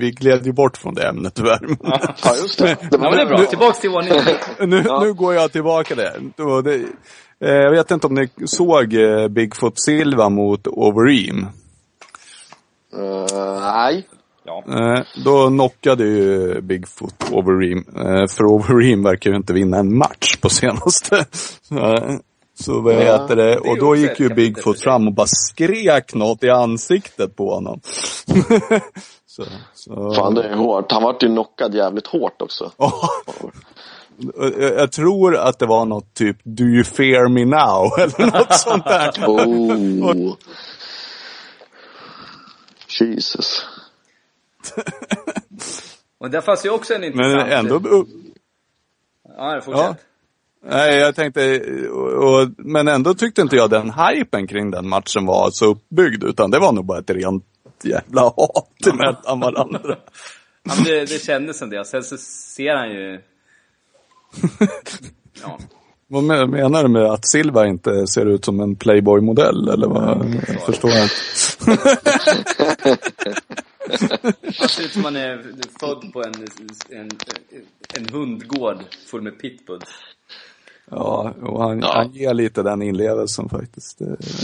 Vi 0.00 0.10
gled 0.10 0.46
ju 0.46 0.52
bort 0.52 0.76
från 0.76 0.94
det 0.94 1.08
ämnet 1.08 1.34
tyvärr. 1.34 1.60
Ja, 2.24 2.34
just 2.42 2.58
det. 2.58 2.64
Det 2.90 2.96
Ja 2.96 2.98
var 2.98 2.98
men 2.98 3.12
det 3.12 3.22
är 3.22 3.26
bra, 3.26 3.36
bra. 3.36 3.46
tillbaks 3.46 3.80
till 3.80 3.90
ordningen. 3.90 4.24
Nu, 4.60 4.84
nu 5.00 5.14
går 5.14 5.34
jag 5.34 5.52
tillbaka 5.52 5.94
eh, 7.44 7.50
jag 7.50 7.70
vet 7.70 7.90
inte 7.90 8.06
om 8.06 8.14
ni 8.14 8.28
såg 8.46 8.94
eh, 8.94 9.28
Bigfoot 9.28 9.80
Silva 9.80 10.28
mot 10.28 10.66
Overeem. 10.66 11.46
Eh, 12.98 13.60
nej. 13.60 14.06
Ja. 14.46 14.64
Eh, 14.68 15.02
då 15.24 15.48
knockade 15.48 16.04
ju 16.04 16.60
Bigfoot 16.60 17.32
Overeem. 17.32 17.84
Eh, 17.96 18.26
för 18.28 18.44
Overeem 18.44 19.02
verkar 19.02 19.30
ju 19.30 19.36
inte 19.36 19.52
vinna 19.52 19.78
en 19.78 19.98
match 19.98 20.36
på 20.36 20.48
senaste. 20.48 21.16
Eh, 21.70 22.16
så 22.60 22.80
vad 22.80 22.94
heter 22.94 23.36
det? 23.36 23.58
Och 23.58 23.78
då 23.78 23.96
gick 23.96 24.20
ju 24.20 24.28
Bigfoot 24.28 24.80
fram 24.80 25.06
och 25.06 25.14
bara 25.14 25.26
skrek 25.26 26.14
något 26.14 26.44
i 26.44 26.50
ansiktet 26.50 27.36
på 27.36 27.54
honom. 27.54 27.80
så, 29.26 29.44
så. 29.74 30.14
Fan, 30.14 30.34
det 30.34 30.42
är 30.42 30.56
hårt. 30.56 30.92
Han 30.92 31.02
vart 31.02 31.22
ju 31.22 31.28
knockad 31.28 31.74
jävligt 31.74 32.06
hårt 32.06 32.42
också. 32.42 32.70
Ja. 32.76 32.92
Jag 34.36 34.72
jag 34.78 34.92
tror 34.92 35.36
att 35.36 35.58
det 35.58 35.66
var 35.66 35.84
något 35.84 36.14
typ 36.14 36.36
Do 36.42 36.64
you 36.64 36.84
fear 36.84 37.28
me 37.28 37.44
now? 37.44 37.98
Eller 37.98 38.38
något 38.38 38.54
sånt 38.54 38.84
där. 38.84 39.12
Oh. 39.26 40.34
Jesus. 43.00 43.66
Och 46.18 46.30
där 46.30 46.40
fanns 46.40 46.64
ju 46.64 46.70
också 46.70 46.94
en 46.94 47.00
Men 47.00 47.10
intressant... 47.12 47.52
ändå, 47.52 48.06
Ja, 49.38 49.60
fortsätt. 49.64 49.84
Ja. 49.84 49.96
nej 50.68 50.96
jag 50.98 51.14
tänkte, 51.14 51.60
och, 51.90 52.12
och, 52.42 52.48
men 52.58 52.88
ändå 52.88 53.14
tyckte 53.14 53.42
inte 53.42 53.56
jag 53.56 53.70
den 53.70 53.90
hypen 53.90 54.46
kring 54.46 54.70
den 54.70 54.88
matchen 54.88 55.26
var 55.26 55.50
så 55.50 55.66
uppbyggd. 55.66 56.24
Utan 56.24 56.50
det 56.50 56.58
var 56.58 56.72
nog 56.72 56.84
bara 56.84 56.98
ett 56.98 57.10
rent 57.10 57.44
jävla 57.82 58.22
hat 58.22 58.94
mellan 58.94 59.40
varandra. 59.40 59.96
Ja, 60.68 60.72
men 60.76 60.84
det, 60.84 61.00
det 61.00 61.22
kändes 61.22 61.58
som 61.58 61.70
det. 61.70 61.84
Sen 61.84 62.02
så 62.02 62.16
ser 62.16 62.74
han 62.74 62.90
ju... 62.90 63.20
Ja. 65.42 65.58
Vad 66.08 66.24
men- 66.24 66.50
menar 66.50 66.82
du 66.82 66.88
med 66.88 67.02
att 67.04 67.28
Silva 67.28 67.66
inte 67.66 68.06
ser 68.06 68.26
ut 68.26 68.44
som 68.44 68.60
en 68.60 68.76
Playboy-modell? 68.76 69.68
Eller 69.68 69.86
vad? 69.86 70.34
Jag 70.48 70.62
förstår 70.62 70.90
jag 70.90 71.02
inte. 71.02 71.12
Han 74.58 74.68
ser 74.68 74.84
ut 74.84 74.92
som 74.92 75.04
han 75.04 75.16
är 75.16 75.42
född 75.80 76.12
på 76.12 76.22
en, 76.22 76.34
en, 77.00 77.10
en 77.96 78.08
hundgård 78.12 78.78
full 79.10 79.22
med 79.22 79.38
pitbulls. 79.40 79.84
Ja, 80.90 81.34
och 81.42 81.62
han, 81.62 81.80
Ja. 81.80 81.92
han 81.94 82.12
ger 82.12 82.34
lite 82.34 82.62
den 82.62 82.82
inlevelsen 82.82 83.48
faktiskt. 83.48 83.98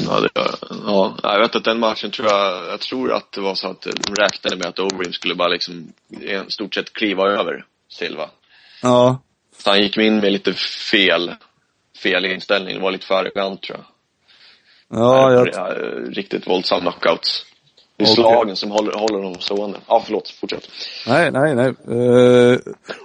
Ja, 0.06 0.20
det 0.20 0.28
gör 0.40 0.54
ja, 0.86 1.16
jag 1.22 1.38
vet 1.38 1.56
att 1.56 1.64
den 1.64 1.78
matchen 1.78 2.10
tror 2.10 2.28
jag, 2.28 2.66
jag 2.72 2.80
tror 2.80 3.12
att 3.12 3.32
det 3.32 3.40
var 3.40 3.54
så 3.54 3.68
att 3.68 3.80
de 3.82 4.14
räknade 4.14 4.56
med 4.56 4.66
att 4.66 4.78
Overeem 4.78 5.12
skulle 5.12 5.34
bara 5.34 5.48
liksom 5.48 5.92
i 6.10 6.40
stort 6.48 6.74
sett 6.74 6.92
kliva 6.92 7.22
över 7.28 7.64
Silva. 7.88 8.30
Ja, 8.82 9.18
Så 9.58 9.70
han 9.70 9.80
gick 9.80 9.96
in 9.96 10.16
med 10.16 10.32
lite 10.32 10.52
fel, 10.90 11.34
fel 12.02 12.24
inställning, 12.24 12.74
det 12.76 12.82
var 12.82 12.90
lite 12.92 13.06
för 13.06 13.14
arrogant 13.14 13.62
tror 13.62 13.78
jag. 13.78 13.86
ja 15.00 15.32
jag, 15.32 15.48
Ja, 15.52 15.74
Riktigt 16.08 16.46
våldsam 16.46 16.80
knockouts. 16.80 17.44
Det 18.02 18.08
är 18.08 18.12
Okej. 18.12 18.34
slagen 18.34 18.56
som 18.56 18.70
håller, 18.70 18.92
håller 18.92 19.16
honom 19.18 19.40
stående. 19.40 19.78
Ja, 19.88 20.02
förlåt, 20.04 20.30
fortsätt. 20.40 20.62
Nej, 21.06 21.30
nej, 21.32 21.54
nej. 21.54 21.96
Uh, 21.96 22.58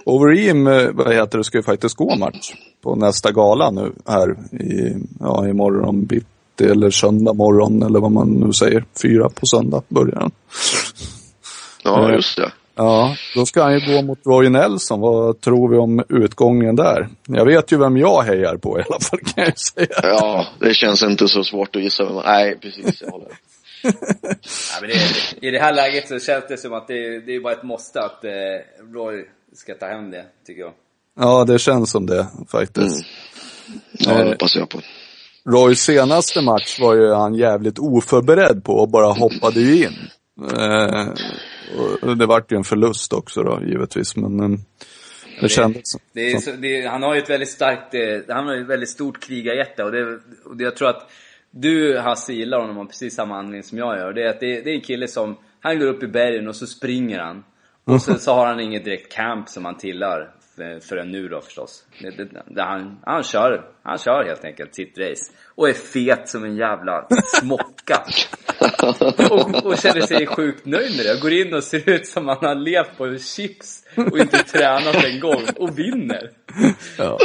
Overeem, 0.04 0.66
eh, 0.66 0.88
vad 0.92 1.14
heter 1.14 1.38
det, 1.38 1.44
ska 1.44 1.58
ju 1.58 1.62
faktiskt 1.62 1.96
gå 1.96 2.16
match 2.16 2.52
på 2.82 2.94
nästa 2.94 3.32
gala 3.32 3.70
nu 3.70 3.92
här 4.08 4.30
i, 4.62 4.96
ja, 5.20 5.48
imorgon 5.48 6.04
bitti 6.04 6.64
eller 6.70 6.90
söndag 6.90 7.32
morgon 7.32 7.82
eller 7.82 8.00
vad 8.00 8.12
man 8.12 8.28
nu 8.28 8.52
säger. 8.52 8.84
Fyra 9.02 9.28
på 9.28 9.46
söndag 9.46 9.82
börjar 9.88 10.14
den. 10.20 10.30
Ja, 11.84 12.08
Eh. 12.08 12.14
just 12.14 12.36
det. 12.36 12.50
Ja, 12.74 13.14
då 13.34 13.46
ska 13.46 13.62
han 13.62 13.78
ju 13.78 13.94
gå 13.96 14.02
mot 14.02 14.18
Roy 14.26 14.48
Nelson. 14.48 15.00
Vad 15.00 15.40
tror 15.40 15.68
vi 15.70 15.76
om 15.76 16.02
utgången 16.08 16.76
där? 16.76 17.08
Jag 17.26 17.44
vet 17.44 17.72
ju 17.72 17.78
vem 17.78 17.96
jag 17.96 18.22
hejar 18.22 18.56
på 18.56 18.78
i 18.78 18.82
alla 18.88 19.00
fall 19.00 19.18
kan 19.18 19.32
jag 19.36 19.46
ju 19.46 19.52
säga. 19.56 20.00
Ja, 20.02 20.46
det 20.60 20.74
känns 20.74 21.02
inte 21.02 21.28
så 21.28 21.44
svårt 21.44 21.76
att 21.76 21.82
gissa 21.82 22.04
vem 22.04 22.14
man... 22.14 22.24
Nej, 22.26 22.58
precis, 22.60 23.02
jag 23.02 23.10
håller. 23.10 23.28
Ja, 23.82 24.78
men 24.80 24.90
det, 24.90 25.46
I 25.46 25.50
det 25.50 25.58
här 25.58 25.74
läget 25.74 26.08
så 26.08 26.18
känns 26.18 26.44
det 26.48 26.56
som 26.56 26.72
att 26.72 26.88
det, 26.88 27.20
det 27.20 27.34
är 27.34 27.40
bara 27.40 27.52
ett 27.52 27.62
måste 27.62 28.00
att 28.00 28.24
eh, 28.24 28.30
Roy 28.94 29.24
ska 29.54 29.74
ta 29.74 29.86
hem 29.86 30.10
det, 30.10 30.26
tycker 30.46 30.60
jag. 30.60 30.72
Ja, 31.20 31.44
det 31.44 31.58
känns 31.58 31.90
som 31.90 32.06
det 32.06 32.26
faktiskt. 32.48 33.06
Ja, 33.92 34.14
det 34.14 34.30
hoppas 34.30 34.56
jag 34.56 34.68
på. 34.68 34.80
Roys 35.50 35.80
senaste 35.80 36.42
match 36.42 36.80
var 36.80 36.94
ju 36.94 37.12
han 37.12 37.34
jävligt 37.34 37.78
oförberedd 37.78 38.64
på 38.64 38.72
och 38.72 38.88
bara 38.88 39.12
hoppade 39.12 39.60
ju 39.60 39.84
in. 39.84 39.96
Eh, 40.52 41.08
och 42.02 42.16
det 42.16 42.26
vart 42.26 42.52
ju 42.52 42.56
en 42.56 42.64
förlust 42.64 43.12
också 43.12 43.42
då 43.42 43.60
givetvis, 43.66 44.16
men 44.16 44.40
eh, 44.40 44.58
det 45.40 45.48
kändes 45.48 45.80
som... 45.84 46.00
Det 46.12 46.32
är 46.32 46.38
så, 46.38 46.50
det 46.52 46.86
han 46.86 47.02
har 47.02 47.14
ju 47.14 47.20
ett 47.20 47.30
väldigt 47.30 47.48
starkt, 47.48 47.94
eh, 47.94 48.34
han 48.34 48.46
har 48.46 48.54
ju 48.54 48.62
ett 48.62 48.68
väldigt 48.68 48.88
stort 48.88 49.20
krigarhjärta 49.20 49.84
och, 49.84 49.92
det, 49.92 50.18
och 50.44 50.56
det, 50.56 50.64
jag 50.64 50.76
tror 50.76 50.88
att 50.88 51.10
du 51.50 51.98
Hasse 51.98 52.32
gillar 52.32 52.60
honom 52.60 52.78
av 52.78 52.84
precis 52.84 53.14
samma 53.14 53.38
anledning 53.38 53.62
som 53.62 53.78
jag 53.78 53.98
gör. 53.98 54.12
Det 54.12 54.22
är 54.22 54.28
att 54.28 54.40
det, 54.40 54.60
det 54.60 54.70
är 54.70 54.74
en 54.74 54.80
kille 54.80 55.08
som, 55.08 55.36
han 55.60 55.78
går 55.78 55.86
upp 55.86 56.02
i 56.02 56.06
bergen 56.06 56.48
och 56.48 56.56
så 56.56 56.66
springer 56.66 57.18
han. 57.18 57.44
Och 57.84 58.02
sen 58.02 58.18
så 58.18 58.32
har 58.34 58.46
han 58.46 58.60
inget 58.60 58.84
direkt 58.84 59.12
camp 59.12 59.48
som 59.48 59.64
han 59.64 59.76
tillhör 59.76 60.30
för- 60.56 60.80
förrän 60.80 61.10
nu 61.10 61.28
då 61.28 61.40
förstås. 61.40 61.84
Det, 62.00 62.10
det, 62.10 62.28
det, 62.46 62.62
han, 62.62 62.98
han, 63.02 63.22
kör, 63.22 63.70
han 63.82 63.98
kör 63.98 64.24
helt 64.24 64.44
enkelt 64.44 64.74
sitt 64.74 64.98
race. 64.98 65.32
Och 65.54 65.68
är 65.68 65.72
fet 65.72 66.28
som 66.28 66.44
en 66.44 66.56
jävla 66.56 67.06
smocka. 67.26 68.02
Och, 69.30 69.66
och 69.66 69.78
känner 69.78 70.00
sig 70.00 70.26
sjukt 70.26 70.66
nöjd 70.66 70.96
med 70.96 71.04
det. 71.04 71.08
Jag 71.08 71.20
går 71.20 71.32
in 71.32 71.54
och 71.54 71.64
ser 71.64 71.90
ut 71.90 72.06
som 72.06 72.28
han 72.28 72.36
har 72.40 72.54
levt 72.54 72.96
på 72.98 73.18
chips 73.18 73.84
och 73.96 74.18
inte 74.18 74.38
tränat 74.38 75.04
en 75.04 75.20
gång 75.20 75.42
och 75.56 75.78
vinner. 75.78 76.30
Ja. 76.98 77.18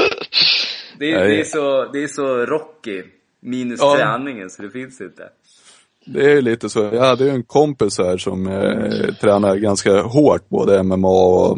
Det 1.00 1.12
är, 1.12 1.28
det 1.28 1.40
är, 1.40 1.44
så, 1.44 1.92
det 1.92 2.04
är 2.04 2.08
så 2.08 2.46
Rocky 2.46 3.04
minus 3.44 3.80
Ja. 3.82 3.96
träningen 3.96 4.50
så 4.50 4.62
det 4.62 4.70
finns 4.70 5.02
inte. 5.02 5.24
Det 6.06 6.26
är 6.32 6.36
ju 6.36 6.42
lite 6.42 6.70
så. 6.70 6.80
Jag 6.80 7.06
hade 7.06 7.24
ju 7.24 7.30
en 7.30 7.44
kompis 7.44 7.98
här 7.98 8.18
som 8.18 8.48
eh, 8.48 9.14
tränar 9.22 9.56
ganska 9.56 10.02
hårt, 10.02 10.50
både 10.50 10.84
MMA 10.84 11.08
och 11.10 11.58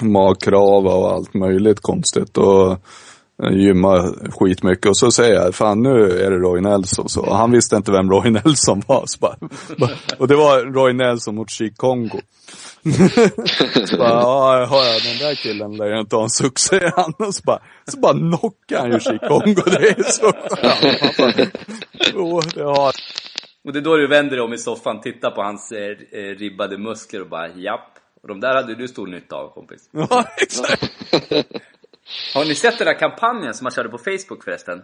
magkrava 0.00 0.94
och 0.94 1.12
allt 1.12 1.34
möjligt 1.34 1.80
konstigt. 1.80 2.38
Och 2.38 2.70
eh, 3.42 3.52
gymmar 3.52 4.30
skitmycket. 4.30 4.86
Och 4.86 4.96
så 4.96 5.10
säger 5.10 5.34
jag, 5.34 5.54
fan 5.54 5.82
nu 5.82 6.10
är 6.20 6.30
det 6.30 6.36
Roy 6.38 6.60
Nelson. 6.60 7.08
Så 7.08 7.20
och 7.20 7.36
han 7.36 7.50
visste 7.50 7.76
inte 7.76 7.92
vem 7.92 8.10
Roy 8.10 8.30
Nelson 8.44 8.82
var. 8.86 9.04
Bara, 9.20 9.90
och 10.18 10.28
det 10.28 10.36
var 10.36 10.72
Roy 10.72 10.92
Nelson 10.92 11.34
mot 11.34 11.50
Chi 11.50 11.70
Kongo. 11.76 12.20
Så 13.86 13.96
bara, 13.96 14.08
ja, 14.08 14.60
ja, 14.60 14.84
ja, 14.84 14.98
den 15.04 15.18
där 15.18 15.34
killen 15.34 15.76
lär 15.76 15.86
ju 15.86 16.00
inte 16.00 16.16
ha 16.16 16.22
en 16.22 16.30
suck, 16.30 16.58
säger 16.58 16.92
han. 16.96 17.14
Och 17.18 17.34
så 17.34 17.42
bara, 17.42 17.62
så 17.88 18.00
bara 18.00 18.12
knockar 18.12 18.78
han 18.78 18.92
ju 18.92 19.00
Chi 19.00 19.18
Kongo. 19.18 19.62
Det 19.66 19.88
är 19.88 20.02
så 20.02 20.32
Jo, 22.14 22.40
det 22.54 22.62
har 22.62 22.92
Och 23.64 23.72
det 23.72 23.78
är 23.78 23.82
då 23.82 23.96
du 23.96 24.06
vänder 24.06 24.36
dig 24.36 24.44
om 24.44 24.52
i 24.52 24.58
soffan, 24.58 25.00
tittar 25.00 25.30
på 25.30 25.42
hans 25.42 25.72
eh, 25.72 25.96
eh, 26.12 26.36
ribbade 26.36 26.78
muskler 26.78 27.20
och 27.20 27.28
bara 27.28 27.48
japp. 27.48 27.98
Och 28.22 28.28
de 28.28 28.40
där 28.40 28.54
hade 28.54 28.74
du 28.74 28.88
stor 28.88 29.06
nytta 29.06 29.36
av 29.36 29.48
kompis. 29.48 29.88
Ja, 29.92 30.24
exakt. 30.36 30.82
Har 32.34 32.44
ni 32.44 32.54
sett 32.54 32.78
den 32.78 32.86
där 32.86 32.98
kampanjen 32.98 33.54
som 33.54 33.66
han 33.66 33.72
körde 33.72 33.88
på 33.88 33.98
Facebook 33.98 34.44
förresten? 34.44 34.82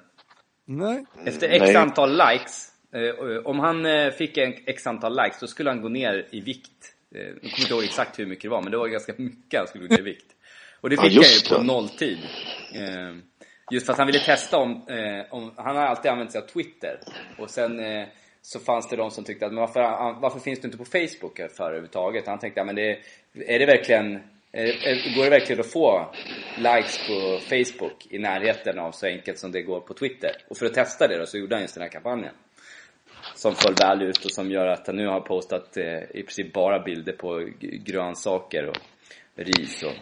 Nej. 0.65 1.05
Efter 1.25 1.49
x 1.49 1.61
Nej. 1.67 1.77
antal 1.77 2.11
likes, 2.11 2.69
eh, 2.93 3.47
om 3.47 3.59
han 3.59 3.87
eh, 3.87 4.11
fick 4.11 4.37
en 4.37 4.55
x 4.67 4.87
antal 4.87 5.23
likes, 5.23 5.41
då 5.41 5.47
skulle 5.47 5.71
han 5.71 5.83
gå 5.83 5.89
ner 5.89 6.27
i 6.31 6.41
vikt. 6.41 6.95
Eh, 7.15 7.21
jag 7.21 7.41
kommer 7.41 7.61
inte 7.61 7.75
ihåg 7.75 7.85
exakt 7.85 8.19
hur 8.19 8.27
mycket 8.27 8.43
det 8.43 8.49
var, 8.49 8.63
men 8.63 8.71
det 8.71 8.79
var 8.79 8.89
ganska 8.89 9.13
mycket 9.17 9.59
han 9.59 9.69
skulle 9.69 9.87
gå 9.87 9.95
ner 9.95 10.01
i 10.01 10.03
vikt. 10.03 10.35
Och 10.81 10.91
det 10.91 10.97
Ja, 10.97 11.03
fick 11.03 11.13
han 11.13 11.23
just 11.23 11.53
ju 11.53 11.57
på 11.57 11.63
nolltid. 11.63 12.19
Eh, 12.75 13.17
just 13.71 13.87
för 13.87 13.93
att 13.93 13.99
han 13.99 14.07
ville 14.07 14.21
testa 14.21 14.57
om, 14.59 14.71
eh, 14.71 15.35
om 15.35 15.53
han 15.57 15.77
har 15.77 15.83
alltid 15.83 16.11
använt 16.11 16.33
sig 16.33 16.41
av 16.41 16.47
Twitter. 16.47 17.01
Och 17.39 17.51
sen 17.51 17.81
så 18.43 18.61
fanns 18.61 18.89
det 18.89 18.97
de 18.97 19.11
som 19.11 19.25
tyckte 19.25 19.47
att, 19.47 19.53
men 19.53 19.61
varför, 19.61 20.21
varför 20.21 20.41
finns 20.41 20.61
du 20.61 20.69
inte 20.69 20.79
på 20.79 20.85
Facebook 20.85 21.37
för 21.57 21.65
överhuvudtaget? 21.65 22.27
Han 22.27 22.39
tänkte, 22.39 22.61
ja, 22.61 22.65
men 22.65 22.75
det, 22.75 22.99
är 23.33 23.59
det 23.59 23.67
verkligen, 23.67 24.15
är, 24.53 25.17
går 25.17 25.25
det 25.25 25.31
verkligen 25.31 25.61
att 25.61 25.73
få 25.73 26.15
likes 26.57 26.99
på 27.07 27.41
Facebook 27.49 28.07
i 28.11 28.19
närheten 28.19 28.79
av 28.79 28.93
så 28.93 29.07
enkelt 29.07 29.39
som 29.39 29.53
det 29.53 29.63
går 29.63 29.81
på 29.81 29.95
Twitter? 29.95 30.31
Och 30.49 30.57
för 30.57 30.67
att 30.67 30.75
testa 30.75 31.09
det 31.09 31.19
då 31.19 31.27
så 31.27 31.39
gjorde 31.39 31.55
han 31.55 31.63
just 31.63 31.75
den 31.75 31.83
här 31.83 31.91
kampanjen. 31.91 32.35
Som 33.39 33.55
föll 33.55 33.75
väl 33.75 34.03
ut 34.03 34.25
och 34.25 34.31
som 34.31 34.51
gör 34.51 34.67
att 34.67 34.87
han 34.87 34.97
nu 34.97 35.07
har 35.07 35.21
postat 35.21 35.77
eh, 35.77 35.85
i 36.21 36.23
princip 36.23 36.53
bara 36.53 36.81
bilder 36.85 37.13
på 37.13 37.49
grönsaker 37.87 38.69
och 38.69 38.77
ris 39.37 39.83
och 39.83 39.93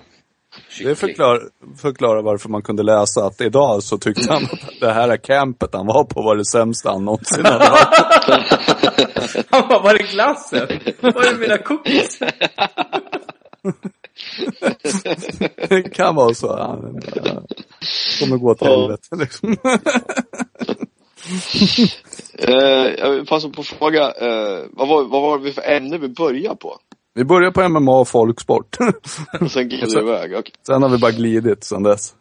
kyckling. 0.68 0.88
Det 0.88 0.96
förklarar, 0.96 1.40
förklarar 1.82 2.22
varför 2.22 2.48
man 2.48 2.62
kunde 2.62 2.82
läsa 2.82 3.24
att 3.26 3.40
idag 3.40 3.82
så 3.82 3.98
tyckte 3.98 4.32
han 4.32 4.44
att 4.44 4.80
det 4.80 4.92
här 4.92 5.16
campet 5.16 5.70
han 5.72 5.86
var 5.86 6.04
på 6.04 6.22
var 6.22 6.36
det 6.36 6.44
sämsta 6.44 6.90
han 6.90 7.04
någonsin 7.04 7.44
hade 7.44 7.70
varit. 7.70 9.46
Han 9.50 9.68
bara, 9.68 9.82
var 9.82 9.94
är 9.94 10.12
glassen? 10.12 10.68
Var 11.00 11.34
är 11.34 11.38
mina 11.38 11.58
cookies? 11.58 12.18
Det 15.68 15.82
kan 15.94 16.14
vara 16.14 16.34
så. 16.34 16.56
Han 16.56 17.00
kommer 18.20 18.36
gå 18.36 18.54
till 18.54 18.66
Ja. 18.68 18.80
helvete 18.80 19.16
liksom. 19.16 19.56
Eh, 22.38 22.94
jag 22.98 23.10
vill 23.10 23.26
passa 23.26 23.48
på 23.48 23.60
att 23.60 23.66
fråga, 23.66 24.02
eh, 24.02 24.64
vad, 24.70 24.88
var, 24.88 25.04
vad 25.04 25.22
var 25.22 25.38
det 25.38 25.52
för 25.52 25.70
ämne 25.70 25.98
vi 25.98 26.08
började 26.08 26.56
på? 26.56 26.78
Vi 27.14 27.24
börjar 27.24 27.50
på 27.50 27.68
MMA 27.68 28.00
och 28.00 28.08
folksport. 28.08 28.76
Och 29.40 29.50
sen 29.50 29.68
gled 29.68 29.88
det 29.88 30.00
iväg. 30.00 30.34
Okej. 30.38 30.52
Sen 30.66 30.82
har 30.82 30.88
vi 30.88 30.98
bara 30.98 31.12
glidit 31.12 31.64
sen 31.64 31.82
dess. 31.82 32.14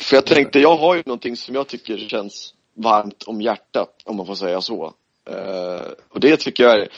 För 0.00 0.16
jag 0.16 0.26
tänkte, 0.26 0.60
jag 0.60 0.76
har 0.76 0.94
ju 0.94 1.02
någonting 1.06 1.36
som 1.36 1.54
jag 1.54 1.66
tycker 1.66 1.96
känns 1.96 2.54
varmt 2.76 3.22
om 3.22 3.40
hjärtat, 3.40 4.02
om 4.04 4.16
man 4.16 4.26
får 4.26 4.34
säga 4.34 4.60
så. 4.60 4.92
Eh, 5.30 5.86
och 6.08 6.20
det 6.20 6.36
tycker 6.36 6.64
jag 6.64 6.80
är, 6.80 6.88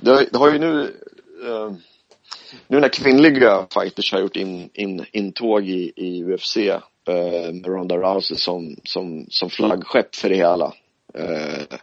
det 0.00 0.10
har, 0.10 0.26
det 0.30 0.38
har 0.38 0.52
ju 0.52 0.58
nu, 0.58 0.82
eh, 1.46 1.72
nu 2.68 2.80
när 2.80 2.88
kvinnliga 2.88 3.66
fighters 3.74 4.12
har 4.12 4.20
gjort 4.20 4.36
in, 4.36 4.70
in, 4.74 5.04
intåg 5.12 5.68
i, 5.68 5.92
i 5.96 6.24
UFC 6.24 6.56
eh, 6.56 6.80
med 7.52 7.66
Ronda 7.66 7.96
Rousey 7.96 8.36
som, 8.36 8.76
som, 8.84 9.26
som 9.28 9.50
flaggskepp 9.50 10.14
för 10.14 10.28
det 10.28 10.36
hela. 10.36 10.72
Eh, 11.14 11.78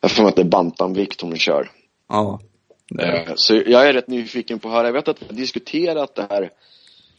jag 0.00 0.10
får 0.10 0.28
att 0.28 0.36
det 0.36 0.42
är 0.42 0.46
bantamvikt 0.46 1.20
hon 1.20 1.36
kör. 1.36 1.70
Ja. 2.08 2.40
Eh, 2.98 3.32
Så 3.34 3.54
jag 3.54 3.88
är 3.88 3.92
rätt 3.92 4.08
nyfiken 4.08 4.58
på 4.58 4.68
att 4.68 4.74
höra, 4.74 4.86
jag 4.86 4.92
vet 4.92 5.08
att 5.08 5.22
vi 5.22 5.26
har 5.26 5.34
diskuterat 5.34 6.14
det 6.14 6.26
här 6.30 6.50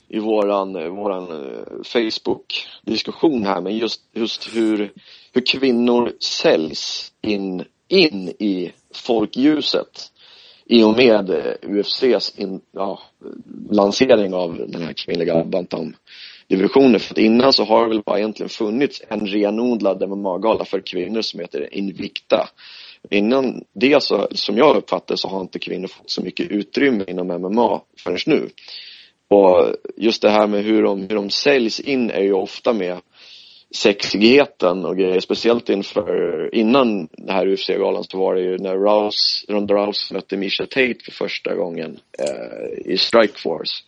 i 0.07 0.19
våran, 0.19 0.73
våran 0.95 1.23
eh, 1.31 1.83
Facebook-diskussion 1.83 3.45
här, 3.45 3.61
men 3.61 3.77
just, 3.77 4.01
just 4.13 4.55
hur, 4.55 4.91
hur 5.33 5.41
kvinnor 5.45 6.11
säljs 6.19 7.11
in, 7.21 7.65
in 7.87 8.29
i 8.29 8.71
folkljuset 8.93 10.11
i 10.65 10.83
och 10.83 10.97
med 10.97 11.55
UFCs 11.61 12.33
in, 12.39 12.61
ja, 12.71 12.99
lansering 13.69 14.33
av 14.33 14.65
den 14.67 14.81
här 14.81 14.93
kvinnliga 14.93 15.33
divisioner. 16.57 16.99
För 16.99 17.13
att 17.13 17.17
innan 17.17 17.53
så 17.53 17.63
har 17.63 17.83
det 17.83 17.89
väl 17.89 18.03
bara 18.05 18.19
egentligen 18.19 18.49
funnits 18.49 19.01
en 19.09 19.27
renodlad 19.27 20.09
MMA-gala 20.09 20.65
för 20.65 20.79
kvinnor 20.79 21.21
som 21.21 21.39
heter 21.39 21.73
Invicta. 21.73 22.49
Innan 23.09 23.63
det 23.73 24.03
så, 24.03 24.27
som 24.31 24.57
jag 24.57 24.75
uppfattar 24.75 25.15
så 25.15 25.27
har 25.27 25.41
inte 25.41 25.59
kvinnor 25.59 25.87
fått 25.87 26.09
så 26.09 26.21
mycket 26.21 26.51
utrymme 26.51 27.03
inom 27.07 27.27
MMA 27.27 27.81
förrän 27.97 28.17
nu. 28.25 28.49
Och 29.27 29.75
just 29.97 30.21
det 30.21 30.29
här 30.29 30.47
med 30.47 30.63
hur 30.63 30.83
de, 30.83 31.01
hur 31.01 31.15
de 31.15 31.29
säljs 31.29 31.79
in 31.79 32.09
är 32.09 32.21
ju 32.21 32.33
ofta 32.33 32.73
med 32.73 32.97
sexigheten 33.75 34.85
och 34.85 34.97
grejer, 34.97 35.19
speciellt 35.19 35.69
inför, 35.69 36.49
innan 36.55 37.07
den 37.11 37.29
här 37.29 37.47
UFC-galan 37.47 38.03
så 38.03 38.17
var 38.17 38.35
det 38.35 38.41
ju 38.41 38.57
när 38.57 38.75
Rouse, 38.75 39.45
Ronda 39.49 39.73
Rouse 39.73 40.13
mötte 40.13 40.37
Misha 40.37 40.65
Tate 40.65 40.95
för 41.05 41.11
första 41.11 41.55
gången 41.55 41.99
eh, 42.19 42.93
i 42.93 42.97
Strikeforce. 42.97 43.83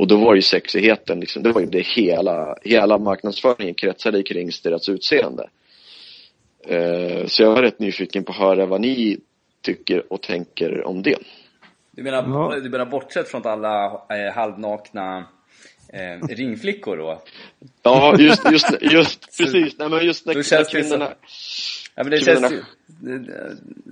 Och 0.00 0.06
då 0.08 0.16
var 0.16 0.34
ju 0.34 0.42
sexigheten 0.42 1.20
liksom, 1.20 1.42
det 1.42 1.52
var 1.52 1.60
ju 1.60 1.66
det 1.66 1.86
hela, 1.86 2.56
hela 2.62 2.98
marknadsföringen 2.98 3.74
kretsade 3.74 4.22
kring 4.22 4.50
deras 4.64 4.88
utseende. 4.88 5.48
Eh, 6.66 7.26
så 7.26 7.42
jag 7.42 7.50
var 7.50 7.62
rätt 7.62 7.78
nyfiken 7.78 8.24
på 8.24 8.32
att 8.32 8.38
höra 8.38 8.66
vad 8.66 8.80
ni 8.80 9.18
tycker 9.62 10.12
och 10.12 10.22
tänker 10.22 10.86
om 10.86 11.02
det. 11.02 11.16
Du 11.90 12.02
menar, 12.02 12.16
Ja. 12.28 12.60
du 12.62 12.70
menar 12.70 12.86
bortsett 12.86 13.28
från 13.28 13.46
alla 13.46 13.84
eh, 13.86 14.34
halvnakna 14.34 15.24
eh, 15.92 16.28
ringflickor 16.28 16.96
då? 16.96 17.22
Ja, 17.82 18.16
just, 18.18 18.50
just, 18.50 18.82
just 18.92 19.20
precis. 19.38 19.78
Nej 19.78 19.88
men 19.88 20.06
just 20.06 20.26
när, 20.26 20.34
när 20.34 20.70
kvinnorna... 20.70 21.12
Ja 21.94 22.02
men 22.04 22.10
det 22.10 22.16
Kvinnorna- 22.18 22.48
känns 22.48 22.52
ju 22.52 22.62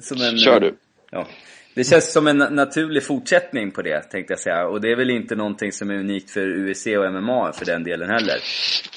som 0.01 0.21
en... 0.21 0.39
Kör 0.39 0.61
du. 0.61 0.77
Ja. 1.11 1.29
Det 1.75 1.85
känns 1.85 2.13
som 2.13 2.27
en 2.27 2.39
naturlig 2.39 3.03
fortsättning 3.03 3.71
på 3.71 3.83
det, 3.83 4.01
tänkte 4.01 4.33
jag 4.33 4.41
säga. 4.41 4.67
Och 4.67 4.81
det 4.81 4.93
är 4.93 4.97
väl 4.97 5.11
inte 5.11 5.37
någonting 5.37 5.73
som 5.73 5.91
är 5.91 5.95
unikt 5.95 6.31
för 6.31 6.71
UFC 6.71 6.87
och 6.87 7.13
MMA 7.13 7.53
för 7.53 7.65
den 7.65 7.85
delen 7.85 8.11
heller. 8.11 8.39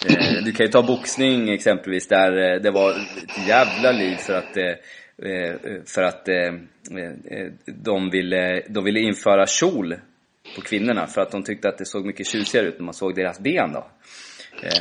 Eh, 0.10 0.44
du 0.46 0.52
kan 0.52 0.66
ju 0.66 0.72
ta 0.72 0.84
boxning 0.84 1.50
exempelvis, 1.50 2.08
där 2.08 2.54
eh, 2.54 2.62
det 2.62 2.72
var 2.72 2.92
ett 2.92 3.48
jävla 3.48 3.92
liv 3.92 4.16
för 4.16 4.34
att 4.34 4.58
eh, 4.58 4.66
eh 4.66 5.56
för 5.86 6.04
att 6.04 6.28
eh, 6.28 6.36
eh, 6.36 7.52
de, 7.66 8.10
ville, 8.10 8.64
de 8.70 8.84
ville 8.84 9.00
införa 9.00 9.46
kjol 9.48 9.96
på 10.56 10.62
kvinnorna 10.62 11.08
för 11.08 11.22
att 11.22 11.32
de 11.32 11.44
tyckte 11.44 11.70
att 11.70 11.78
det 11.78 11.86
såg 11.86 12.06
mycket 12.06 12.28
tjusigare 12.28 12.68
ut 12.68 12.80
när 12.80 12.86
man 12.86 12.94
såg 12.94 13.16
deras 13.16 13.40
ben 13.40 13.72
då. 13.74 13.88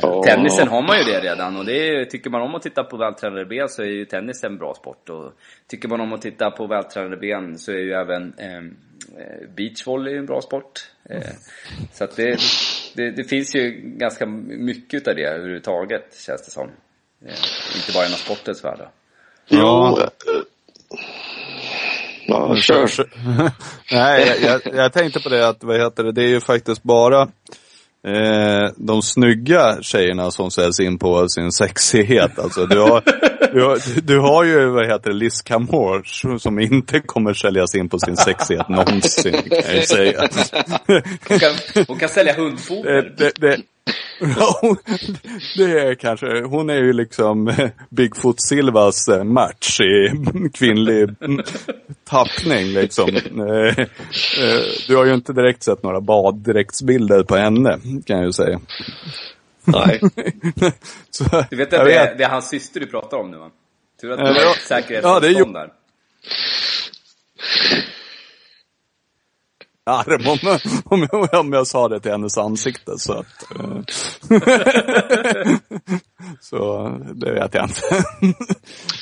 Ja. 0.01 0.23
Tennisen 0.23 0.67
har 0.67 0.81
man 0.81 0.97
ju 0.97 1.03
det 1.03 1.19
redan 1.19 1.57
och 1.57 1.65
det 1.65 1.89
är, 1.89 2.05
tycker 2.05 2.29
man 2.29 2.41
om 2.41 2.55
att 2.55 2.61
titta 2.61 2.83
på 2.83 2.97
vältränade 2.97 3.45
ben 3.45 3.69
så 3.69 3.81
är 3.81 3.87
ju 3.87 4.05
tennis 4.05 4.43
en 4.43 4.57
bra 4.57 4.73
sport. 4.73 5.09
Och 5.09 5.33
tycker 5.67 5.87
man 5.89 6.01
om 6.01 6.13
att 6.13 6.21
titta 6.21 6.51
på 6.51 6.67
vältränade 6.67 7.17
ben 7.17 7.57
så 7.57 7.71
är 7.71 7.77
ju 7.77 7.93
även 7.93 8.33
ehm, 8.37 8.75
eh, 9.17 9.49
beachvolley 9.55 10.17
en 10.17 10.25
bra 10.25 10.41
sport. 10.41 10.91
Eh, 11.09 11.21
så 11.93 12.03
att 12.03 12.15
det, 12.15 12.39
det, 12.95 13.11
det 13.11 13.23
finns 13.23 13.55
ju 13.55 13.81
ganska 13.83 14.25
mycket 14.25 14.93
utav 14.93 15.15
det 15.15 15.23
överhuvudtaget 15.23 16.17
känns 16.25 16.45
det 16.45 16.51
som. 16.51 16.69
Eh, 17.25 17.75
inte 17.75 17.91
bara 17.93 18.05
inom 18.05 18.17
sportens 18.17 18.63
värld. 18.63 18.77
då. 18.79 18.87
Ja. 19.47 19.97
Jo, 20.27 20.41
Ja, 22.27 22.55
kör. 22.55 22.87
Nej, 23.91 24.27
jag, 24.27 24.61
jag, 24.65 24.75
jag 24.75 24.93
tänkte 24.93 25.19
på 25.19 25.29
det 25.29 25.47
att, 25.47 25.63
vad 25.63 25.79
heter 25.79 26.03
det, 26.03 26.11
det 26.11 26.23
är 26.23 26.27
ju 26.27 26.41
faktiskt 26.41 26.83
bara 26.83 27.27
eh, 28.07 28.69
de 28.75 29.01
snygga 29.01 29.77
tjejerna 29.81 30.31
som 30.31 30.51
säljs 30.51 30.79
in 30.79 30.99
på 30.99 31.29
sin 31.29 31.51
sexighet. 31.51 32.39
Alltså, 32.39 32.65
du, 32.65 32.79
har, 32.79 33.03
du, 33.53 33.63
har, 33.63 34.01
du 34.01 34.19
har 34.19 34.43
ju, 34.43 34.65
vad 34.69 34.87
heter 34.87 35.09
det, 35.09 35.15
Liz 35.15 35.41
Camore 35.41 36.39
som 36.39 36.59
inte 36.59 36.99
kommer 36.99 37.33
säljas 37.33 37.75
in 37.75 37.89
på 37.89 37.99
sin 37.99 38.17
sexighet 38.17 38.69
någonsin, 38.69 39.33
kan 39.33 39.75
jag 39.75 39.87
säga. 39.87 40.29
Hon 41.27 41.39
kan, 41.39 41.51
hon 41.87 41.97
kan 41.97 42.09
sälja 42.09 42.33
hundfoder. 42.33 43.13
Det, 43.17 43.31
det, 43.35 43.57
det, 45.57 45.63
är 45.79 45.95
kanske, 45.95 46.41
hon 46.43 46.69
är 46.69 46.75
ju 46.75 46.93
liksom 46.93 47.47
eh, 47.47 47.69
Bigfoot 47.89 48.41
Silvas 48.41 49.07
eh, 49.07 49.23
match 49.23 49.79
i 49.81 50.11
kvinnlig 50.53 51.09
tappning 52.09 52.65
liksom. 52.67 53.09
Eh, 53.15 53.85
Du 54.87 54.95
har 54.95 55.05
ju 55.05 55.13
inte 55.13 55.33
direkt 55.33 55.63
sett 55.63 55.83
några 55.83 56.01
baddräktsbilder 56.01 57.23
på 57.23 57.35
henne, 57.35 57.79
kan 58.05 58.17
jag 58.17 58.25
ju 58.25 58.31
säga. 58.33 58.59
Nej. 59.63 59.99
Du 60.55 60.71
Så, 61.11 61.23
vet 61.23 61.51
att 61.51 61.69
det, 61.69 61.77
är, 61.77 61.85
vet. 61.85 62.17
det 62.17 62.23
är 62.23 62.29
hans 62.29 62.49
syster 62.49 62.79
du 62.79 62.85
pratar 62.85 63.17
om 63.17 63.31
nu 63.31 63.37
va? 63.37 63.49
Tur 64.01 64.11
att 64.11 64.19
du 64.19 64.25
har 64.25 64.67
säkerhetsavstånd 64.67 65.25
Ja, 65.25 65.39
är 65.39 65.53
där 65.53 65.69
arm 69.85 70.27
om, 70.27 70.59
om, 70.85 71.07
jag- 71.11 71.39
om 71.39 71.53
jag 71.53 71.67
sa 71.67 71.87
det 71.87 71.99
till 71.99 72.11
hennes 72.11 72.37
ansikte. 72.37 72.91
Så 72.97 73.13
att, 73.13 73.25
eh, 73.59 73.81
Så 76.41 76.89
det 77.13 77.31
vet 77.33 77.53
jag 77.53 77.65
inte. 77.65 77.81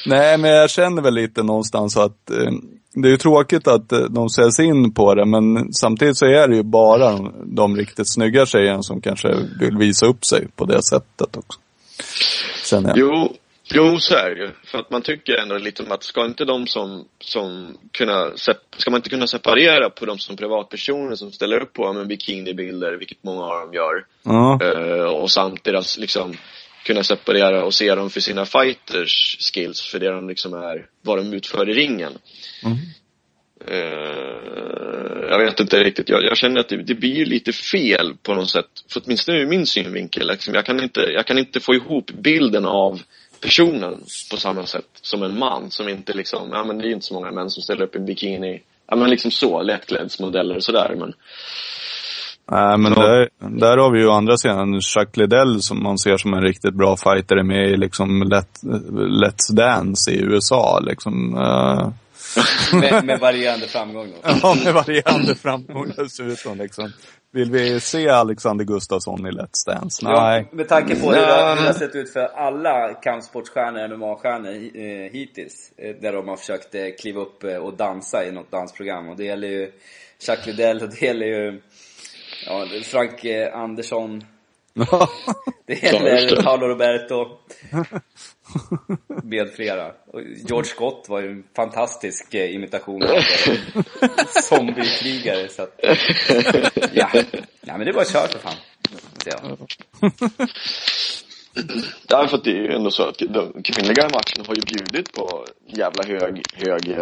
Nej, 0.07 0.37
men 0.37 0.51
jag 0.51 0.69
känner 0.69 1.01
väl 1.01 1.13
lite 1.13 1.43
någonstans 1.43 1.97
att 1.97 2.29
eh, 2.31 2.51
det 2.93 3.07
är 3.07 3.11
ju 3.11 3.17
tråkigt 3.17 3.67
att 3.67 3.91
eh, 3.91 3.99
de 3.99 4.29
säljs 4.29 4.59
in 4.59 4.93
på 4.93 5.15
det, 5.15 5.25
men 5.25 5.73
samtidigt 5.73 6.17
så 6.17 6.25
är 6.25 6.47
det 6.47 6.55
ju 6.55 6.63
bara 6.63 7.11
de, 7.11 7.33
de 7.55 7.75
riktigt 7.75 8.13
snygga 8.13 8.45
tjejerna 8.45 8.83
som 8.83 9.01
kanske 9.01 9.35
vill 9.59 9.77
visa 9.77 10.05
upp 10.05 10.25
sig 10.25 10.47
på 10.55 10.65
det 10.65 10.83
sättet 10.83 11.37
också. 11.37 11.59
Känner 12.65 12.89
jag. 12.89 12.97
Jo, 12.97 13.33
jo 13.73 13.99
så 13.99 14.15
är 14.15 14.35
det 14.35 14.41
ju. 14.41 14.51
För 14.63 14.77
att 14.77 14.91
man 14.91 15.01
tycker 15.01 15.37
ändå 15.37 15.57
lite 15.57 15.83
om 15.83 15.91
att 15.91 16.03
ska 16.03 16.25
inte 16.25 16.45
de 16.45 16.67
som, 16.67 17.07
som 17.19 17.77
kunna, 17.91 18.31
ska 18.35 18.91
man 18.91 18.97
inte 18.97 19.09
kunna 19.09 19.27
separera 19.27 19.89
på 19.89 20.05
de 20.05 20.19
som 20.19 20.35
privatpersoner 20.35 21.15
som 21.15 21.31
ställer 21.31 21.61
upp 21.61 21.73
på 21.73 21.93
med 21.93 22.07
bikinibilder, 22.07 22.97
vilket 22.97 23.23
många 23.23 23.43
av 23.43 23.59
dem 23.59 23.73
gör. 23.73 24.05
Ja, 24.23 24.59
Eh, 24.61 25.03
och 25.03 25.31
samt 25.31 25.63
deras 25.63 25.97
liksom 25.97 26.37
kunna 26.83 27.03
separera 27.03 27.65
och 27.65 27.73
se 27.73 27.95
dem 27.95 28.09
för 28.09 28.19
sina 28.19 28.45
fighters 28.45 29.37
skills, 29.53 29.81
för 29.81 29.99
det 29.99 30.11
de 30.11 30.29
liksom 30.29 30.53
är, 30.53 30.85
vad 31.01 31.17
de 31.17 31.33
utför 31.33 31.69
i 31.69 31.73
ringen. 31.73 32.13
Mm. 32.63 32.77
Eh, 33.67 35.29
jag 35.29 35.39
vet 35.39 35.59
inte 35.59 35.83
riktigt, 35.83 36.09
jag, 36.09 36.23
jag 36.23 36.37
känner 36.37 36.59
att 36.59 36.69
det, 36.69 36.83
det 36.83 36.95
blir 36.95 37.25
lite 37.25 37.53
fel 37.53 38.13
på 38.23 38.33
något 38.33 38.49
sätt, 38.49 38.65
för 38.89 39.01
åtminstone 39.05 39.37
ur 39.37 39.47
min 39.47 39.65
synvinkel. 39.65 40.27
Liksom, 40.27 40.53
jag, 40.53 40.65
kan 40.65 40.83
inte, 40.83 41.01
jag 41.01 41.25
kan 41.25 41.37
inte 41.37 41.59
få 41.59 41.75
ihop 41.75 42.11
bilden 42.11 42.65
av 42.65 43.01
personen 43.41 44.03
på 44.31 44.37
samma 44.37 44.65
sätt 44.65 44.89
som 45.01 45.23
en 45.23 45.39
man 45.39 45.71
som 45.71 45.89
inte 45.89 46.13
liksom, 46.13 46.49
ja 46.51 46.63
men 46.63 46.77
det 46.77 46.83
är 46.83 46.87
ju 46.87 46.93
inte 46.93 47.05
så 47.05 47.13
många 47.13 47.31
män 47.31 47.49
som 47.49 47.63
ställer 47.63 47.83
upp 47.83 47.95
i 47.95 47.99
bikini, 47.99 48.61
ja 48.87 48.95
men 48.95 49.09
liksom 49.09 49.31
så, 49.31 49.61
lättkläddsmodeller 49.61 50.55
och 50.55 50.63
sådär 50.63 50.95
men 50.97 51.13
Nej, 52.51 52.77
men 52.77 52.93
Ja. 52.93 53.01
där, 53.01 53.29
där 53.39 53.77
har 53.77 53.91
vi 53.91 53.99
ju 53.99 54.09
andra 54.09 54.37
sidan 54.37 54.73
Jacques 54.73 55.17
Liddell 55.17 55.61
som 55.61 55.83
man 55.83 55.97
ser 55.97 56.17
som 56.17 56.33
en 56.33 56.41
riktigt 56.41 56.73
bra 56.73 56.97
fighter 56.97 57.35
är 57.37 57.43
med 57.43 57.69
i 57.69 57.77
liksom 57.77 58.23
Let, 58.23 58.49
Let's 59.23 59.53
Dance 59.53 60.11
i 60.11 60.21
USA. 60.21 60.79
Liksom, 60.79 61.37
eh, 61.37 61.89
med, 62.73 63.05
med 63.05 63.19
varierande 63.19 63.67
framgång 63.67 64.07
då. 64.11 64.29
Ja, 64.41 64.55
med 64.63 64.73
varierande 64.73 65.35
framgång 65.35 65.93
dessutom 65.97 66.57
liksom. 66.57 66.91
Vill 67.31 67.51
vi 67.51 67.79
se 67.79 68.09
Alexander 68.09 68.65
Gustafsson 68.65 69.27
i 69.27 69.31
Let's 69.31 69.65
Dance? 69.67 70.05
Nej. 70.05 70.47
Ja, 70.51 70.57
med 70.57 70.67
tanke 70.67 70.95
på 70.95 71.11
hur 71.11 71.15
det, 71.15 71.21
hur 71.21 71.55
det 71.55 71.67
har 71.67 71.73
sett 71.73 71.95
ut 71.95 72.13
för 72.13 72.25
alla 72.25 72.93
kampsportsstjärnor, 72.93 73.97
MMA-stjärnor 73.97 74.53
eh, 74.53 75.11
hittills. 75.11 75.71
Eh, 75.77 75.95
där 76.01 76.13
de 76.13 76.27
har 76.27 76.37
försökt 76.37 76.75
eh, 76.75 76.85
kliva 77.01 77.21
upp 77.21 77.43
eh, 77.43 77.55
och 77.55 77.73
dansa 77.73 78.25
i 78.25 78.31
något 78.31 78.51
dansprogram. 78.51 79.09
Och 79.09 79.17
det 79.17 79.23
gäller 79.23 79.47
ju 79.47 79.71
Chuck 80.19 80.45
Liddell 80.45 80.81
och 80.81 80.89
det 80.89 81.01
gäller 81.01 81.25
ju 81.25 81.61
ja, 82.45 82.65
Frank 82.83 83.25
eh, 83.25 83.55
Andersson. 83.55 84.23
Det 85.65 85.83
gäller 85.83 86.43
Paolo 86.43 86.67
Roberto. 86.67 87.37
Med 89.23 89.51
flera. 89.55 89.87
Och 89.87 90.21
George 90.21 90.69
Scott 90.69 91.05
var 91.09 91.21
ju 91.21 91.31
en 91.31 91.43
fantastisk 91.55 92.33
eh, 92.33 92.55
imitation 92.55 93.03
av 93.03 93.21
zombiekrigare. 94.27 95.49
Så 95.49 95.63
att, 95.63 95.79
ja. 96.93 97.09
ja, 97.61 97.77
men 97.77 97.85
det 97.85 97.91
var 97.91 98.05
kört 98.05 98.31
för 98.31 98.39
fan. 98.39 98.55
Ja. 99.25 99.57
Ja, 102.07 102.27
för 102.27 102.37
att 102.37 102.43
det 102.43 102.51
är 102.51 102.61
ju 102.63 102.71
ändå 102.71 102.91
så 102.91 103.03
att 103.03 103.17
de 103.17 103.63
kvinnliga 103.63 104.03
matcherna 104.03 104.47
har 104.47 104.55
ju 104.55 104.61
bjudit 104.61 105.13
på 105.13 105.45
jävla 105.67 106.03
hög, 106.03 106.41
hög, 106.53 106.89
eh, 106.89 107.01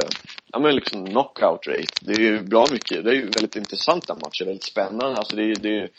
ja 0.51 0.59
men 0.59 0.75
liksom 0.75 1.05
knockout 1.05 1.67
rate. 1.67 1.93
Det 2.01 2.13
är 2.13 2.19
ju 2.19 2.41
bra 2.41 2.65
mycket, 2.71 3.03
det 3.03 3.09
är 3.09 3.15
ju 3.15 3.25
väldigt 3.25 3.55
intressanta 3.55 4.13
matcher, 4.13 4.45
väldigt 4.45 4.63
spännande. 4.63 5.17
Alltså 5.17 5.35
det 5.35 5.41
är 5.41 5.47
ju, 5.47 5.53
det 5.53 5.77
är, 5.77 5.89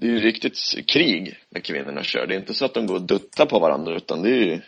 det 0.00 0.06
är 0.06 0.10
ju 0.10 0.20
riktigt 0.20 0.58
krig 0.86 1.38
när 1.50 1.60
kvinnorna 1.60 2.02
kör. 2.02 2.26
Det 2.26 2.34
är 2.34 2.38
inte 2.38 2.54
så 2.54 2.64
att 2.64 2.74
de 2.74 2.86
går 2.86 2.94
och 2.94 3.02
duttar 3.02 3.46
på 3.46 3.58
varandra 3.58 3.96
utan 3.96 4.22
det 4.22 4.28
är 4.28 4.44
ju, 4.44 4.60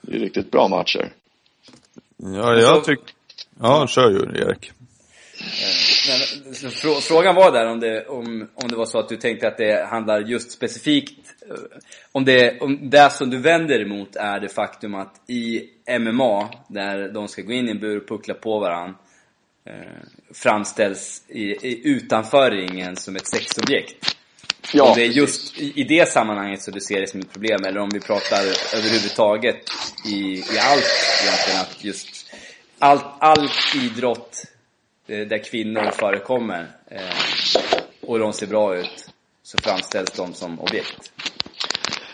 det 0.00 0.16
är 0.16 0.20
riktigt 0.20 0.50
bra 0.50 0.68
matcher. 0.68 1.12
Ja, 2.16 2.60
jag 2.60 2.84
tycker... 2.84 3.04
Ja, 3.60 3.86
kör 3.86 4.10
ju 4.10 4.18
Erik. 4.18 4.72
Men, 6.08 6.54
så 6.54 6.70
frå, 6.70 6.94
frågan 6.94 7.34
var 7.34 7.52
där 7.52 7.66
om 7.66 7.80
det, 7.80 8.06
om, 8.06 8.48
om 8.54 8.68
det 8.68 8.76
var 8.76 8.86
så 8.86 8.98
att 8.98 9.08
du 9.08 9.16
tänkte 9.16 9.48
att 9.48 9.56
det 9.56 9.86
handlar 9.86 10.20
just 10.20 10.52
specifikt 10.52 11.18
eh, 11.48 11.78
om 12.12 12.24
det, 12.24 12.60
om 12.60 12.90
det 12.90 13.12
som 13.12 13.30
du 13.30 13.38
vänder 13.38 13.80
emot 13.80 14.16
är 14.16 14.40
det 14.40 14.48
faktum 14.48 14.94
att 14.94 15.20
i 15.26 15.62
MMA, 16.00 16.50
där 16.68 17.08
de 17.08 17.28
ska 17.28 17.42
gå 17.42 17.52
in 17.52 17.68
i 17.68 17.70
en 17.70 17.80
bur 17.80 17.96
och 17.96 18.08
puckla 18.08 18.34
på 18.34 18.58
varandra 18.58 18.94
eh, 19.64 19.74
framställs 20.34 21.22
i, 21.28 21.42
i, 21.42 21.88
utanför 21.88 22.50
ringen 22.50 22.96
som 22.96 23.16
ett 23.16 23.26
sexobjekt. 23.26 24.13
Ja, 24.72 24.84
om 24.84 24.94
det 24.94 25.02
är 25.02 25.08
just 25.08 25.58
i, 25.58 25.80
i 25.80 25.84
det 25.84 26.08
sammanhanget 26.08 26.62
så 26.62 26.70
du 26.70 26.80
ser 26.80 27.00
det 27.00 27.06
som 27.06 27.20
ett 27.20 27.32
problem, 27.32 27.64
eller 27.64 27.80
om 27.80 27.90
vi 27.92 28.00
pratar 28.00 28.40
överhuvudtaget 28.74 29.56
i, 30.06 30.14
i 30.38 30.58
allt 30.58 30.90
egentligen, 31.22 31.60
att 31.60 31.84
just 31.84 32.34
all, 32.78 32.98
all 33.18 33.48
idrott 33.74 34.44
eh, 35.06 35.18
där 35.18 35.44
kvinnor 35.44 35.90
förekommer 35.90 36.70
eh, 36.90 37.00
och 38.00 38.18
de 38.18 38.32
ser 38.32 38.46
bra 38.46 38.76
ut, 38.76 39.08
så 39.42 39.58
framställs 39.58 40.10
de 40.10 40.34
som 40.34 40.60
objekt. 40.60 41.12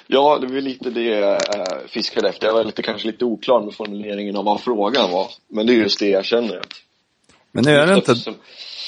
Ja, 0.07 0.39
det 0.39 0.47
var 0.47 0.61
lite 0.61 0.91
det 0.91 1.03
jag 1.03 1.57
äh, 1.57 1.87
fiskade 1.89 2.29
efter. 2.29 2.47
Jag 2.47 2.55
var 2.55 2.65
lite, 2.65 2.83
kanske 2.83 3.07
lite 3.07 3.25
oklar 3.25 3.65
med 3.65 3.75
formuleringen 3.75 4.37
av 4.37 4.45
vad 4.45 4.61
frågan 4.61 5.11
var. 5.11 5.31
Men 5.49 5.67
det 5.67 5.73
är 5.73 5.77
just 5.77 6.01
det 6.01 6.09
jag 6.09 6.25
känner. 6.25 6.63
Men 7.53 7.69
är 7.69 7.87
det 7.87 7.95
inte... 7.95 8.15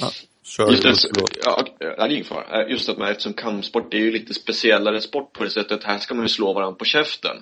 Ja, 0.01 0.11
kör 0.57 0.71
Just 0.71 0.83
det, 0.83 0.95
förlåt. 1.15 1.39
ja, 1.45 1.67
ja, 1.79 1.87
det 1.97 2.03
är 2.03 2.09
ingen 2.09 2.25
fara. 2.25 2.63
Eh, 2.63 2.71
Just 2.71 2.89
att 2.89 2.99
man, 2.99 3.09
eftersom 3.09 3.33
kampsport 3.33 3.95
är 3.95 3.99
ju 3.99 4.11
lite 4.11 4.35
speciellare 4.35 5.01
sport 5.01 5.33
på 5.33 5.45
det 5.45 5.51
sättet. 5.51 5.85
Här 5.85 5.99
ska 5.99 6.15
man 6.15 6.25
ju 6.25 6.29
slå 6.29 6.53
varandra 6.53 6.77
på 6.79 6.85
käften. 6.85 7.37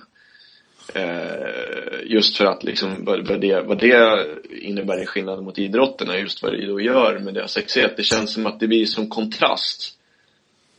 Eh, 0.93 2.01
just 2.05 2.37
för 2.37 2.45
att 2.45 2.63
liksom, 2.63 3.05
vad, 3.05 3.27
vad, 3.27 3.41
det, 3.41 3.61
vad 3.61 3.79
det 3.79 4.27
innebär 4.49 5.03
i 5.03 5.05
skillnad 5.05 5.43
mot 5.43 5.57
idrotten 5.57 6.09
är 6.09 6.17
just 6.17 6.43
vad 6.43 6.51
det 6.53 6.65
då 6.65 6.81
gör 6.81 7.19
med 7.19 7.33
deras 7.33 7.51
sexighet. 7.51 7.97
Det 7.97 8.03
känns 8.03 8.33
som 8.33 8.45
att 8.45 8.59
det 8.59 8.67
blir 8.67 8.85
som 8.85 9.09
kontrast. 9.09 9.97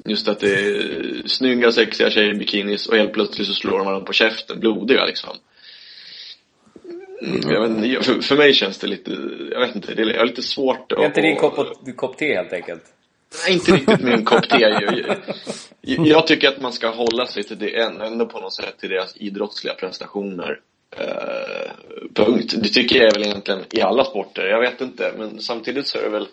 Just 0.04 0.28
att 0.28 0.40
det 0.40 0.54
är 0.54 1.22
snygga, 1.26 1.72
sexiga 1.72 2.10
tjejer 2.10 2.34
i 2.34 2.38
bikinis 2.38 2.86
och 2.86 2.96
helt 2.96 3.12
plötsligt 3.12 3.46
så 3.46 3.54
slår 3.54 3.78
de 3.78 3.86
varandra 3.86 4.06
på 4.06 4.12
käften, 4.12 4.60
blodiga 4.60 5.04
liksom. 5.04 5.36
Mm, 7.22 7.50
jag 7.50 7.60
vet 7.68 7.70
inte, 7.84 8.02
för, 8.04 8.20
för 8.20 8.36
mig 8.36 8.52
känns 8.52 8.78
det 8.78 8.86
lite, 8.86 9.10
jag 9.52 9.60
vet 9.60 9.74
inte, 9.76 9.94
det 9.94 10.02
är, 10.02 10.06
jag 10.06 10.18
har 10.18 10.26
lite 10.26 10.42
svårt 10.42 10.88
Det 10.90 10.94
är 10.94 11.06
inte 11.06 11.20
din 11.20 11.32
att- 11.34 11.40
kopp, 11.40 11.96
kopp 11.96 12.16
te 12.16 12.34
helt 12.36 12.52
enkelt? 12.52 12.82
Nej, 13.44 13.54
inte 13.54 13.72
riktigt 13.72 14.00
min 14.00 14.24
kopp 14.30 14.48
te. 14.48 14.56
Jag, 14.60 14.82
jag, 15.80 16.06
jag 16.06 16.26
tycker 16.26 16.48
att 16.48 16.60
man 16.60 16.72
ska 16.72 16.88
hålla 16.88 17.26
sig 17.26 17.42
till 17.42 17.58
det 17.58 17.80
än- 17.80 18.00
ändå 18.00 18.26
på 18.26 18.40
något 18.40 18.54
sätt 18.54 18.78
till 18.80 18.90
deras 18.90 19.16
idrottsliga 19.16 19.74
prestationer. 19.74 20.60
Eh, 20.96 21.72
punkt. 22.14 22.54
Det 22.62 22.68
tycker 22.68 22.96
jag 22.96 23.06
är 23.06 23.12
väl 23.12 23.22
egentligen 23.22 23.60
i 23.70 23.80
alla 23.80 24.04
sporter. 24.04 24.46
Jag 24.46 24.60
vet 24.60 24.80
inte, 24.80 25.12
men 25.18 25.40
samtidigt 25.40 25.86
så 25.86 25.98
är 25.98 26.02
det 26.02 26.08
väl 26.08 26.26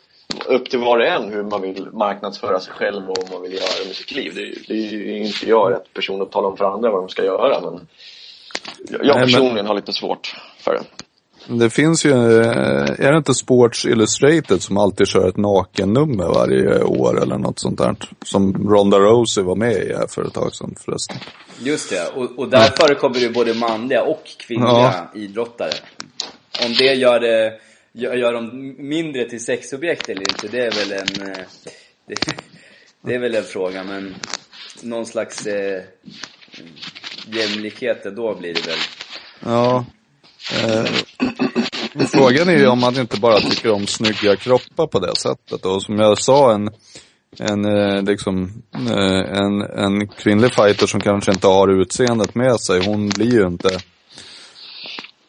upp 0.46 0.70
till 0.70 0.80
var 0.80 0.98
och 1.00 1.06
en 1.06 1.34
hur 1.34 1.44
man 1.44 1.62
vill 1.62 1.88
marknadsföra 1.94 2.60
sig 2.60 2.74
själv 2.74 3.10
och 3.10 3.18
vad 3.18 3.32
man 3.32 3.42
vill 3.42 3.54
göra 3.54 3.86
med 3.88 3.96
sitt 3.96 4.12
liv. 4.12 4.32
Det, 4.36 4.42
är- 4.42 4.56
det 4.68 4.74
är 4.74 4.92
ju 4.92 5.18
inte 5.26 5.50
jag 5.50 5.72
rätt 5.74 5.94
person 5.94 6.22
att 6.22 6.32
tala 6.32 6.48
om 6.48 6.58
för 6.58 6.66
andra 6.66 6.92
vad 6.92 7.02
de 7.04 7.10
ska 7.10 7.24
göra, 7.26 7.62
men 7.62 7.88
jag, 8.90 9.00
jag 9.06 9.06
Nej, 9.06 9.16
men- 9.16 9.26
personligen 9.26 9.66
har 9.66 9.76
lite 9.76 9.94
svårt 9.94 10.36
för 10.60 10.74
det. 10.74 10.84
Det 11.60 11.70
finns 11.70 12.06
ju, 12.06 12.12
eh, 12.42 12.90
är 13.00 13.12
det 13.12 13.18
inte 13.18 13.34
Sports 13.34 13.86
Illustrated 13.86 14.62
som 14.62 14.78
alltid 14.78 15.08
kör 15.08 15.30
ett 15.30 15.38
nakennummer 15.38 16.26
varje 16.26 16.84
år 16.84 17.22
eller 17.24 17.38
något 17.38 17.60
sånt 17.60 17.78
där? 17.78 17.96
Som 18.26 18.70
Ronda 18.70 19.00
Rousey 19.00 19.44
var 19.44 19.56
med 19.56 19.74
i 19.74 19.94
här 19.94 20.08
för 20.08 20.28
ett 20.28 20.34
tag 20.34 20.56
sedan 20.56 20.76
förresten. 20.86 21.18
Just 21.60 21.90
det, 21.90 22.08
och, 22.16 22.40
och 22.40 22.50
där 22.50 22.70
förekommer 22.80 23.20
det 23.20 23.30
både 23.30 23.54
manliga 23.54 24.04
och 24.04 24.24
kvinnliga 24.48 24.70
Ja. 24.74 25.10
idrottare. 25.14 25.72
Om 26.66 26.74
det 26.78 26.94
gör, 26.94 27.20
det, 27.20 27.54
gör, 27.94 28.14
gör 28.16 28.34
dem 28.34 28.76
mindre 28.78 29.30
till 29.30 29.46
sexobjekt 29.46 30.10
eller 30.10 30.22
inte, 30.22 30.48
det 30.48 30.66
är 30.66 30.72
väl 30.72 30.92
en... 30.92 31.28
eh, 31.32 31.38
Det, 32.08 32.16
det 33.02 33.16
är 33.16 33.20
väl 33.20 33.36
en 33.36 33.44
fråga, 33.44 33.84
men 33.84 34.16
någon 34.84 35.06
slags 35.06 35.46
eh, 35.48 35.82
jämlikhet 37.28 38.04
då 38.16 38.36
blir 38.36 38.54
det 38.54 38.68
väl. 38.68 38.78
Ja. 39.46 39.86
Eh, 40.54 40.86
frågan 42.08 42.50
är 42.50 42.58
ju 42.58 42.68
om 42.68 42.80
man 42.80 43.00
inte 43.00 43.20
bara 43.20 43.40
tycker 43.40 43.72
om 43.72 43.88
snygga 43.88 44.36
kroppar 44.36 44.88
på 44.88 45.00
det 45.00 45.16
sättet. 45.16 45.66
Och 45.66 45.84
som 45.84 46.00
jag 46.00 46.18
sa, 46.18 46.54
en, 46.54 46.70
en, 47.40 47.66
eh, 47.66 48.04
liksom, 48.04 48.64
eh, 48.74 49.38
en, 49.40 49.62
en 49.62 50.08
kvinnlig 50.08 50.54
fighter 50.54 50.88
som 50.88 51.00
kanske 51.00 51.32
inte 51.32 51.48
har 51.48 51.82
utseendet 51.82 52.36
med 52.36 52.60
sig, 52.60 52.86
hon 52.86 53.10
blir 53.10 53.34
ju 53.34 53.48
inte 53.48 53.80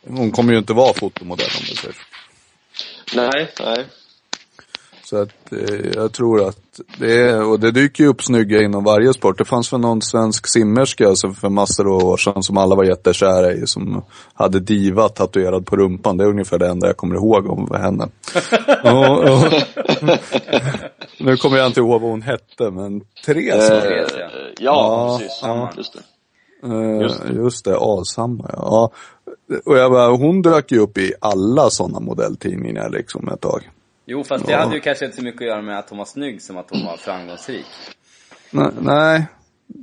hon 0.08 0.30
kommer 0.30 0.52
ju 0.52 0.58
inte 0.58 0.72
vara 0.72 0.94
fotomodell 0.94 1.50
om 1.58 1.64
du 1.68 1.74
säger 1.74 1.94
så. 1.94 3.16
Nej, 3.16 3.52
nej. 3.60 3.86
Så 5.10 5.22
att 5.22 5.52
eh, 5.52 5.90
jag 5.94 6.12
tror 6.12 6.48
att 6.48 6.80
det 6.98 7.20
är, 7.20 7.48
och 7.48 7.60
det 7.60 7.70
dyker 7.70 8.04
ju 8.04 8.10
upp 8.10 8.22
snygga 8.22 8.62
inom 8.62 8.84
varje 8.84 9.12
sport. 9.12 9.38
Det 9.38 9.44
fanns 9.44 9.72
väl 9.72 9.80
någon 9.80 10.02
svensk 10.02 10.46
simmerska 10.46 11.08
alltså 11.08 11.32
för 11.32 11.48
massor 11.48 11.94
av 11.94 12.04
år 12.04 12.16
sedan 12.16 12.42
som 12.42 12.56
alla 12.56 12.74
var 12.74 12.84
jättekära 12.84 13.52
i, 13.52 13.66
som 13.66 14.04
hade 14.34 14.60
diva 14.60 15.08
tatuerad 15.08 15.66
på 15.66 15.76
rumpan. 15.76 16.16
Det 16.16 16.24
är 16.24 16.28
ungefär 16.28 16.58
det 16.58 16.68
enda 16.68 16.86
jag 16.86 16.96
kommer 16.96 17.14
ihåg 17.14 17.46
om 17.46 17.68
henne. 17.74 18.08
och, 18.84 19.18
och, 19.18 19.52
nu 21.18 21.36
kommer 21.36 21.56
jag 21.56 21.66
inte 21.66 21.80
ihåg 21.80 22.00
vad 22.00 22.10
hon 22.10 22.22
hette, 22.22 22.70
men 22.70 23.00
Therese. 23.26 23.70
Eh, 23.70 23.80
Therese, 23.80 24.12
ja. 24.16 24.30
ja, 24.58 24.58
Ja, 24.60 25.18
precis. 25.18 25.40
ja. 25.42 25.70
Just 25.76 25.92
det. 25.92 26.00
Eh, 26.68 27.00
just 27.02 27.20
just, 27.30 27.64
det, 27.64 27.76
Alshammar 27.76 28.50
ja. 28.52 28.92
ja. 29.48 29.56
Och 29.64 29.78
jag 29.78 29.90
bara, 29.90 30.08
hon 30.08 30.42
dök 30.42 30.72
ju 30.72 30.78
upp 30.78 30.98
i 30.98 31.12
alla 31.20 31.70
sådana 31.70 32.00
modelltidningar 32.00 32.90
liksom 32.90 33.28
ett 33.28 33.40
tag. 33.40 33.70
Jo, 34.10 34.24
fast 34.24 34.46
det 34.46 34.52
Ja. 34.52 34.58
hade 34.58 34.74
ju 34.74 34.80
kanske 34.80 35.04
inte 35.04 35.16
så 35.16 35.24
mycket 35.24 35.40
att 35.40 35.46
göra 35.46 35.62
med 35.62 35.78
att 35.78 35.90
hon 35.90 35.98
var 35.98 36.04
snygg 36.04 36.42
som 36.42 36.56
att 36.56 36.70
hon 36.70 36.84
var 36.86 36.96
framgångsrik. 36.96 37.66
Nej, 38.50 38.70
nej. 38.80 39.26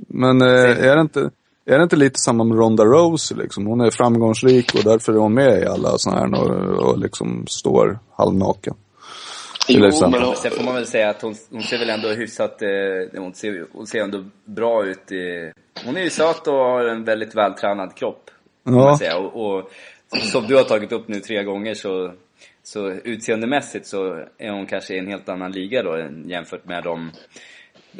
men 0.08 0.42
eh, 0.42 0.86
är, 0.88 0.96
det 0.96 1.00
inte, 1.00 1.30
är 1.66 1.78
det 1.78 1.82
inte 1.82 1.96
lite 1.96 2.18
samma 2.18 2.44
med 2.44 2.58
Ronda 2.58 2.84
Rousey 2.84 3.38
liksom? 3.38 3.66
Hon 3.66 3.80
är 3.80 3.90
framgångsrik 3.90 4.74
och 4.74 4.84
därför 4.84 5.12
är 5.12 5.16
hon 5.16 5.34
med 5.34 5.62
i 5.62 5.66
alla 5.66 5.98
sådana 5.98 6.20
här 6.20 6.42
och, 6.42 6.90
och 6.90 6.98
liksom 6.98 7.46
står 7.46 7.98
halvnaken. 8.16 8.74
Jo, 9.68 9.86
exempel. 9.86 10.20
men, 10.20 10.36
Sen 10.36 10.50
får 10.50 10.64
man 10.64 10.74
väl 10.74 10.86
säga 10.86 11.10
att 11.10 11.22
hon, 11.22 11.34
hon 11.50 11.62
ser 11.62 11.78
väl 11.78 11.90
ändå 11.90 12.08
hyfsat, 12.08 12.62
eh, 12.62 13.20
hon, 13.20 13.34
ser, 13.34 13.66
hon 13.72 13.86
ser 13.86 14.02
ändå 14.02 14.24
bra 14.44 14.84
ut. 14.86 15.12
I, 15.12 15.52
hon 15.84 15.96
är 15.96 16.02
ju 16.02 16.10
söt 16.10 16.46
och 16.46 16.54
har 16.54 16.84
en 16.84 17.04
väldigt 17.04 17.34
vältränad 17.34 17.94
kropp. 17.94 18.30
Ja. 18.64 18.98
Och, 19.16 19.56
och 19.56 19.70
som 20.10 20.46
du 20.46 20.56
har 20.56 20.64
tagit 20.64 20.92
upp 20.92 21.08
nu 21.08 21.20
tre 21.20 21.42
gånger 21.42 21.74
så, 21.74 22.12
så 22.68 22.88
utseendemässigt 22.90 23.86
så 23.86 24.24
är 24.38 24.50
hon 24.50 24.66
kanske 24.66 24.94
i 24.94 24.98
en 24.98 25.06
helt 25.06 25.28
annan 25.28 25.52
liga 25.52 25.82
då 25.82 26.08
jämfört 26.24 26.64
med 26.64 26.84
de, 26.84 27.10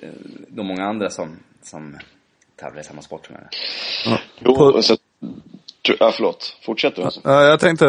eh, 0.03 0.09
de 0.49 0.67
många 0.67 0.85
andra 0.85 1.11
som, 1.11 1.37
som 1.63 1.97
tävlar 2.61 2.81
i 2.81 2.85
samma 2.85 3.03
sport 3.03 3.27
som 3.27 3.35
henne. 3.35 3.49
jo, 4.39 4.55
På- 4.55 4.83
så, 4.83 4.97
ja, 5.99 6.13
förlåt. 6.17 6.57
Fortsätt 6.67 6.97
du 6.97 7.03
alltså. 7.03 7.21
Ja, 7.25 7.43
jag 7.43 7.61
tänkte, 7.61 7.87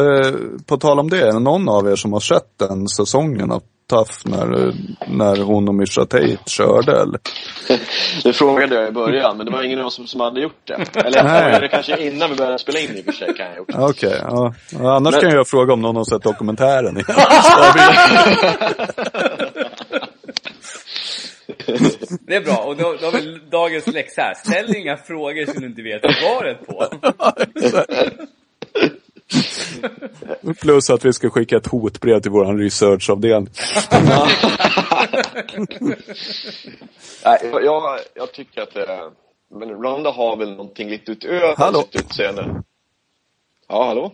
på 0.66 0.78
tal 0.78 1.00
om 1.00 1.10
det, 1.10 1.22
är 1.22 1.34
det 1.34 1.40
någon 1.40 1.70
av 1.70 1.88
er 1.88 1.96
som 1.96 2.14
har 2.14 2.20
sett 2.20 2.58
den 2.58 2.88
säsongen 2.88 3.52
av 3.52 3.64
tough 3.90 4.12
när, 4.26 4.74
när 5.08 5.44
hon 5.44 5.68
och 5.68 5.76
Mischa 5.76 6.06
Tate 6.06 6.38
körde 6.46 6.92
eller? 6.92 7.20
Det 8.24 8.34
frågade 8.34 8.76
jag 8.76 8.88
i 8.88 8.92
början, 8.92 9.38
men 9.38 9.46
det 9.46 9.52
var 9.52 9.64
ingen 9.64 9.80
av 9.80 9.86
oss 9.86 9.96
som, 9.96 10.08
som 10.08 10.22
hade 10.22 10.42
gjort 10.42 10.62
det. 10.68 10.74
Eller 11.06 11.18
jag 11.18 11.42
frågade 11.44 11.68
kanske 11.68 12.08
innan 12.08 12.30
vi 12.30 12.36
började 12.36 12.60
spela 12.60 12.80
in 12.80 12.90
i 12.96 13.02
och 13.02 13.06
för 13.06 13.12
sig 13.12 13.34
kan 13.34 13.46
jag 13.46 13.52
ha 13.52 13.58
gjort. 13.58 13.70
Okej, 13.78 14.18
ja. 14.22 14.54
ja. 14.72 14.96
Annars 14.96 15.12
Men- 15.14 15.22
kan 15.22 15.32
jag 15.32 15.48
fråga 15.48 15.74
om 15.74 15.82
någon 15.82 15.96
har 15.96 16.04
sett 16.04 16.24
dokumentären. 16.24 16.96
Det 22.28 22.36
är 22.36 22.42
bra, 22.42 22.58
och 22.58 22.78
då, 22.78 22.98
då 23.00 23.06
har 23.06 23.12
vi 23.12 23.40
dagens 23.52 23.88
läxa 23.88 24.22
här. 24.22 24.34
Ställ 24.34 24.76
inga 24.76 24.98
frågor 24.98 25.46
som 25.46 25.62
du 25.62 25.68
inte 25.68 25.82
vet 25.82 26.02
svaret 26.02 26.68
på. 26.68 26.86
Plus 30.62 30.90
att 30.90 31.06
vi 31.06 31.14
ska 31.14 31.30
skicka 31.30 31.58
ett 31.58 31.68
hotbrev 31.68 32.20
till 32.22 32.32
våran 32.32 32.58
researchavdelning. 32.58 33.54
Nej, 37.26 37.40
jag, 37.44 37.66
jag, 37.66 38.00
jag 38.14 38.34
tycker 38.34 38.62
att 38.62 38.74
det, 38.74 39.12
men 39.52 39.70
Ronda 39.70 40.12
har 40.12 40.38
väl 40.38 40.50
någonting 40.52 40.90
lite 40.90 41.12
utöver 41.12 41.56
Hallå? 41.58 41.82
sitt 41.82 41.96
utseende. 42.02 42.64
Ja, 43.68 43.86
hallå? 43.88 44.12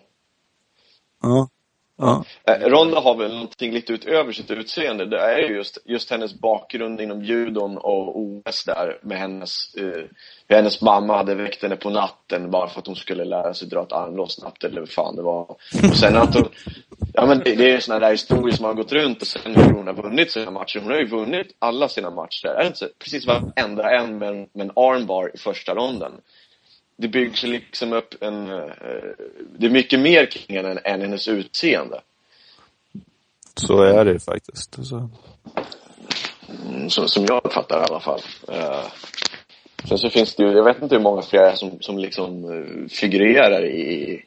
Ja. 1.22 1.50
Ja. 1.98 2.24
Eh, 2.48 2.68
Ronda 2.70 3.00
har 3.00 3.16
väl 3.16 3.34
någonting 3.34 3.72
lite 3.72 3.94
utöver 3.94 4.32
sitt 4.32 4.52
utseende. 4.52 5.06
Det 5.06 5.20
är 5.20 5.38
ju 5.38 5.56
just, 5.56 5.78
just 5.86 6.12
hennes 6.12 6.34
bakgrund 6.34 7.02
inom 7.02 7.24
judon 7.24 7.78
och 7.78 8.20
OS 8.20 8.64
där 8.66 9.00
med 9.02 9.18
hennes, 9.18 9.76
eh, 9.76 10.04
hennes 10.50 10.82
mamma 10.82 11.18
hade 11.18 11.36
väckt 11.36 11.62
henne 11.64 11.76
på 11.76 11.90
natten 11.90 12.52
bara 12.52 12.68
för 12.68 12.80
att 12.80 12.88
hon 12.88 12.96
skulle 12.96 13.26
lära 13.26 13.54
sig 13.54 13.68
dra 13.68 13.84
ett 13.84 13.92
armlås 13.92 14.36
snabbt 14.36 14.64
eller 14.64 14.80
vad 14.80 14.90
fan 14.90 15.16
det 15.16 15.22
var. 15.22 15.42
Och 15.90 15.96
sen 15.98 16.16
att 16.18 16.36
hon, 16.36 16.50
ja 17.14 17.26
men 17.26 17.40
det, 17.40 17.56
det 17.56 17.72
är 17.72 17.80
sådana 17.80 18.06
där 18.06 18.12
historier 18.12 18.56
som 18.56 18.66
har 18.66 18.74
gått 18.74 18.92
runt 18.92 19.22
och 19.22 19.28
sen 19.28 19.56
hur 19.56 19.74
hon 19.74 19.88
har 19.88 19.94
vunnit 19.94 20.32
sina 20.32 20.52
matcher. 20.52 20.80
Hon 20.80 20.92
har 20.92 21.00
ju 21.00 21.08
vunnit 21.08 21.48
alla 21.60 21.88
sina 21.90 22.10
matcher. 22.10 22.48
Är 22.48 22.60
det 22.62 22.68
inte 22.68 22.80
så? 22.80 22.88
Precis 23.00 23.26
varenda 23.28 23.92
en 23.92 24.18
med, 24.18 24.30
en- 24.30 24.48
med 24.54 24.66
en 24.66 24.72
armbar 24.76 25.32
i 25.34 25.38
första 25.38 25.76
ronden 25.76 26.12
det 26.98 27.08
byggs 27.08 27.44
liksom 27.44 27.94
upp 27.94 28.24
en... 28.24 28.50
eh, 28.50 28.72
det 29.58 29.66
är 29.66 29.70
mycket 29.70 30.00
mer 30.00 30.26
kring 30.26 30.58
henne 30.58 30.80
än, 30.84 31.02
hennes 31.02 31.28
utseende. 31.28 32.02
Så 33.56 33.82
är 33.82 34.06
det 34.06 34.20
faktiskt. 34.20 34.86
Så. 34.86 35.10
Mm, 36.68 36.90
som, 36.90 37.08
som 37.08 37.26
jag 37.26 37.42
uppfattar 37.46 37.82
i 37.82 37.84
alla 37.84 38.00
fall. 38.00 38.22
Eh, 38.48 38.86
sen 39.88 39.98
så 39.98 40.10
finns 40.10 40.36
det 40.36 40.44
ju, 40.44 40.52
jag 40.52 40.64
vet 40.64 40.82
inte 40.82 40.96
hur 40.96 41.04
många 41.04 41.22
fler 41.22 41.56
som, 41.56 41.78
som 41.82 41.98
liksom 41.98 42.46
uh, 42.46 42.88
figurerar 42.88 43.66
i, 43.66 44.22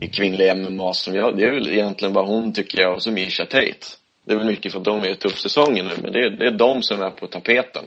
i 0.00 0.08
kvinnliga 0.08 0.54
MMA 0.54 0.94
som 0.94 1.14
jag, 1.14 1.36
det 1.36 1.44
är 1.44 1.50
väl 1.50 1.68
egentligen 1.68 2.14
bara 2.14 2.26
hon 2.26 2.52
tycker 2.52 2.80
jag 2.80 2.94
och 2.94 3.02
så 3.02 3.10
Misha 3.10 3.44
Tate. 3.44 3.86
Det 4.24 4.32
är 4.32 4.36
väl 4.36 4.46
mycket 4.46 4.72
för 4.72 4.78
att 4.78 4.84
de 4.84 5.00
är 5.00 5.10
i 5.10 5.16
tuppsäsongen 5.16 5.86
nu, 5.86 5.94
men 6.02 6.12
det 6.12 6.18
är, 6.18 6.30
det 6.30 6.46
är 6.46 6.50
de 6.50 6.82
som 6.82 7.02
är 7.02 7.10
på 7.10 7.26
tapeten. 7.26 7.84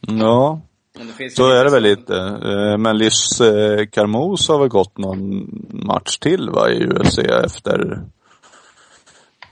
Ja, 0.00 0.60
Men 0.98 1.06
det 1.06 1.12
finns 1.12 1.32
ju 1.32 1.36
så 1.36 1.50
är 1.50 1.64
det 1.64 1.70
väl 1.70 1.82
lite. 1.82 2.16
Eh, 2.16 2.78
Men 2.78 2.96
eh, 3.40 3.86
Carmos 3.92 4.48
har 4.48 4.58
väl 4.58 4.68
gått 4.68 4.98
någon 4.98 5.48
match 5.86 6.18
till 6.18 6.50
va, 6.50 6.70
i 6.70 6.84
UFC 6.86 7.18
efter, 7.18 8.02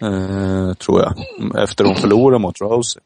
eh, 0.00 0.72
tror 0.74 1.00
jag. 1.02 1.14
Efter 1.62 1.84
hon 1.84 1.96
förlorade 1.96 2.38
mot 2.42 2.60
Rosie. 2.60 3.02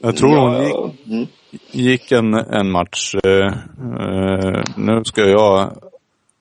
Jag 0.00 0.16
tror 0.16 0.36
hon 0.36 0.62
gick, 0.64 1.06
Mm. 1.06 1.26
gick 1.70 2.12
en, 2.12 2.34
en 2.34 2.70
match. 2.70 3.14
Eh, 3.24 3.46
eh, 3.46 4.62
nu 4.76 5.04
ska 5.04 5.20
jag 5.28 5.72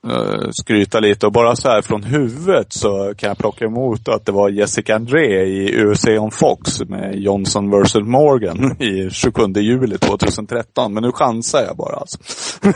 eh, 0.09 0.49
skryta 0.51 0.99
lite 0.99 1.25
och 1.25 1.31
bara 1.31 1.55
så 1.55 1.69
här 1.69 1.81
från 1.81 2.03
huvudet 2.03 2.73
så 2.73 3.13
kan 3.17 3.27
jag 3.27 3.37
plocka 3.37 3.65
emot 3.65 4.07
att 4.07 4.25
det 4.25 4.31
var 4.31 4.49
Jessica 4.49 4.95
André 4.95 5.45
i 5.45 5.85
UFC 5.85 6.07
on 6.07 6.31
Fox 6.31 6.81
med 6.81 7.15
Johnson 7.15 7.71
vs 7.71 7.95
Morgan 7.95 8.81
i 8.81 9.09
27 9.09 9.41
juli 9.55 9.97
2013. 9.97 10.93
Men 10.93 11.03
nu 11.03 11.11
chansar 11.11 11.63
jag 11.63 11.77
bara 11.77 11.95
alltså. 11.95 12.17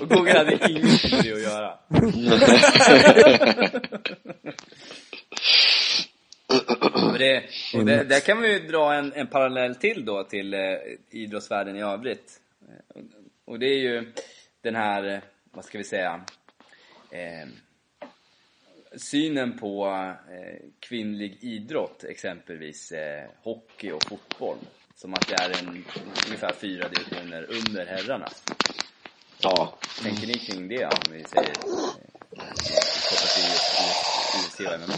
Och 0.00 0.08
Google 0.08 0.38
hade 0.38 0.70
inget 0.70 1.12
med 1.12 1.22
det 1.22 1.32
att 1.32 1.42
göra. 1.42 1.74
Det, 7.18 7.42
det, 7.84 8.04
där 8.04 8.20
kan 8.20 8.42
vi 8.42 8.52
ju 8.52 8.58
dra 8.58 8.94
en, 8.94 9.12
en 9.12 9.26
parallell 9.26 9.74
till 9.74 10.04
då 10.04 10.24
till 10.24 10.54
eh, 10.54 10.60
idrottsvärlden 11.10 11.76
i 11.76 11.82
övrigt. 11.82 12.40
Och 13.44 13.58
det 13.58 13.66
är 13.66 13.78
ju 13.78 14.12
den 14.62 14.74
här, 14.74 15.14
eh, 15.14 15.20
vad 15.50 15.64
ska 15.64 15.78
vi 15.78 15.84
säga, 15.84 16.20
eh, 17.10 17.48
synen 18.96 19.58
på 19.58 19.86
eh, 20.30 20.66
kvinnlig 20.80 21.38
idrott, 21.40 22.04
exempelvis 22.04 22.92
eh, 22.92 23.28
hockey 23.42 23.90
och 23.90 24.04
fotboll. 24.04 24.58
Som 24.94 25.14
att 25.14 25.28
det 25.28 25.34
är 25.34 25.58
en, 25.58 25.84
ungefär 26.26 26.52
fyra 26.52 26.88
divisioner 26.88 27.46
under 27.50 27.86
herrarna. 27.86 28.28
Ja. 29.38 29.78
Tänker 30.02 30.26
ni 30.26 30.34
kring 30.34 30.68
det 30.68 30.84
om 30.84 31.12
vi 31.12 31.24
säger 31.24 31.50
eh, 31.50 32.00
kopplat 33.08 33.34
till 33.34 33.44
UFC 34.40 34.60
och 34.60 34.80
MMA? 34.80 34.94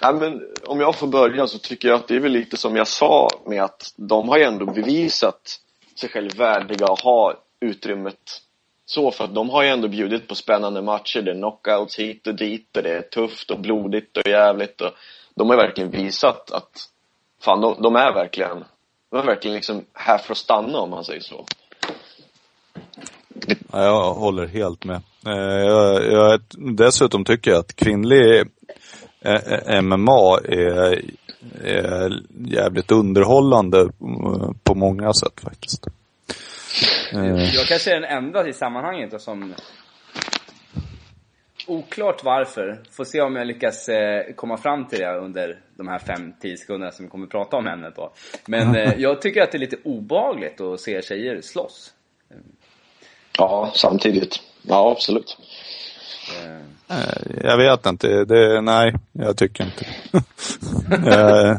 Ja, 0.00 0.12
men 0.12 0.54
om 0.64 0.80
jag 0.80 0.96
får 0.96 1.06
börja 1.06 1.46
så 1.46 1.58
tycker 1.58 1.88
jag 1.88 1.96
att 1.96 2.08
det 2.08 2.16
är 2.16 2.20
väl 2.20 2.32
lite 2.32 2.56
som 2.56 2.76
jag 2.76 2.88
sa 2.88 3.28
med 3.46 3.62
att 3.62 3.94
de 3.96 4.28
har 4.28 4.38
ju 4.38 4.44
ändå 4.44 4.66
bevisat 4.66 5.60
sig 6.00 6.08
själv 6.08 6.36
värdiga 6.36 6.86
att 6.86 7.00
ha 7.00 7.34
utrymmet 7.60 8.42
så 8.86 9.10
för 9.10 9.24
att 9.24 9.34
de 9.34 9.50
har 9.50 9.62
ju 9.62 9.68
ändå 9.68 9.88
bjudit 9.88 10.28
på 10.28 10.34
spännande 10.34 10.82
matcher. 10.82 11.22
Det 11.22 11.30
är 11.30 11.34
knockouts 11.34 11.98
hit 11.98 12.26
och 12.26 12.34
dit 12.34 12.76
och 12.76 12.82
det 12.82 12.96
är 12.96 13.02
tufft 13.02 13.50
och 13.50 13.60
blodigt 13.60 14.16
och 14.16 14.28
jävligt 14.28 14.80
och 14.80 14.90
de 15.34 15.50
har 15.50 15.56
verkligen 15.56 15.90
visat 15.90 16.50
att 16.50 16.88
fan, 17.40 17.60
de, 17.60 17.82
de 17.82 17.96
är 17.96 18.14
verkligen 18.14 18.64
de 19.10 19.16
är 19.16 19.24
verkligen 19.24 19.54
liksom 19.54 19.84
här 19.92 20.18
för 20.18 20.32
att 20.32 20.38
stanna 20.38 20.78
om 20.78 20.90
man 20.90 21.04
säger 21.04 21.20
så. 21.20 21.44
Ja, 23.72 23.84
jag 23.84 24.14
håller 24.14 24.46
helt 24.46 24.84
med. 24.84 25.00
Eh, 25.26 25.66
jag, 25.66 26.12
jag, 26.12 26.40
dessutom 26.76 27.24
tycker 27.24 27.50
jag 27.50 27.60
att 27.60 27.76
kvinnlig 27.76 28.40
eh, 29.20 29.82
MMA 29.82 30.38
är, 30.44 31.02
är 31.64 32.22
jävligt 32.46 32.92
underhållande 32.92 33.80
eh, 33.80 34.50
på 34.62 34.74
många 34.74 35.12
sätt 35.12 35.40
faktiskt. 35.40 35.86
Eh, 37.12 37.54
Jag 37.54 37.66
kanske 37.66 37.90
är 37.90 38.00
den 38.00 38.10
enda 38.10 38.48
i 38.48 38.52
sammanhanget 38.52 39.22
som 39.22 39.54
Oklart 41.66 42.24
varför. 42.24 42.82
Får 42.90 43.04
se 43.04 43.20
om 43.20 43.36
jag 43.36 43.46
lyckas 43.46 43.88
eh, 43.88 44.34
komma 44.34 44.56
fram 44.56 44.86
till 44.86 44.98
det 44.98 45.16
under 45.16 45.60
de 45.76 45.88
här 45.88 45.98
5-10 45.98 46.56
sekunderna 46.56 46.92
som 46.92 47.04
vi 47.04 47.10
kommer 47.10 47.26
prata 47.26 47.56
om 47.56 47.66
ämnet 47.66 47.96
då. 47.96 48.12
Men 48.46 48.76
eh, 48.76 48.92
jag 48.98 49.22
tycker 49.22 49.42
att 49.42 49.52
det 49.52 49.58
är 49.58 49.60
lite 49.60 49.76
obehagligt 49.84 50.60
att 50.60 50.80
se 50.80 51.02
tjejer 51.02 51.40
slåss. 51.40 51.92
Ja, 53.38 53.72
samtidigt. 53.74 54.40
Ja, 54.62 54.90
absolut. 54.90 55.38
Eh, 56.88 56.96
Jag 57.42 57.56
vet 57.56 57.86
inte. 57.86 58.24
Det, 58.24 58.60
nej, 58.60 58.94
jag 59.12 59.36
tycker 59.36 59.64
inte. 59.64 59.86
Eh, 60.90 61.50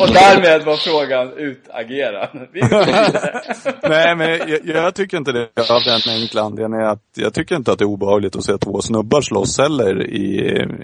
och 0.00 0.08
därmed 0.08 0.64
var 0.64 0.76
frågan 0.76 1.32
utagerad. 1.36 2.28
Nej, 3.88 4.16
men 4.16 4.28
jag, 4.30 4.60
jag 4.64 4.94
tycker 4.94 5.16
inte 5.16 5.32
det 5.32 5.70
av 5.70 5.82
den 5.84 6.00
enkla 6.14 6.42
anledningen 6.42 6.86
att 6.86 7.02
jag 7.16 7.34
tycker 7.34 7.56
inte 7.56 7.72
att 7.72 7.78
det 7.78 7.84
är 7.84 7.88
obehagligt 7.88 8.36
att 8.36 8.44
se 8.44 8.58
två 8.58 8.80
snubbar 8.80 9.20
slåss 9.20 9.58
heller 9.58 10.06
i, 10.06 10.26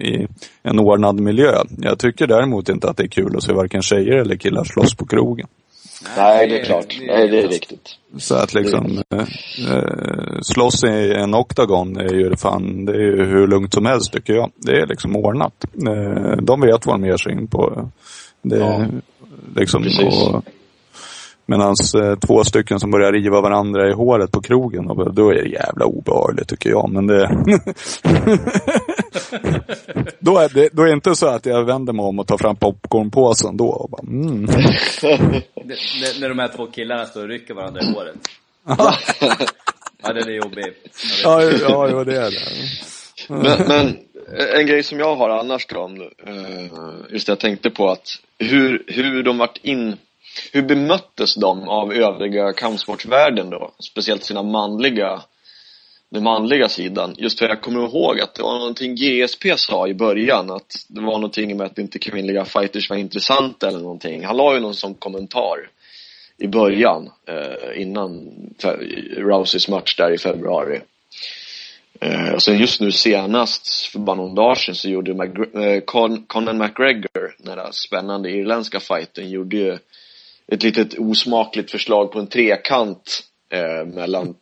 i 0.01 0.27
en 0.63 0.79
ordnad 0.79 1.21
miljö. 1.21 1.53
Jag 1.79 1.99
tycker 1.99 2.27
däremot 2.27 2.69
inte 2.69 2.89
att 2.89 2.97
det 2.97 3.03
är 3.05 3.09
kul 3.09 3.37
att 3.37 3.43
se 3.43 3.53
varken 3.53 3.83
tjejer 3.83 4.17
eller 4.17 4.37
killar 4.37 4.65
slåss 4.65 4.97
på 4.97 5.07
krogen. 5.07 5.49
Nej, 6.17 6.49
det 6.49 6.61
är 6.61 6.65
klart. 6.65 6.99
Nej, 7.07 7.29
det 7.29 7.43
är 7.43 7.49
riktigt. 7.49 7.89
Så 8.19 8.35
att 8.35 8.55
liksom 8.55 9.03
eh, 9.11 9.19
eh, 9.73 10.39
slåss 10.43 10.85
i 10.85 11.13
en 11.15 11.35
oktagon 11.35 11.97
är 11.97 12.15
ju 12.15 12.37
fan, 12.37 12.85
det 12.85 12.93
är 12.93 13.01
ju 13.01 13.25
hur 13.25 13.47
lugnt 13.47 13.75
som 13.75 13.87
helst 13.87 14.13
tycker 14.13 14.33
jag. 14.33 14.51
Det 14.57 14.81
är 14.81 14.87
liksom 14.87 15.17
ordnat. 15.17 15.65
Eh, 15.89 16.37
de 16.43 16.61
vet 16.61 16.87
vad 16.87 17.01
de 17.01 17.07
ger 17.07 17.17
sig 17.17 17.33
in 17.33 17.47
på. 17.47 17.91
Det, 18.43 18.57
Ja. 18.59 18.87
liksom, 19.57 19.85
och, 20.07 20.45
Medans 21.49 21.95
eh, 21.95 22.17
två 22.19 22.45
stycken 22.45 22.81
som 22.81 22.91
börjar 22.91 23.13
riva 23.13 23.41
varandra 23.41 23.89
i 23.91 23.93
håret 23.93 24.31
på 24.33 24.41
krogen, 24.41 24.91
och 24.91 25.15
då 25.15 25.31
är 25.31 25.35
det 25.35 25.49
jävla 25.49 25.85
obehagligt 25.85 26.49
tycker 26.49 26.71
jag. 26.71 26.91
Men 26.91 27.07
det... 27.07 27.45
då, 30.19 30.39
är 30.39 30.49
det 30.49 30.69
då 30.73 30.83
är 30.83 30.87
det 30.87 30.93
inte 30.93 31.15
så 31.15 31.27
att 31.27 31.47
jag 31.47 31.65
vänder 31.65 31.93
mig 31.93 32.03
om 32.05 32.19
och 32.19 32.27
tar 32.27 32.39
fram 32.39 32.57
popcornpåsen 32.57 33.57
då 33.57 33.69
och 33.69 33.91
bara, 33.91 34.03
mm. 34.03 34.47
Det- 34.47 35.49
det- 35.65 36.21
När 36.21 36.29
de 36.29 36.39
här 36.39 36.49
två 36.57 36.67
killarna 36.67 37.07
står 37.07 37.23
och 37.23 37.29
rycker 37.29 37.55
varandra 37.55 37.81
i 37.83 37.93
håret. 37.93 38.17
Ja, 40.03 40.13
det 40.13 40.21
är 40.21 40.25
vet. 40.55 40.75
ja, 41.25 41.43
ja, 41.43 41.89
ja, 41.89 42.05
det 42.05 42.17
är 42.17 42.31
det. 42.31 42.41
Men, 43.29 43.69
men 43.69 43.97
en 44.61 44.67
grej 44.67 44.83
som 44.83 44.99
jag 44.99 45.17
har 45.17 45.29
annars 45.31 45.67
då, 45.67 46.11
eh, 46.27 46.67
just 47.11 47.27
det 47.27 47.31
jag 47.31 47.41
tänkte 47.41 47.71
på 47.71 47.91
att 47.91 48.09
hur, 48.39 48.85
hur 48.87 49.23
de 49.23 49.39
vart 49.39 49.57
in, 49.63 49.97
hur 50.53 50.63
bemöttes 50.63 51.35
de 51.35 51.69
av 51.69 51.93
övriga 51.93 52.53
kampsportsvärlden 52.53 53.51
då? 53.51 53.71
Speciellt 53.91 54.25
sina 54.25 54.43
manliga 54.43 55.23
den 56.11 56.25
manliga 56.25 56.69
sidan. 56.69 57.15
Just 57.19 57.39
för 57.39 57.49
jag 57.49 57.63
kommer 57.63 57.81
ihåg 57.81 58.21
att 58.21 58.35
det 58.35 58.43
var 58.43 58.59
någonting 58.59 58.95
GSP 58.95 59.59
sa 59.59 59.89
i 59.89 59.95
början 59.95 60.51
att 60.51 60.87
det 60.89 61.01
var 61.01 61.13
någonting 61.13 61.57
med 61.57 61.67
att 61.67 61.79
inte 61.79 61.99
kvinnliga 61.99 62.45
fighters 62.45 62.91
var 62.91 62.97
intressanta 62.97 63.69
eller 63.69 63.79
någonting. 63.79 64.25
Han 64.25 64.37
la 64.37 64.55
ju 64.55 64.61
någon 64.61 64.75
sån 64.75 64.95
kommentar 64.95 65.71
i 66.39 66.47
början 66.49 67.11
eh, 67.29 67.83
innan 67.83 68.33
Rouseys 69.17 69.69
match 69.69 69.97
där 69.97 70.15
i 70.15 70.19
februari. 70.19 70.81
Eh, 72.01 72.33
och 72.35 72.43
sen 72.43 72.59
just 72.59 72.81
nu 72.81 72.93
senast, 72.93 73.87
för 73.93 73.99
bara 73.99 74.17
någon 74.17 74.35
dag 74.35 74.59
sedan, 74.59 74.75
så 74.75 74.89
gjorde 74.89 75.15
Mag- 75.15 75.65
eh, 75.65 75.81
Con 75.81 76.25
Conor 76.27 76.53
McGregor, 76.53 77.35
den 77.39 77.57
där 77.57 77.69
spännande 77.71 78.31
irländska 78.31 78.81
fighten, 78.81 79.31
gjorde 79.31 79.57
ju 79.57 79.79
ett 80.53 80.63
litet 80.63 80.99
osmakligt 80.99 81.71
förslag 81.71 82.13
på 82.13 82.19
en 82.19 82.27
trekant 82.27 83.23
eh, 83.57 83.85
mellan 83.87 84.35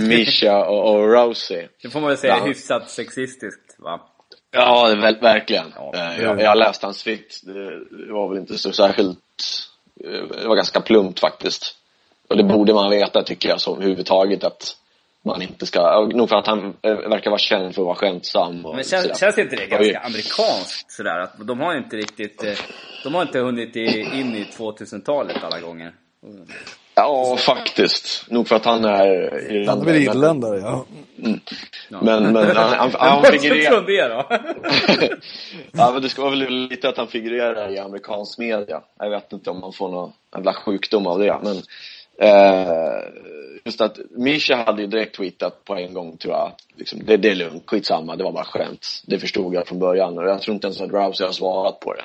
Misha 0.00 0.64
och, 0.66 0.94
och 0.94 1.12
Rousey. 1.12 1.68
Det 1.82 1.90
får 1.90 2.00
man 2.00 2.08
väl 2.08 2.18
säga 2.18 2.36
Ja. 2.38 2.44
hyfsat 2.44 2.90
sexistiskt, 2.90 3.74
va? 3.78 4.00
Ja, 4.50 4.86
det 4.88 4.92
är 4.92 5.00
väl, 5.00 5.20
verkligen. 5.20 5.72
Ja, 5.76 5.92
Eh, 5.94 6.22
jag, 6.22 6.40
jag 6.40 6.48
har 6.48 6.56
läst 6.56 6.82
hans 6.82 7.02
tweet. 7.04 7.40
Det, 7.42 7.80
det 8.06 8.12
var 8.12 8.28
väl 8.28 8.38
inte 8.38 8.58
så 8.58 8.72
särskilt... 8.72 9.18
eh, 10.04 10.10
Det 10.42 10.48
var 10.48 10.56
ganska 10.56 10.80
plumpt 10.80 11.20
faktiskt. 11.20 11.76
Och 12.28 12.36
det 12.36 12.44
borde 12.44 12.74
man 12.74 12.90
veta 12.90 13.22
tycker 13.22 13.48
jag, 13.48 13.60
som 13.60 13.74
överhuvudtaget 13.76 14.44
att 14.44 14.76
man 15.22 15.42
inte 15.42 15.66
ska... 15.66 16.00
Nog 16.14 16.28
för 16.28 16.36
att 16.36 16.46
han 16.46 16.76
eh, 16.82 16.94
verkar 16.94 17.30
vara 17.30 17.38
känd 17.38 17.74
för 17.74 17.82
att 17.82 17.86
vara 17.86 17.94
skämtsam 17.96 18.66
och 18.66 18.74
Men 18.74 18.84
sådär. 18.84 19.02
känns, 19.02 19.20
känns 19.20 19.38
inte 19.38 19.56
det 19.56 19.66
ganska 19.66 19.98
amerikanskt 19.98 20.92
sådär? 20.92 21.18
Att 21.18 21.46
de 21.46 21.60
har 21.60 21.74
inte 21.76 21.96
riktigt, 21.96 22.44
eh, 22.44 22.52
de 23.04 23.14
har 23.14 23.22
inte 23.22 23.38
hunnit 23.38 23.76
in 23.76 24.34
i 24.36 24.46
2000-talet 24.58 25.44
alla 25.44 25.60
gånger. 25.60 25.92
Ja, 26.98 27.36
faktiskt. 27.36 28.30
Nog 28.30 28.48
för 28.48 28.56
att 28.56 28.64
han 28.64 28.84
är 28.84 28.90
Han 28.90 29.08
är 29.08 29.50
irländare. 29.50 29.84
väl 29.84 29.94
men- 29.94 30.16
irländare, 30.16 30.58
ja. 30.60 30.84
Men, 31.88 32.32
men 32.32 32.56
han, 32.56 32.72
han, 32.72 32.90
han 32.98 33.22
figurerar... 33.24 34.26
ja, 35.72 35.90
men 35.92 36.02
det 36.02 36.08
ska 36.08 36.22
vara 36.22 36.30
väl 36.30 36.68
lite 36.68 36.88
att 36.88 36.96
han 36.96 37.08
figurerar 37.08 37.70
i 37.70 37.78
amerikansk 37.78 38.38
media. 38.38 38.80
Jag 38.98 39.10
vet 39.10 39.32
inte 39.32 39.50
om 39.50 39.60
man 39.60 39.72
får 39.72 39.88
någon 39.88 40.12
jävla 40.34 40.52
sjukdom 40.54 41.06
av 41.06 41.18
det, 41.18 41.36
men 41.42 41.56
eh, 42.18 43.04
just 43.64 43.80
att 43.80 43.98
Misha 44.10 44.54
hade 44.56 44.82
ju 44.82 44.88
direkt 44.88 45.16
tweetat 45.16 45.64
på 45.64 45.74
en 45.76 45.94
gång 45.94 46.16
tror 46.16 46.34
jag. 46.34 46.52
Liksom, 46.76 47.00
det, 47.04 47.16
det 47.16 47.30
är 47.30 47.34
lugnt, 47.34 47.62
skitsamma, 47.66 48.16
det 48.16 48.24
var 48.24 48.32
bara 48.32 48.44
skämt. 48.44 49.02
Det 49.06 49.18
förstod 49.18 49.54
jag 49.54 49.66
från 49.66 49.78
början 49.78 50.18
och 50.18 50.28
jag 50.28 50.42
tror 50.42 50.54
inte 50.54 50.66
ens 50.66 50.80
att 50.80 50.90
Rousey 50.92 51.26
har 51.26 51.32
svarat 51.32 51.80
på 51.80 51.92
det. 51.94 52.04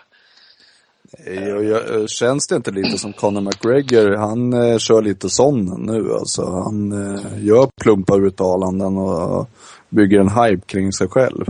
Nej, 1.20 1.54
och 1.54 1.64
jag, 1.64 2.10
känns 2.10 2.48
det 2.48 2.56
inte 2.56 2.72
lite 2.72 2.98
som 2.98 3.14
Conor 3.14 3.42
McGregor, 3.42 4.18
han 4.18 4.54
eh, 4.54 4.78
kör 4.78 5.02
lite 5.02 5.30
sån 5.30 5.86
nu 5.86 6.14
alltså. 6.14 6.46
Han 6.46 6.92
eh, 6.92 7.46
gör 7.46 7.70
plumpa 7.82 8.16
uttalanden 8.18 8.98
och 8.98 9.50
bygger 9.90 10.20
en 10.20 10.30
hype 10.30 10.66
kring 10.66 10.94
sig 10.94 11.08
själv. 11.08 11.46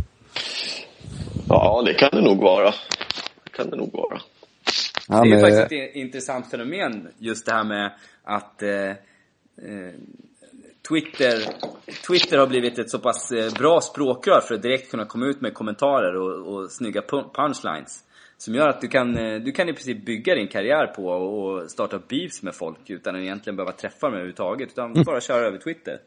Ja, 1.50 1.84
det 1.86 1.94
kan 1.94 2.10
det 2.12 2.22
nog 2.22 2.38
vara. 2.38 2.72
Det 3.44 3.50
kan 3.52 3.70
det 3.70 3.78
nog 3.78 3.94
vara. 3.94 4.22
Han 5.08 5.30
det 5.30 5.36
är 5.36 5.38
är, 5.38 5.42
faktiskt 5.42 5.82
ett 5.82 5.96
intressant 5.96 6.52
fenomen, 6.52 7.08
just 7.18 7.46
det 7.46 7.52
här 7.52 7.64
med 7.64 7.92
att 8.24 8.64
eh, 8.64 8.70
eh, 8.70 9.94
Twitter, 10.90 11.46
Twitter 12.08 12.38
har 12.38 12.48
blivit 12.48 12.80
ett 12.80 12.90
så 12.90 13.00
pass 13.00 13.32
eh, 13.32 13.54
bra 13.54 13.82
språkrör 13.82 14.42
för 14.42 14.56
att 14.56 14.62
direkt 14.62 14.92
kunna 14.92 15.06
komma 15.06 15.26
ut 15.26 15.42
med 15.42 15.54
kommentarer 15.54 16.16
och, 16.16 16.54
och 16.54 16.72
snygga 16.72 17.02
pu- 17.02 17.34
punchlines. 17.34 18.04
Som 18.42 18.56
gör 18.56 18.68
att 18.68 18.82
du 18.82 18.88
kan, 18.88 19.18
eh, 19.18 19.40
du 19.40 19.52
kan 19.52 19.70
i 19.70 19.74
princip 19.74 20.06
bygga 20.06 20.36
din 20.36 20.48
karriär 20.48 20.88
på 20.88 21.08
och 21.08 21.72
starta 21.72 22.00
beefs 22.08 22.44
med 22.44 22.56
folk 22.56 22.90
utan 22.90 23.16
att 23.16 23.22
egentligen 23.22 23.56
behöva 23.56 23.72
träffa 23.72 24.08
dem 24.08 24.14
överhuvudtaget. 24.14 24.70
Utan 24.70 25.04
bara 25.04 25.22
köra 25.22 25.46
över 25.46 25.58
Twitter. 25.58 26.00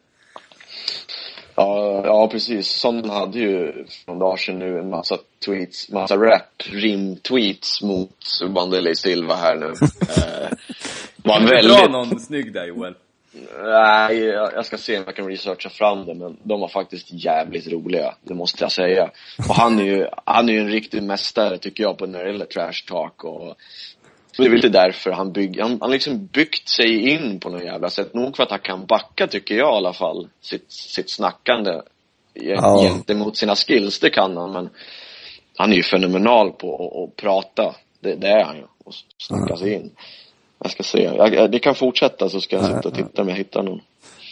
Ja, 1.55 2.03
ja 2.05 2.29
precis. 2.29 2.69
Som 2.69 3.11
hade 3.11 3.39
ju 3.39 3.73
för 3.73 4.13
några 4.13 4.21
dagar 4.21 4.37
sedan 4.37 4.59
nu 4.59 4.79
en 4.79 4.91
massa 4.91 5.19
tweets, 5.47 5.91
massa 5.91 6.17
rap, 6.17 6.63
rim-tweets 6.73 7.85
mot 7.85 8.17
Wanderlei 8.49 8.95
Silva 8.95 9.35
här 9.35 9.57
nu. 9.57 9.67
Eh, 10.17 10.51
var 11.17 11.41
Dra 11.41 11.47
väldigt... 11.47 11.91
någon 11.91 12.21
snygg 12.21 12.53
där 12.53 12.67
Joel. 12.67 12.95
Nej, 13.63 14.19
jag 14.27 14.67
ska 14.67 14.79
se 14.79 14.99
om 14.99 15.05
jag 15.07 15.17
kan 15.17 15.29
researcha 15.29 15.69
fram 15.69 16.07
det, 16.07 16.15
men 16.15 16.37
de 16.43 16.61
var 16.61 16.69
faktiskt 16.69 17.07
jävligt 17.11 17.73
roliga, 17.73 18.15
det 18.23 18.35
måste 18.35 18.65
jag 18.65 18.73
säga. 18.73 19.11
Och 19.49 19.55
han 19.55 19.79
är 19.79 19.85
ju, 19.85 20.07
han 20.25 20.49
är 20.49 20.53
ju 20.53 20.61
en 20.61 20.71
riktig 20.71 21.03
mästare 21.03 21.59
tycker 21.59 21.83
jag 21.83 21.99
på 21.99 22.07
när 22.07 22.25
det 22.25 22.31
gäller 22.31 22.47
trash 22.47 22.87
talk 22.89 23.25
och 23.25 23.55
det 24.37 24.45
är 24.45 24.49
väl 24.49 24.57
lite 24.57 24.69
därför 24.69 25.11
han 25.11 25.33
bygger, 25.33 25.63
han 25.63 25.79
han 25.81 25.91
liksom 25.91 26.27
byggt 26.27 26.69
sig 26.69 27.11
in 27.11 27.41
på 27.41 27.51
något 27.51 27.65
jävla 27.65 27.91
sätt. 27.91 28.15
Nog 28.15 28.37
för 28.37 28.43
att 28.43 28.51
han 28.51 28.61
kan 28.61 28.87
backa 28.87 29.27
tycker 29.27 29.55
jag 29.55 29.75
i 29.75 29.77
alla 29.77 29.93
fall, 29.93 30.29
sitt, 30.41 30.73
sitt 30.73 31.11
snackande 31.11 31.81
Ja. 32.35 32.83
gentemot 32.83 33.37
sina 33.37 33.55
skills, 33.57 33.99
det 33.99 34.11
kan 34.11 34.37
han 34.37 34.53
men 34.53 34.71
han 35.57 35.73
är 35.73 35.77
ju 35.77 35.83
fenomenal 35.83 36.53
på 36.53 36.75
att, 36.75 37.11
att 37.11 37.17
prata, 37.17 37.75
det, 38.01 38.15
det 38.15 38.29
är 38.29 38.45
han 38.45 38.57
ju, 38.57 38.63
och 38.85 38.95
snacka 39.19 39.57
sig 39.57 39.73
in. 39.73 39.91
Jag 40.65 40.71
ska 40.71 40.83
se, 40.83 41.03
jag, 41.03 41.51
det 41.51 41.59
kan 41.59 41.75
fortsätta 41.75 42.29
så 42.29 42.41
ska 42.41 42.57
jag 42.57 42.65
sitta 42.65 42.89
och 42.89 42.95
titta 42.95 43.23
om 43.23 43.29
jag 43.29 43.37
hittar 43.37 43.63
någon. 43.63 43.81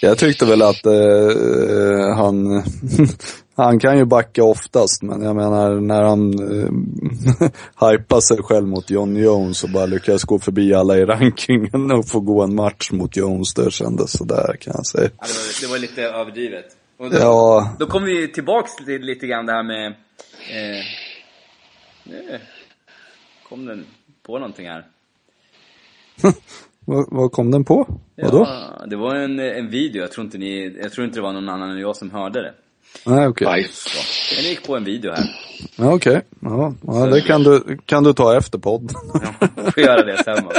jag 0.00 0.18
tyckte 0.18 0.44
väl 0.44 0.62
att 0.62 0.86
eh, 0.86 2.16
han, 2.16 2.62
han 3.56 3.78
kan 3.78 3.98
ju 3.98 4.04
backa 4.04 4.44
oftast, 4.44 5.02
men 5.02 5.22
jag 5.22 5.36
menar 5.36 5.80
när 5.80 6.02
han 6.02 6.32
eh, 6.32 6.68
hypar 7.90 8.20
sig 8.20 8.36
själv 8.42 8.68
mot 8.68 8.90
John 8.90 9.16
Jones 9.16 9.64
och 9.64 9.70
bara 9.70 9.86
lyckas 9.86 10.24
gå 10.24 10.38
förbi 10.38 10.74
alla 10.74 10.98
i 10.98 11.04
rankingen 11.04 11.90
och 11.90 12.08
få 12.08 12.20
gå 12.20 12.42
en 12.42 12.54
match 12.54 12.90
mot 12.92 13.16
Jones, 13.16 13.54
det 13.54 13.70
kändes 13.70 14.12
sådär 14.12 14.56
kan 14.60 14.72
jag 14.76 14.86
säga. 14.86 15.10
Ja, 15.18 15.26
det, 15.26 15.32
var, 15.32 15.60
det 15.60 15.72
var 15.72 15.78
lite 15.78 16.02
överdrivet. 16.02 16.66
Och 16.98 17.10
då, 17.10 17.16
Ja, 17.16 17.76
då 17.78 17.86
kommer 17.86 18.06
vi 18.06 18.28
tillbaks 18.28 18.76
till 18.76 19.00
lite 19.00 19.26
grann 19.26 19.46
det 19.46 19.52
här 19.52 19.62
med... 19.62 19.86
Eh, 19.86 20.84
nu 22.04 22.40
kom 23.48 23.66
den 23.66 23.86
på 24.22 24.38
någonting 24.38 24.68
här. 24.68 24.91
vad, 27.10 27.32
kom 27.32 27.50
den 27.50 27.64
på? 27.64 27.86
Vadå? 28.16 28.46
Ja, 28.48 28.86
det 28.86 28.96
var 28.96 29.14
en, 29.14 29.38
en 29.38 29.70
video, 29.70 30.02
jag 30.02 30.12
tror 30.12 30.24
inte 30.24 30.38
ni, 30.38 30.78
jag 30.82 30.92
tror 30.92 31.04
inte 31.04 31.18
det 31.18 31.22
var 31.22 31.32
någon 31.32 31.48
annan 31.48 31.70
än 31.70 31.78
jag 31.78 31.96
som 31.96 32.10
hörde 32.10 32.42
det. 32.42 32.52
Nej, 33.06 33.26
okej. 33.26 33.68
Så, 33.70 34.34
den 34.36 34.50
gick 34.50 34.66
på 34.66 34.76
en 34.76 34.84
video 34.84 35.12
här. 35.12 35.24
Ja, 35.76 35.94
Okej, 35.94 36.20
ja, 36.40 36.74
ja, 36.86 37.06
det 37.06 37.20
kan 37.20 37.42
du, 37.42 37.78
kan 37.86 38.04
du 38.04 38.12
ta 38.12 38.36
efter 38.36 38.58
podden. 38.58 38.96
Ja, 39.56 39.70
får 39.70 39.82
göra 39.82 40.02
det 40.04 40.24
sen 40.24 40.44
va. 40.44 40.52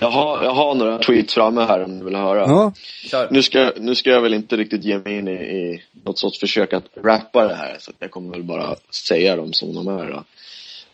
Jag 0.00 0.10
har, 0.10 0.44
jag 0.44 0.54
har 0.54 0.74
några 0.74 0.98
tweets 0.98 1.34
framme 1.34 1.60
här 1.60 1.84
om 1.84 1.98
du 1.98 2.04
vill 2.04 2.16
höra. 2.16 2.40
Ja, 2.40 2.72
Kör. 3.10 3.28
Nu, 3.30 3.42
ska, 3.42 3.72
nu 3.76 3.94
ska 3.94 4.10
jag 4.10 4.20
väl 4.20 4.34
inte 4.34 4.56
riktigt 4.56 4.84
ge 4.84 4.98
mig 4.98 5.18
in 5.18 5.28
i, 5.28 5.32
i 5.32 5.82
något 6.04 6.18
sorts 6.18 6.40
försök 6.40 6.72
att 6.72 6.84
rappa 7.04 7.48
det 7.48 7.54
här, 7.54 7.76
så 7.78 7.92
jag 7.98 8.10
kommer 8.10 8.30
väl 8.30 8.42
bara 8.42 8.76
säga 8.90 9.36
dem 9.36 9.52
som 9.52 9.74
de 9.74 9.88
är. 9.88 10.10
Då. 10.10 10.24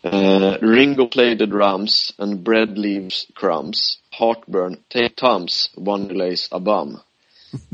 Eh, 0.03 0.57
Ringo 0.61 1.07
played 1.07 1.39
the 1.39 1.47
drums 1.47 2.13
and 2.17 2.43
bread 2.43 2.77
leaves 2.77 3.27
crumbs. 3.35 3.97
Heartburn, 4.11 4.83
take 4.89 5.15
tums, 5.15 5.69
one 5.75 6.07
lays 6.09 6.47
a 6.51 6.59
bum. 6.59 7.01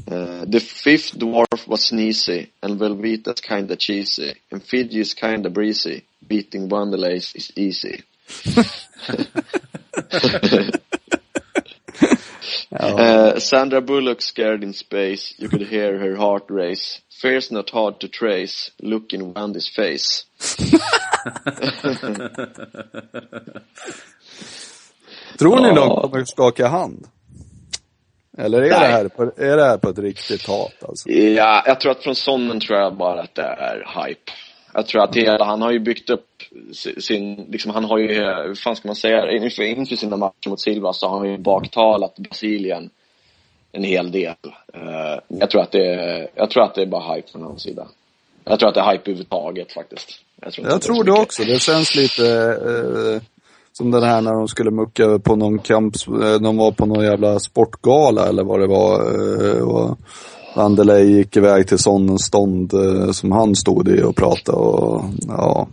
Eh, 0.07 0.45
the 0.47 0.59
fifth 0.59 1.17
dwarf 1.19 1.67
was 1.67 1.91
sneezy 1.91 2.49
and 2.63 2.79
Velveeta's 2.79 3.41
kinda 3.41 3.75
cheesy 3.75 4.33
and 4.51 4.63
Fiji's 4.63 5.13
kinda 5.13 5.49
breezy. 5.49 6.05
Beating 6.27 6.69
Wanderlays 6.69 7.35
is 7.35 7.51
easy. 7.55 8.03
ja. 8.45 8.63
Uh, 12.71 13.39
Sandra 13.39 13.81
Bullock 13.81 14.21
scared 14.21 14.63
in 14.63 14.73
space. 14.73 15.33
You 15.37 15.49
could 15.49 15.61
hear 15.61 15.97
her 15.97 16.15
heart 16.15 16.45
race. 16.49 17.01
Fear's 17.21 17.53
not 17.53 17.69
hard 17.69 17.99
to 17.99 18.07
trace. 18.07 18.71
Look 18.79 19.13
in 19.13 19.33
Wandy's 19.33 19.69
face. 19.75 20.25
Tror 25.39 25.55
ni 25.61 25.67
Ja. 25.67 25.73
de 25.75 26.01
kommer 26.11 26.25
skaka 26.25 26.67
hand? 26.67 27.07
Eller 28.37 28.61
är 28.61 28.69
det, 28.69 28.75
här 28.75 29.07
på, 29.07 29.23
är 29.23 29.57
det 29.57 29.63
här 29.63 29.77
på 29.77 29.89
ett 29.89 29.99
riktigt 29.99 30.47
hat 30.47 30.83
alltså? 30.87 31.09
Ja, 31.09 31.63
jag 31.65 31.79
tror 31.79 31.91
att 31.91 32.03
från 32.03 32.15
sonen 32.15 32.59
tror 32.59 32.79
jag 32.79 32.95
bara 32.95 33.21
att 33.21 33.35
det 33.35 33.41
är 33.43 34.05
hype. 34.07 34.31
Jag 34.73 34.87
tror 34.87 35.03
att 35.03 35.15
hela, 35.15 35.45
han 35.45 35.61
har 35.61 35.71
ju 35.71 35.79
byggt 35.79 36.09
upp 36.09 36.27
si- 36.73 37.01
sin, 37.01 37.35
liksom 37.35 37.71
han 37.71 37.83
har 37.85 37.97
ju, 37.97 38.07
hur 38.47 38.55
fan 38.55 38.75
ska 38.75 38.87
man 38.87 38.95
säga, 38.95 39.31
inför, 39.31 39.63
inför 39.63 39.95
sina 39.95 40.17
matcher 40.17 40.49
mot 40.49 40.61
Silva 40.61 40.93
så 40.93 41.07
har 41.07 41.17
han 41.17 41.29
ju 41.31 41.37
baktalat 41.37 42.15
Brasilien 42.15 42.89
en 43.75 43.83
hel 43.83 44.11
del. 44.11 44.35
Eh, 44.73 45.19
jag 45.27 45.49
tror 45.49 45.61
att 45.61 45.71
det 45.71 45.85
är, 45.93 46.27
jag 46.35 46.49
tror 46.49 46.63
att 46.63 46.75
det 46.75 46.81
är 46.81 46.85
bara 46.85 47.13
hype 47.15 47.31
från 47.31 47.41
hans 47.41 47.61
sida. 47.61 47.87
Jag 48.43 48.59
tror 48.59 48.69
att 48.69 48.75
det 48.75 48.81
är 48.81 48.91
hype 48.91 49.01
överhuvudtaget 49.03 49.73
faktiskt. 49.73 50.09
Jag 50.41 50.53
tror, 50.53 50.67
Jag 50.67 50.81
tror 50.81 51.03
det 51.03 51.11
mycket- 51.11 51.25
också. 51.25 51.43
Det 51.43 51.59
känns 51.61 51.95
lite 51.95 52.27
eh, 52.65 53.21
som 53.73 53.91
den 53.91 54.03
här 54.03 54.21
när 54.21 54.33
de 54.33 54.47
skulle 54.47 54.71
mucka 54.71 55.19
på 55.19 55.35
någon 55.35 55.59
kamp, 55.59 55.95
eh, 56.07 56.35
de 56.41 56.57
var 56.57 56.71
på 56.71 56.85
någon 56.85 57.03
jävla 57.03 57.39
sportgala 57.39 58.27
eller 58.27 58.43
vad 58.43 58.59
det 58.59 58.67
var. 58.67 59.01
Eh, 59.55 59.61
och 59.61 59.97
Vanderlei 60.55 61.05
gick 61.17 61.37
iväg 61.37 61.67
till 61.67 61.77
sån 61.79 62.19
stånd 62.19 62.73
som 63.11 63.31
han 63.31 63.55
stod 63.55 63.87
i 63.89 64.01
och 64.03 64.15
pratade 64.15 64.57
och 64.57 65.03
ja, 65.27 65.67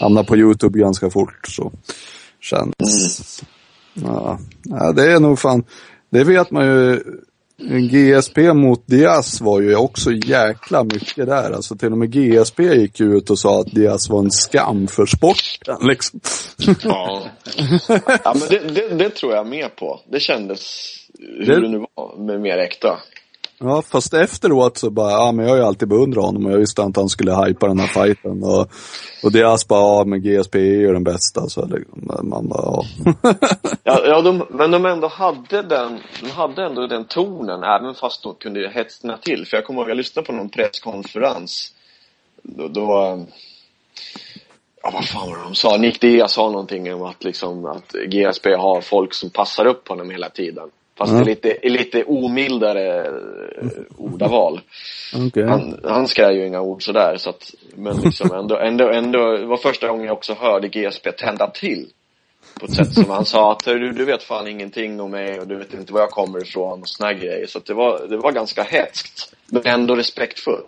hamnade 0.00 0.26
på 0.26 0.36
Youtube 0.36 0.78
ganska 0.78 1.10
fort 1.10 1.46
så 1.48 1.72
känns. 2.40 3.42
Ja, 3.94 4.38
ja, 4.62 4.92
det 4.92 5.12
är 5.12 5.20
nog 5.20 5.38
fan, 5.38 5.64
det 6.14 6.24
vet 6.24 6.50
man 6.50 6.66
ju 6.66 7.00
GSP 7.90 8.52
mot 8.52 8.86
Diaz 8.86 9.40
var 9.40 9.60
ju 9.60 9.76
också 9.76 10.12
jäkla 10.12 10.84
mycket 10.84 11.26
där. 11.26 11.50
Alltså 11.50 11.76
till 11.76 11.92
och 11.92 11.98
med 11.98 12.10
GSP 12.12 12.62
gick 12.62 13.00
ju 13.00 13.16
ut 13.16 13.30
och 13.30 13.38
sa 13.38 13.60
att 13.60 13.66
Diaz 13.70 14.10
var 14.10 14.18
en 14.18 14.30
skam 14.30 14.86
för 14.86 15.06
sporten 15.06 15.76
liksom. 15.88 16.20
Ja. 16.84 17.22
ja 18.24 18.34
men 18.40 18.48
det, 18.50 18.58
det, 18.74 18.88
det 18.88 19.10
tror 19.10 19.34
jag 19.34 19.46
med 19.46 19.76
på. 19.76 20.00
Det 20.10 20.20
kändes, 20.20 20.60
hur 21.18 21.46
det, 21.46 21.60
Det- 21.60 21.68
nu 21.68 21.84
var, 21.94 22.38
mer 22.38 22.58
äkta. 22.58 22.98
Ja, 23.58 23.82
fast 23.82 24.14
efteråt 24.14 24.78
så 24.78 24.90
bara, 24.90 25.10
ja 25.10 25.32
men 25.32 25.44
jag 25.44 25.52
har 25.52 25.58
ju 25.58 25.64
alltid 25.64 25.88
beundrat 25.88 26.24
honom 26.24 26.46
och 26.46 26.52
jag 26.52 26.58
visste 26.58 26.82
inte 26.82 27.00
att 27.00 27.02
han 27.02 27.08
skulle 27.08 27.46
hypa 27.46 27.68
den 27.68 27.78
här 27.78 27.86
fighten. 27.86 28.42
Och, 28.42 28.68
och 29.22 29.32
Diaz 29.32 29.68
bara, 29.68 29.80
ja 29.80 30.04
men 30.04 30.22
GSP 30.22 30.58
är 30.58 30.80
ju 30.80 30.92
den 30.92 31.04
bästa. 31.04 31.48
Så 31.48 31.66
liksom, 31.66 32.28
man 32.28 32.48
bara, 32.48 32.62
ja. 32.62 32.84
Ja, 33.82 34.00
ja 34.06 34.22
de, 34.22 34.46
men 34.50 34.70
de 34.70 34.86
ändå 34.86 35.08
hade 35.08 35.62
den, 35.62 36.00
de 36.20 36.30
hade 36.30 36.64
ändå 36.64 36.86
den 36.86 37.04
tonen 37.04 37.62
även 37.62 37.94
fast 37.94 38.22
de 38.22 38.34
kunde 38.34 38.70
hetsna 38.74 39.16
till. 39.16 39.46
För 39.46 39.56
jag 39.56 39.66
kommer 39.66 39.80
ihåg, 39.80 39.90
jag 39.90 39.96
lyssnade 39.96 40.26
på 40.26 40.32
någon 40.32 40.48
presskonferens. 40.48 41.74
Då, 42.42 42.68
då 42.68 43.24
ja 44.82 44.90
vad 44.92 45.04
fan 45.08 45.30
var 45.30 45.36
det 45.36 45.42
de 45.42 45.54
sa? 45.54 45.76
Nick 45.76 46.00
Diaz 46.00 46.32
sa 46.32 46.50
någonting 46.50 46.94
om 46.94 47.02
att 47.02 47.24
liksom 47.24 47.66
att 47.66 47.92
GSP 47.92 48.54
har 48.54 48.80
folk 48.80 49.14
som 49.14 49.30
passar 49.30 49.66
upp 49.66 49.88
honom 49.88 50.10
hela 50.10 50.30
tiden. 50.30 50.70
Fast 50.98 51.12
Mm. 51.12 51.22
är 51.22 51.26
lite, 51.26 51.66
i 51.66 51.68
lite 51.68 52.04
omildare 52.04 53.06
eh, 53.06 53.68
ordaval. 53.96 54.60
Okej. 55.14 55.46
Han, 55.46 55.80
han 55.84 56.08
skrev 56.08 56.30
ju 56.30 56.46
inga 56.46 56.60
ord 56.60 56.84
sådär 56.84 57.16
så 57.16 57.30
att, 57.30 57.54
men 57.74 57.96
liksom 57.96 58.32
ändå, 58.34 58.56
ändå, 58.58 58.88
ändå, 58.88 59.36
det 59.36 59.46
var 59.46 59.56
första 59.56 59.88
gången 59.88 60.06
jag 60.06 60.16
också 60.16 60.34
hörde 60.34 60.68
GSP 60.68 61.12
tända 61.12 61.50
till. 61.50 61.88
På 62.60 62.66
ett 62.66 62.74
sätt 62.74 62.94
som 62.94 63.10
han 63.10 63.24
sa 63.24 63.52
att 63.52 63.64
du, 63.64 63.92
du 63.92 64.04
vet 64.04 64.22
fan 64.22 64.48
ingenting 64.48 65.00
om 65.00 65.10
mig 65.10 65.40
och 65.40 65.46
du 65.46 65.56
vet 65.56 65.74
inte 65.74 65.92
var 65.92 66.00
jag 66.00 66.10
kommer 66.10 66.42
ifrån 66.42 66.80
och 66.80 66.88
såna 66.88 67.12
grejer. 67.12 67.46
Så 67.46 67.58
att 67.58 67.66
det 67.66 67.74
var, 67.74 68.06
det 68.08 68.16
var 68.16 68.32
ganska 68.32 68.62
hätskt. 68.62 69.34
Men 69.46 69.62
ändå 69.64 69.94
respektfullt. 69.94 70.66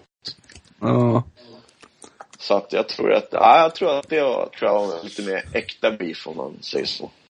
Ja. 0.81 1.23
Så 2.39 2.55
att 2.55 2.73
jag 2.73 2.89
tror 2.89 3.13
att, 3.13 3.29
ja, 3.31 3.61
jag 3.63 3.75
tror 3.75 3.99
att 3.99 4.09
det 4.09 4.23
var, 4.23 4.47
tror 4.47 4.71
jag 4.71 4.87
var 4.87 5.05
lite 5.05 5.23
mer 5.23 5.45
äkta 5.53 5.91
beef 5.91 6.27
om 6.27 6.37
man 6.37 6.57
säger 6.61 6.87
så. 6.87 7.11